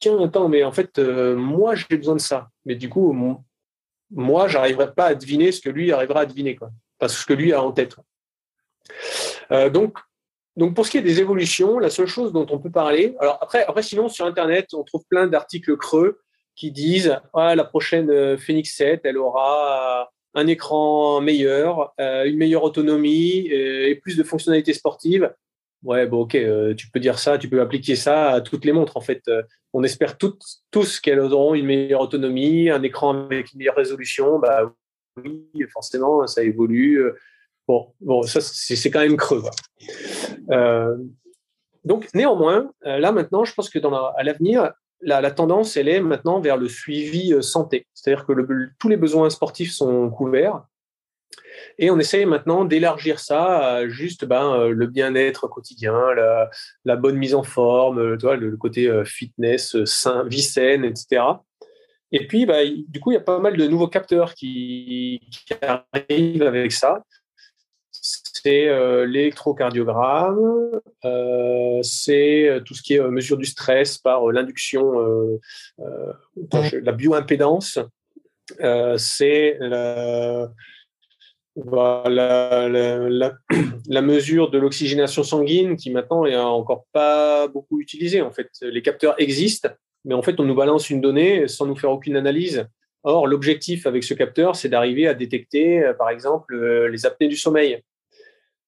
[0.00, 2.48] tiens, attends, mais en fait, moi, j'ai besoin de ça.
[2.64, 3.12] Mais du coup,
[4.10, 7.26] moi, j'arriverai pas à deviner ce que lui arrivera à deviner, quoi, parce que ce
[7.26, 7.96] que lui a en tête.
[9.50, 9.98] Euh, donc,
[10.74, 13.64] pour ce qui est des évolutions, la seule chose dont on peut parler, alors après,
[13.64, 16.20] après sinon, sur Internet, on trouve plein d'articles creux
[16.54, 22.36] qui disent ah, la prochaine euh, Phoenix 7, elle aura un écran meilleur, euh, une
[22.36, 25.32] meilleure autonomie euh, et plus de fonctionnalités sportives.
[25.82, 26.36] Ouais, bon, ok,
[26.76, 28.96] tu peux dire ça, tu peux appliquer ça à toutes les montres.
[28.96, 29.22] En fait,
[29.74, 34.38] on espère tous qu'elles auront une meilleure autonomie, un écran avec une meilleure résolution.
[34.38, 34.74] Bah
[35.22, 37.04] oui, forcément, ça évolue.
[37.68, 39.42] Bon, bon ça, c'est quand même creux.
[41.84, 44.72] donc, néanmoins, là maintenant, je pense que dans à l'avenir,
[45.04, 47.86] la, tendance, elle est maintenant vers le suivi euh, santé.
[47.94, 48.32] C'est-à-dire que
[48.78, 50.62] tous les besoins sportifs sont couverts.
[51.78, 56.14] Et on essaye maintenant d'élargir ça à juste ben, euh, le bien-être quotidien,
[56.84, 61.22] la, bonne mise en forme, euh, le, côté fitness, sain, vie saine, etc.
[62.12, 65.20] Et puis, bah, du coup, il y a pas mal de nouveaux capteurs qui
[65.62, 67.02] arrivent avec ça
[68.44, 70.70] c'est euh, l'électrocardiogramme,
[71.06, 75.40] euh, c'est euh, tout ce qui est mesure du stress par l'induction,
[75.78, 77.78] la bioimpédance,
[78.98, 80.50] c'est la,
[81.56, 82.60] la,
[84.02, 88.20] mesure de l'oxygénation sanguine qui maintenant est encore pas beaucoup utilisée.
[88.20, 89.70] En fait, les capteurs existent,
[90.04, 92.66] mais en fait, on nous balance une donnée sans nous faire aucune analyse.
[93.04, 97.82] Or, l'objectif avec ce capteur, c'est d'arriver à détecter, par exemple, les apnées du sommeil.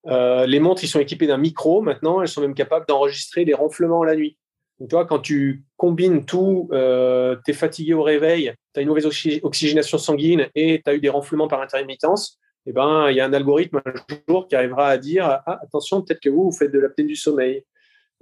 [0.08, 3.54] Euh, les montres, ils sont équipées d'un micro maintenant, elles sont même capables d'enregistrer les
[3.54, 4.36] ronflements la nuit.
[4.78, 8.82] Donc, tu vois, quand tu combines tout, euh, tu es fatigué au réveil, tu as
[8.82, 9.06] une mauvaise
[9.42, 13.24] oxygénation sanguine et tu as eu des ronflements par intermittence, eh ben, il y a
[13.24, 13.92] un algorithme un
[14.28, 17.16] jour qui arrivera à dire ah, attention, peut-être que vous, vous faites de l'apnée du
[17.16, 17.64] sommeil.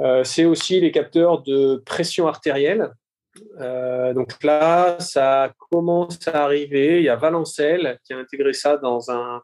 [0.01, 2.90] Euh, c'est aussi les capteurs de pression artérielle.
[3.59, 6.98] donc là, ça commence à arriver.
[6.98, 9.43] Il y a Valencel qui a intégré ça dans un,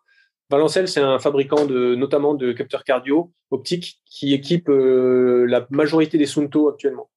[0.51, 6.19] Valencel, c'est un fabricant de, notamment de capteurs cardio optiques qui équipe euh, la majorité
[6.19, 7.09] des Sunto actuellement.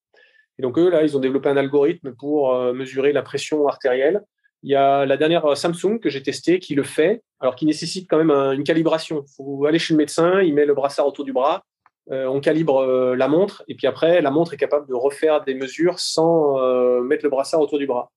[0.60, 4.22] Et donc eux, là, ils ont développé un algorithme pour euh, mesurer la pression artérielle.
[4.62, 8.08] Il y a la dernière Samsung que j'ai testée qui le fait, alors qui nécessite
[8.08, 9.26] quand même une calibration.
[9.28, 11.64] Il faut aller chez le médecin, il met le brassard autour du bras,
[12.12, 15.56] euh, on calibre la montre, et puis après, la montre est capable de refaire des
[15.56, 18.12] mesures sans mettre le brassard autour du bras.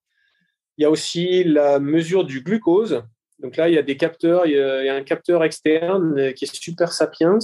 [0.77, 3.03] Il y a aussi la mesure du glucose,
[3.39, 4.45] donc là, il y a des capteurs.
[4.45, 7.39] Il y a, un capteur externe euh, qui est Super Sapiens,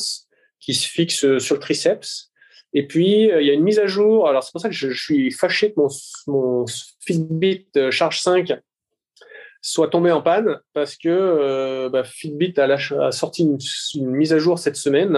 [0.59, 2.31] qui se fixe euh, sur le triceps.
[2.73, 4.27] Et puis, euh, il y a une mise à jour.
[4.27, 5.79] Alors, c'est pour ça que je, suis fâché que
[6.27, 6.65] mon,
[6.99, 8.53] Fitbit Charge 5
[9.61, 14.75] soit tombé en panne parce que bah, Fitbit a, sorti une, mise à jour cette
[14.75, 15.17] semaine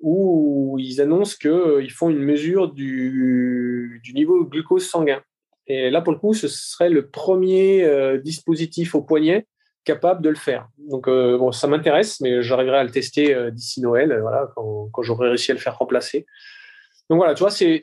[0.00, 5.22] où ils annoncent qu'ils font une mesure du, du, niveau glucose sanguin.
[5.66, 9.46] Et là, pour le coup, ce serait le premier dispositif au poignet
[9.86, 10.68] capable de le faire.
[10.76, 14.50] Donc, euh, bon, ça m'intéresse, mais j'arriverai à le tester euh, d'ici Noël, euh, voilà,
[14.54, 16.26] quand, quand j'aurai réussi à le faire remplacer.
[17.08, 17.80] Donc voilà, tu vois, c'est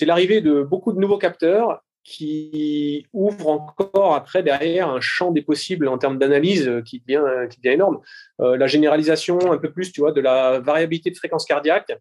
[0.00, 5.88] l'arrivée de beaucoup de nouveaux capteurs qui ouvrent encore après derrière un champ des possibles
[5.88, 8.00] en termes d'analyse qui devient qui énorme.
[8.38, 11.92] la généralisation un peu plus, tu vois, de la variabilité de fréquence cardiaque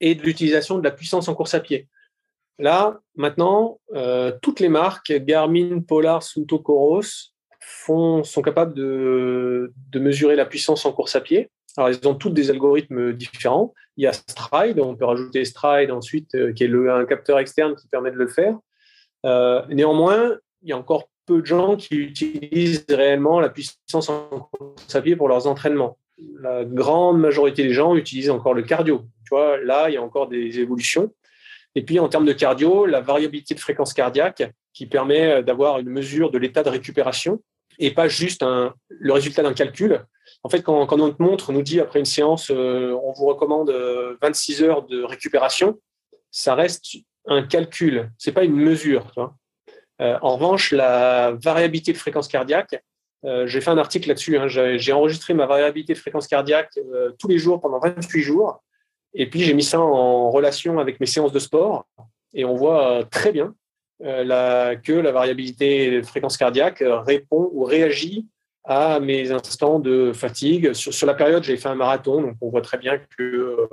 [0.00, 1.88] et de l'utilisation de la puissance en course à pied.
[2.58, 3.78] Là, maintenant,
[4.42, 7.30] toutes les marques, Garmin, Polar, Sunto, Coros,
[7.86, 11.50] sont capables de, de, mesurer la puissance en course à pied.
[11.76, 13.74] Alors, ils ont tous des algorithmes différents.
[13.96, 17.38] Il y a Stride, on peut rajouter Stride ensuite, euh, qui est le, un capteur
[17.38, 18.56] externe qui permet de le faire.
[19.26, 24.48] Euh, néanmoins, il y a encore peu de gens qui utilisent réellement la puissance en
[24.52, 25.98] course à pied pour leurs entraînements.
[26.40, 29.04] La grande majorité des gens utilisent encore le cardio.
[29.24, 31.12] Tu vois, là, il y a encore des évolutions.
[31.74, 34.42] Et puis, en termes de cardio, la variabilité de fréquence cardiaque
[34.72, 37.40] qui permet d'avoir une mesure de l'état de récupération
[37.80, 40.04] et pas juste un, le résultat d'un calcul.
[40.44, 43.70] En fait, quand, quand, notre montre nous dit après une séance, euh, on vous recommande
[44.22, 45.80] 26 euh, heures de récupération,
[46.30, 46.84] ça reste
[47.26, 49.34] un calcul, c'est pas une mesure.
[50.00, 52.82] Euh, en revanche, la variabilité de fréquence cardiaque,
[53.22, 54.38] j'ai fait un article là-dessus.
[54.38, 56.78] Hein, j'ai enregistré ma variabilité de fréquence cardiaque
[57.18, 58.62] tous les jours pendant 28 jours,
[59.12, 61.86] et puis j'ai mis ça en relation avec mes séances de sport,
[62.32, 63.54] et on voit très bien
[64.02, 68.26] la, que la variabilité fréquence cardiaque répond ou réagit
[68.64, 70.72] à mes instants de fatigue.
[70.74, 73.66] Sur, la période, j'ai fait un marathon, donc on voit très bien que euh,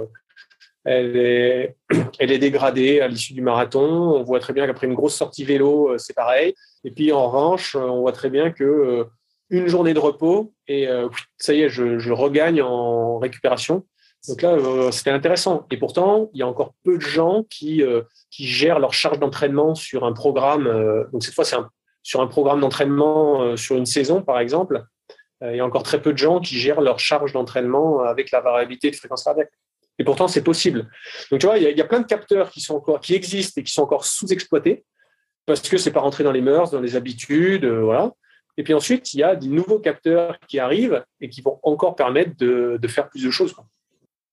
[0.85, 1.75] elle, est,
[2.19, 4.15] elle est dégradée à l'issue du marathon.
[4.15, 6.53] On voit très bien qu'après une grosse sortie vélo, euh, c'est pareil.
[6.83, 9.05] Et puis en revanche, on voit très bien que
[9.49, 10.89] une journée de repos et
[11.37, 13.85] ça y est, je regagne en récupération.
[14.27, 15.65] Donc là, euh, c'était intéressant.
[15.71, 19.19] Et pourtant, il y a encore peu de gens qui, euh, qui gèrent leur charge
[19.19, 20.67] d'entraînement sur un programme.
[20.67, 21.55] Euh, donc cette fois, c'est
[22.03, 24.83] sur un programme d'entraînement sur une saison, par exemple.
[25.41, 28.39] il y a encore très peu de gens qui gèrent leur charge d'entraînement avec la
[28.39, 29.51] variabilité de fréquence cardiaque.
[29.99, 30.89] Et pourtant, c'est possible.
[31.29, 33.63] Donc tu vois, il y, a, plein de capteurs qui sont encore, qui existent et
[33.63, 34.85] qui sont encore sous-exploités
[35.45, 38.13] parce que c'est pas rentré dans les mœurs, dans les habitudes, voilà.
[38.57, 41.95] Et puis ensuite, il y a des nouveaux capteurs qui arrivent et qui vont encore
[41.95, 43.53] permettre de, faire plus de choses.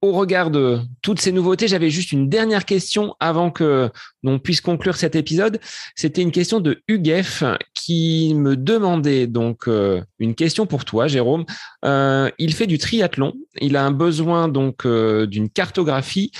[0.04, 3.90] Au regard de toutes ces nouveautés, j'avais juste une dernière question avant que
[4.22, 5.60] l'on puisse conclure cet épisode.
[5.96, 11.46] C'était une question de Huguef qui me demandait donc euh, une question pour toi, Jérôme.
[11.86, 13.32] Euh, il fait du triathlon.
[13.62, 16.32] Il a un besoin donc euh, d'une cartographie.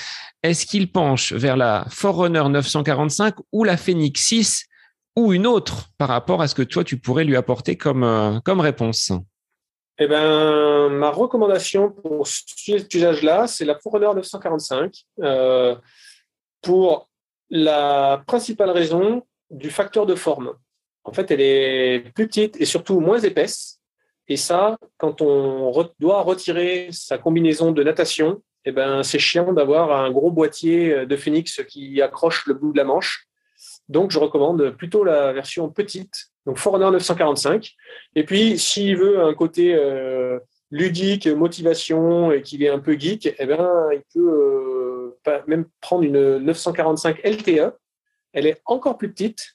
[0.43, 4.67] Est-ce qu'il penche vers la Forerunner 945 ou la Phoenix 6
[5.17, 8.61] ou une autre par rapport à ce que toi tu pourrais lui apporter comme, comme
[8.61, 9.11] réponse?
[9.99, 15.77] Eh ben, ma recommandation pour cet usage-là, c'est la Forerunner 945 euh,
[16.63, 17.09] pour
[17.49, 20.55] la principale raison du facteur de forme.
[21.05, 23.81] En fait, elle est plus petite et surtout moins épaisse.
[24.27, 29.93] Et ça, quand on doit retirer sa combinaison de natation, eh ben, c'est chiant d'avoir
[29.93, 33.29] un gros boîtier de Phoenix qui accroche le bout de la manche.
[33.89, 37.73] Donc, je recommande plutôt la version petite donc Forerunner 945.
[38.17, 40.39] Et puis, s'il veut un côté euh,
[40.71, 46.05] ludique, motivation et qu'il est un peu geek, eh ben, il peut euh, même prendre
[46.05, 47.73] une 945 LTE.
[48.33, 49.55] Elle est encore plus petite.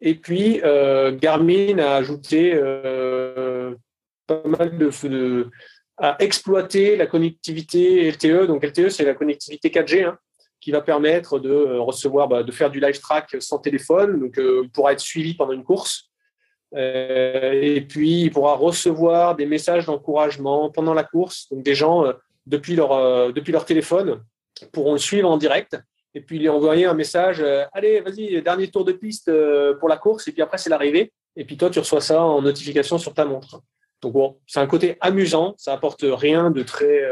[0.00, 2.54] Et puis, euh, Garmin a ajouté
[4.26, 5.48] pas mal de, de,
[5.96, 8.46] à exploiter la connectivité LTE.
[8.46, 10.04] Donc, LTE, c'est la connectivité 4G.
[10.04, 10.18] Hein,
[10.60, 14.18] qui va permettre de recevoir, bah, de faire du live track sans téléphone.
[14.18, 16.07] Donc, il pourra être suivi pendant une course.
[16.74, 21.48] Euh, et puis, il pourra recevoir des messages d'encouragement pendant la course.
[21.50, 22.12] Donc, des gens, euh,
[22.46, 24.22] depuis, leur, euh, depuis leur téléphone,
[24.72, 25.76] pourront le suivre en direct
[26.14, 29.30] et puis lui envoyer un message Allez, vas-y, dernier tour de piste
[29.78, 30.26] pour la course.
[30.26, 31.12] Et puis après, c'est l'arrivée.
[31.36, 33.60] Et puis toi, tu reçois ça en notification sur ta montre.
[34.02, 35.54] Donc, bon, c'est un côté amusant.
[35.58, 37.04] Ça apporte rien de très.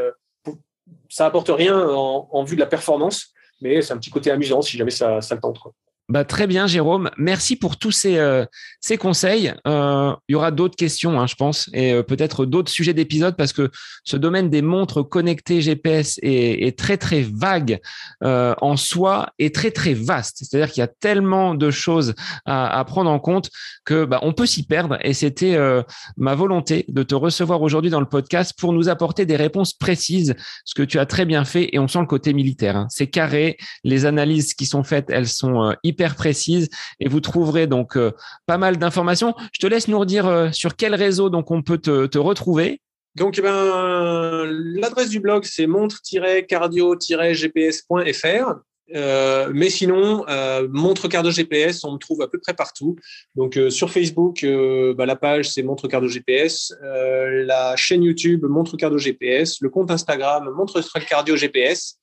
[1.09, 4.75] ça apporte rien en, vue de la performance, mais c'est un petit côté amusant si
[4.75, 5.59] jamais ça, ça le tente.
[6.09, 7.09] Bah, très bien, Jérôme.
[7.17, 8.45] Merci pour tous ces, euh,
[8.79, 9.53] ces conseils.
[9.67, 13.35] Euh, il y aura d'autres questions, hein, je pense, et euh, peut-être d'autres sujets d'épisode
[13.35, 13.69] parce que
[14.05, 17.81] ce domaine des montres connectées GPS est, est très, très vague
[18.21, 20.37] en soi et très, très vaste.
[20.43, 22.15] C'est-à-dire qu'il y a tellement de choses
[22.45, 23.49] à, à prendre en compte
[23.83, 24.97] que bah, on peut s'y perdre.
[25.01, 25.57] Et c'était
[26.15, 30.35] ma volonté de te recevoir aujourd'hui dans le podcast pour nous apporter des réponses précises,
[30.63, 31.69] ce que tu as très bien fait.
[31.73, 32.77] Et on sent le côté militaire.
[32.77, 32.87] Hein.
[32.89, 33.57] C'est carré.
[33.83, 36.69] Les analyses qui sont faites, elles sont hyper hyper précise
[36.99, 38.11] et vous trouverez donc euh,
[38.45, 39.33] pas mal d'informations.
[39.51, 42.81] Je te laisse nous redire euh, sur quel réseau donc on peut te, retrouver.
[43.15, 44.45] Donc, eh ben,
[44.75, 48.53] l'adresse du blog, c'est montre-cardio-gps.fr.
[48.95, 50.23] Euh, mais sinon,
[50.69, 52.95] Montre Cardio GPS, on me trouve à peu près partout.
[53.35, 54.45] Donc sur Facebook,
[54.95, 59.89] bah, la page c'est Montre Cardio GPS, la chaîne YouTube Montre Cardio GPS, le compte
[59.91, 61.97] Instagram Montre Cardio GPS.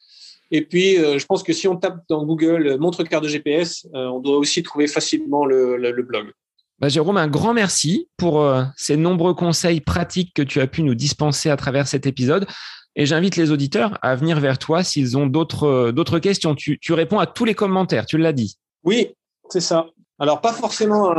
[0.55, 3.29] Et puis, euh, je pense que si on tape dans Google euh, montre carte de
[3.29, 6.31] GPS, euh, on doit aussi trouver facilement le, blog.
[6.79, 10.95] Bah, Jérôme, un grand merci pour ces nombreux conseils pratiques que tu as pu nous
[10.95, 12.47] dispenser à travers cet épisode.
[12.95, 16.55] Et j'invite les auditeurs à venir vers toi s'ils ont d'autres questions.
[16.55, 18.57] Tu, réponds à tous les commentaires, tu l'as dit.
[18.85, 19.09] Oui,
[19.49, 19.87] c'est ça.
[20.21, 21.13] Alors, pas forcément,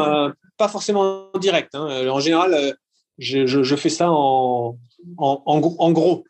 [0.58, 1.76] pas forcément en direct.
[1.76, 2.08] Hein.
[2.08, 2.78] En général,
[3.18, 4.78] je, fais ça en,
[5.18, 6.24] en gros.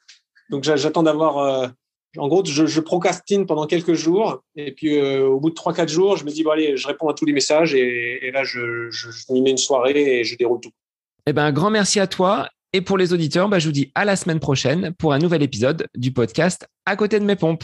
[0.50, 1.72] Donc, j'attends d'avoir
[2.18, 6.18] en gros, je, procrastine pendant quelques jours et puis euh, au bout de 3-4 jours,
[6.18, 8.90] je me dis, bon, allez, je réponds à tous les messages et, là, je,
[9.32, 10.72] m'y mets une soirée et je déroule tout.
[11.28, 12.50] Eh ben, un grand merci à toi.
[12.74, 15.42] Et pour les auditeurs, bah, je vous dis à la semaine prochaine pour un nouvel
[15.42, 17.64] épisode du podcast À côté de mes pompes.